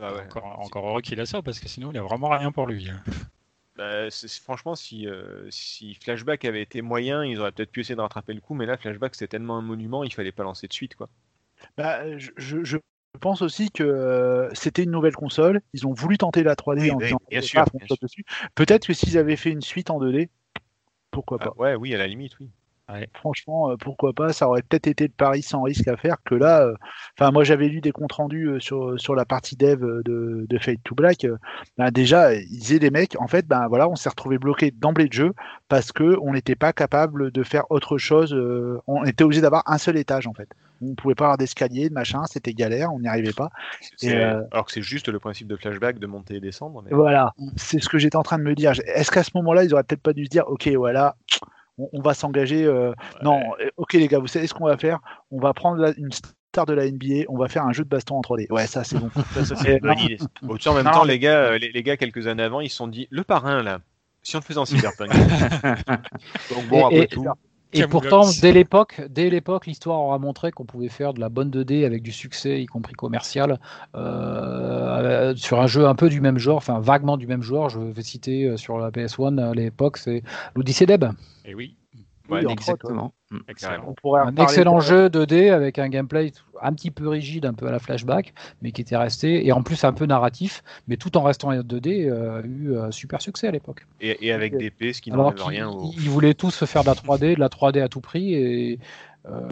[0.00, 0.20] Ah ouais.
[0.22, 2.88] Encore, encore heureux qu'il a ça, parce que sinon, il a vraiment rien pour lui.
[2.90, 3.02] hein.
[3.76, 7.80] Bah, c'est- c'est- franchement, si, euh, si Flashback avait été moyen, ils auraient peut-être pu
[7.80, 10.44] essayer de rattraper le coup, mais là, Flashback, c'était tellement un monument, il fallait pas
[10.44, 10.94] lancer de suite.
[10.96, 11.08] quoi.
[11.76, 12.78] Bah, je, je- je
[13.20, 15.60] pense aussi que euh, c'était une nouvelle console.
[15.72, 16.98] Ils ont voulu tenter la 3D Oui, en
[17.30, 18.24] bien sûr, bien dessus.
[18.54, 20.28] Peut-être que s'ils avaient fait une suite en 2D,
[21.10, 21.54] pourquoi pas.
[21.56, 22.50] Ah, ouais, oui, à la limite, oui.
[23.14, 26.34] Franchement, euh, pourquoi pas Ça aurait peut-être été le pari sans risque à faire que
[26.36, 26.62] là.
[26.62, 26.74] euh,
[27.18, 30.58] Enfin, moi, j'avais lu des comptes rendus euh, sur, sur la partie dev de, de
[30.58, 31.26] Fade to Black.
[31.78, 35.08] ben, déjà, ils disaient les mecs, en fait, ben voilà, on s'est retrouvé bloqué d'emblée
[35.08, 35.32] de jeu
[35.68, 38.32] parce que on n'était pas capable de faire autre chose.
[38.86, 40.48] on était obligé d'avoir un seul étage, en fait.
[40.82, 43.48] On pouvait pas avoir d'escalier, de machin, c'était galère, on n'y arrivait pas.
[44.52, 46.82] Alors que c'est juste le principe de Flashback de monter et descendre.
[46.84, 46.94] Mais...
[46.94, 48.72] Voilà, c'est ce que j'étais en train de me dire.
[48.94, 51.16] Est-ce qu'à ce moment-là, ils auraient peut-être pas dû se dire, ok, voilà,
[51.78, 52.64] on, on va s'engager.
[52.64, 52.92] euh,
[53.22, 54.98] Non, euh, ok les gars, vous savez ce qu'on va faire?
[55.30, 57.88] On va prendre la- une star de la NBA, on va faire un jeu de
[57.88, 58.46] baston en 3D.
[58.50, 59.10] Ouais, ça c'est bon.
[59.44, 59.80] Ça, c'est.
[59.80, 62.60] Bon, en même Non, temps, mais- les gars, euh, les, les gars, quelques années avant,
[62.60, 63.80] ils se sont dit le parrain là.
[64.22, 65.10] Si on le faisait en cyberpunk.
[66.50, 67.24] Donc bon, Et- après et- tout.
[67.72, 71.50] Et pourtant, dès l'époque, dès l'époque, l'histoire aura montré qu'on pouvait faire de la bonne
[71.50, 73.58] 2D avec du succès, y compris commercial,
[73.94, 77.68] euh, sur un jeu un peu du même genre, enfin vaguement du même genre.
[77.68, 80.22] Je vais citer euh, sur la PS1 à l'époque, c'est
[80.54, 81.04] l'Odyssée d'Eb.
[81.44, 81.76] Et oui,
[82.28, 83.14] Ouais, Oui, entre Exactement.
[83.30, 83.38] Mm.
[83.48, 83.84] excellent.
[83.88, 86.32] On pourrait Un excellent jeu 2D avec un gameplay
[86.62, 89.62] un petit peu rigide, un peu à la flashback, mais qui était resté, et en
[89.62, 93.20] plus un peu narratif, mais tout en restant en 2D, euh, a eu euh, super
[93.20, 93.86] succès à l'époque.
[94.00, 95.90] Et, et avec des P, ce qui n'enlève rien au.
[95.96, 98.78] ils voulaient tous se faire de la 3D, de la 3D à tout prix, et
[99.26, 99.48] euh,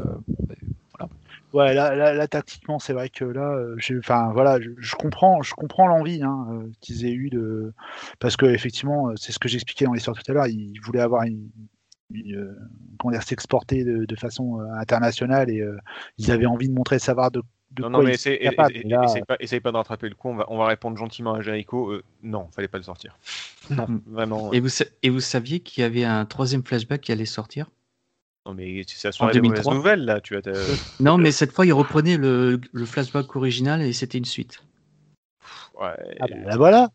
[1.52, 4.96] Ouais, là, là, là, tactiquement, c'est vrai que là, euh, j'ai- enfin voilà, je, je
[4.96, 7.72] comprends, je comprends l'envie hein, euh, qu'ils aient eu de,
[8.18, 11.22] parce que effectivement, c'est ce que j'expliquais dans l'histoire tout à l'heure, ils voulaient avoir
[11.22, 11.48] une,
[12.10, 12.58] une, euh,
[12.98, 15.76] comment dire, s'exporter de, de façon euh, internationale et euh,
[16.18, 18.68] ils avaient envie de montrer le savoir de de Non, quoi non, mais essaye, pas,
[19.40, 20.28] essaye pas de rattraper le coup.
[20.28, 21.90] On va, on va répondre gentiment à Jericho.
[21.90, 23.18] Euh, non, fallait pas le sortir.
[23.68, 23.86] Non.
[24.06, 24.52] Vraiment.
[24.52, 27.66] Et vous, sa- et vous saviez qu'il y avait un troisième flashback qui allait sortir?
[28.46, 29.72] Non, mais c'est la soirée des 2003.
[29.72, 30.20] mauvaises nouvelles, là.
[30.20, 30.52] Tu as ta-
[31.00, 34.62] Non, mais cette fois, il reprenait le, le flashback original et c'était une suite.
[35.80, 35.96] Ouais.
[36.20, 36.88] ah bah, là, voilà.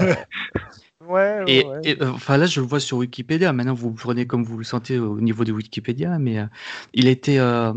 [0.00, 0.16] Ouais,
[1.10, 1.80] ouais, Et, ouais.
[1.84, 3.52] et, euh, enfin là, je le vois sur Wikipédia.
[3.52, 6.46] Maintenant, vous le prenez comme vous le sentez au niveau de Wikipédia, mais euh,
[6.94, 7.72] il était, euh,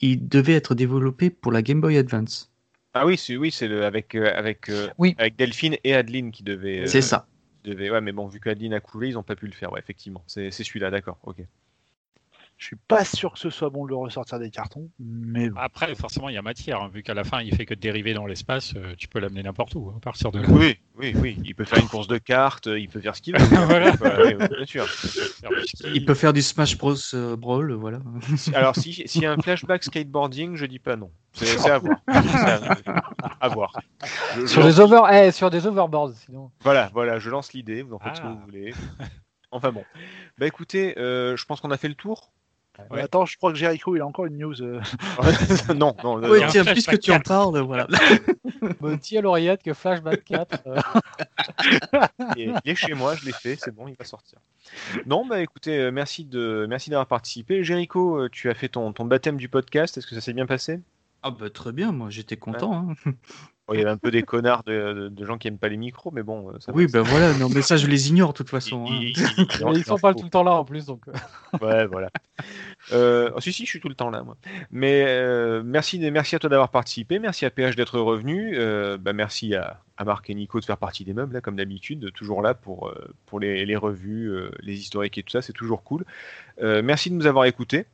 [0.00, 2.52] il devait être développé pour la Game Boy Advance.
[2.94, 5.14] Ah oui, c'est oui, c'est le avec euh, avec euh, Oui.
[5.18, 6.80] avec Delphine et Adeline qui devaient.
[6.80, 7.26] euh, C'est ça.
[7.64, 9.72] devaient- Ouais, mais bon, vu qu'Adeline a coulé, ils ont pas pu le faire.
[9.72, 10.24] Ouais, effectivement.
[10.26, 11.18] C'est c'est celui-là, d'accord.
[11.24, 11.36] Ok.
[12.58, 15.60] Je suis pas sûr que ce soit bon de le ressortir des cartons, mais bon.
[15.60, 18.14] Après, forcément, il y a matière, hein, vu qu'à la fin, il fait que dériver
[18.14, 20.48] dans l'espace, euh, tu peux l'amener n'importe où, hein, à partir de là.
[20.50, 21.38] Oui, oui, oui.
[21.44, 22.66] Il peut faire une course de cartes.
[22.66, 23.46] Il peut faire ce qu'il veut.
[23.66, 23.92] Voilà.
[23.94, 24.86] Ouais, ouais, bien sûr.
[25.94, 28.00] Il peut faire du Smash Bros euh, Brawl, voilà.
[28.54, 31.12] Alors, si- s'il y a un flashback skateboarding, je dis pas non.
[31.34, 31.98] C'est à voir.
[33.20, 33.72] À, à voir.
[34.34, 35.00] Je- je Sur lance- des, over...
[35.12, 36.50] eh, sur des overboards, sinon.
[36.62, 37.82] Voilà, voilà, je lance l'idée.
[37.82, 38.30] Vous en faites ce que Ah.
[38.30, 38.74] vous voulez.
[39.52, 39.84] Enfin bon.
[40.38, 42.32] Bah écoutez, euh, je pense qu'on a fait le tour.
[42.90, 43.00] Ouais.
[43.02, 44.62] Attends, je crois que Jericho, il a encore une news.
[44.62, 44.80] euh.
[45.74, 46.18] non, non.
[46.18, 47.28] non, Ouais, tiens, puisque tu en 4.
[47.28, 47.86] parles, voilà.
[48.80, 50.58] Monty à l'oreillette que Flashback 4.
[50.66, 50.80] euh,
[52.36, 54.38] il, est, il est chez moi, je l'ai fait, c'est bon, il va sortir.
[55.06, 57.64] Non, bah écoutez, euh, merci de merci d'avoir participé.
[57.64, 59.96] Jericho, euh, tu as fait ton, ton baptême du podcast.
[59.98, 60.80] Est-ce que ça s'est bien passé?
[61.22, 62.88] Ah bah très bien, moi j'étais content.
[63.06, 63.12] hein.
[63.68, 65.68] Bon, Il y avait un peu des connards de, de- de gens qui aiment pas
[65.68, 68.32] les micros, mais bon, euh, ça Oui, bah voilà, non mais ça je les ignore
[68.32, 68.84] de toute façon.
[68.88, 68.98] hein.
[68.98, 70.64] Il- il- il- il en- mais il ils sont pas tout le temps là en
[70.64, 71.02] plus, donc.
[71.08, 71.12] euh.
[71.62, 72.08] Ouais, voilà.
[72.92, 74.36] Euh, oh, si, si, je suis tout le temps là, moi.
[74.70, 77.18] Mais euh, merci, merci à toi d'avoir participé.
[77.18, 78.52] Merci à PH d'être revenu.
[78.56, 81.56] Euh, bah, merci à, à Marc et Nico de faire partie des meubles, là, comme
[81.56, 82.10] d'habitude.
[82.14, 82.92] Toujours là pour,
[83.26, 84.32] pour les, les revues,
[84.62, 85.42] les historiques et tout ça.
[85.42, 86.04] C'est toujours cool.
[86.62, 87.84] Euh, merci de nous avoir écoutés.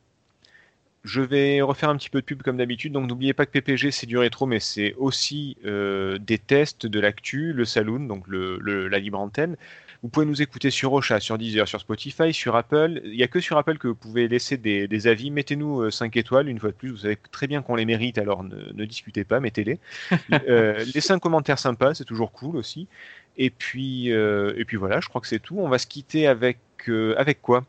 [1.04, 2.92] Je vais refaire un petit peu de pub comme d'habitude.
[2.92, 6.98] Donc n'oubliez pas que PPG c'est du rétro, mais c'est aussi euh, des tests, de
[6.98, 9.56] l'actu, le saloon, donc le, le- la libre antenne.
[10.02, 13.00] Vous pouvez nous écouter sur Ocha, sur Deezer, sur Spotify, sur Apple.
[13.04, 15.30] Il n'y a que sur Apple que vous pouvez laisser des, des avis.
[15.30, 16.90] Mettez-nous 5 étoiles, une fois de plus.
[16.90, 19.80] Vous savez très bien qu'on les mérite, alors ne, ne discutez pas, mettez-les.
[20.48, 22.88] Euh, laissez un commentaire sympa, c'est toujours cool aussi.
[23.36, 25.58] Et puis, euh, et puis voilà, je crois que c'est tout.
[25.58, 26.58] On va se quitter avec,
[26.88, 27.64] euh, avec quoi?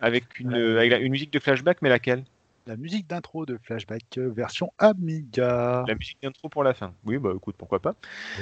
[0.00, 2.24] Avec une, Euh, avec la- une musique de flashback, mais laquelle?
[2.66, 5.84] La musique d'intro de Flashback euh, version Amiga.
[5.86, 6.94] La musique d'intro pour la fin.
[7.04, 7.94] Oui, bah écoute, pourquoi pas.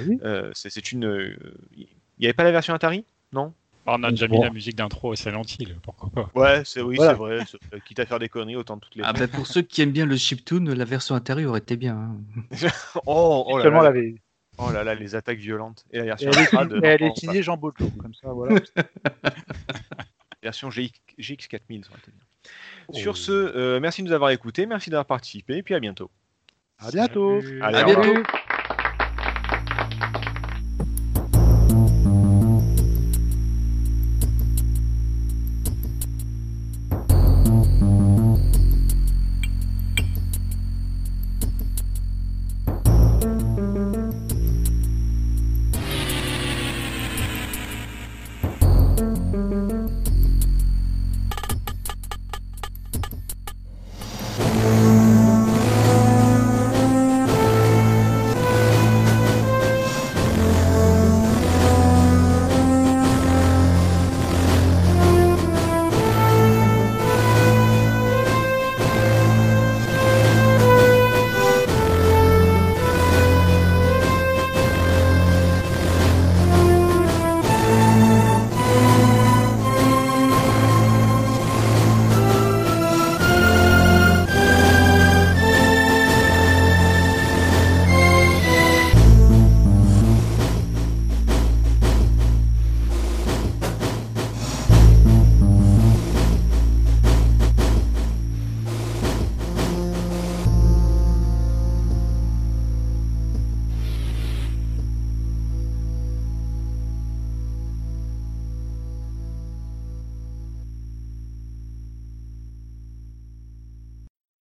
[0.06, 0.20] Oui.
[0.22, 1.04] Euh, c'est une.
[1.06, 1.36] euh,
[1.76, 1.88] Il
[2.20, 3.04] n'y avait pas la version Atari?
[3.32, 3.52] Non?
[3.84, 6.30] On a déjà mis la musique d'intro au Silent Hill, pourquoi pas.
[6.38, 7.14] Ouais, c'est oui, Voilà.
[7.44, 7.80] c'est vrai.
[7.84, 9.02] Quitte à faire des conneries, autant toutes les.
[9.04, 11.96] Ah bah pour ceux qui aiment bien le chiptune, la version intérieure aurait été bien.
[11.96, 12.16] hein.
[13.06, 13.92] oh, oh là là,
[14.58, 15.84] oh là là, les attaques violentes.
[15.90, 18.54] Et la Et version elle signée- elle est signée Jean Bojo, comme ça, voilà.
[20.44, 22.20] version GX, GX4000, ça aurait été bien.
[22.92, 26.10] Sur ce, euh, merci de nous avoir écoutés, merci d'avoir participé, et puis à bientôt.
[26.78, 27.40] À bientôt.
[27.40, 27.62] Salut.
[27.62, 28.22] Allez, À bientôt.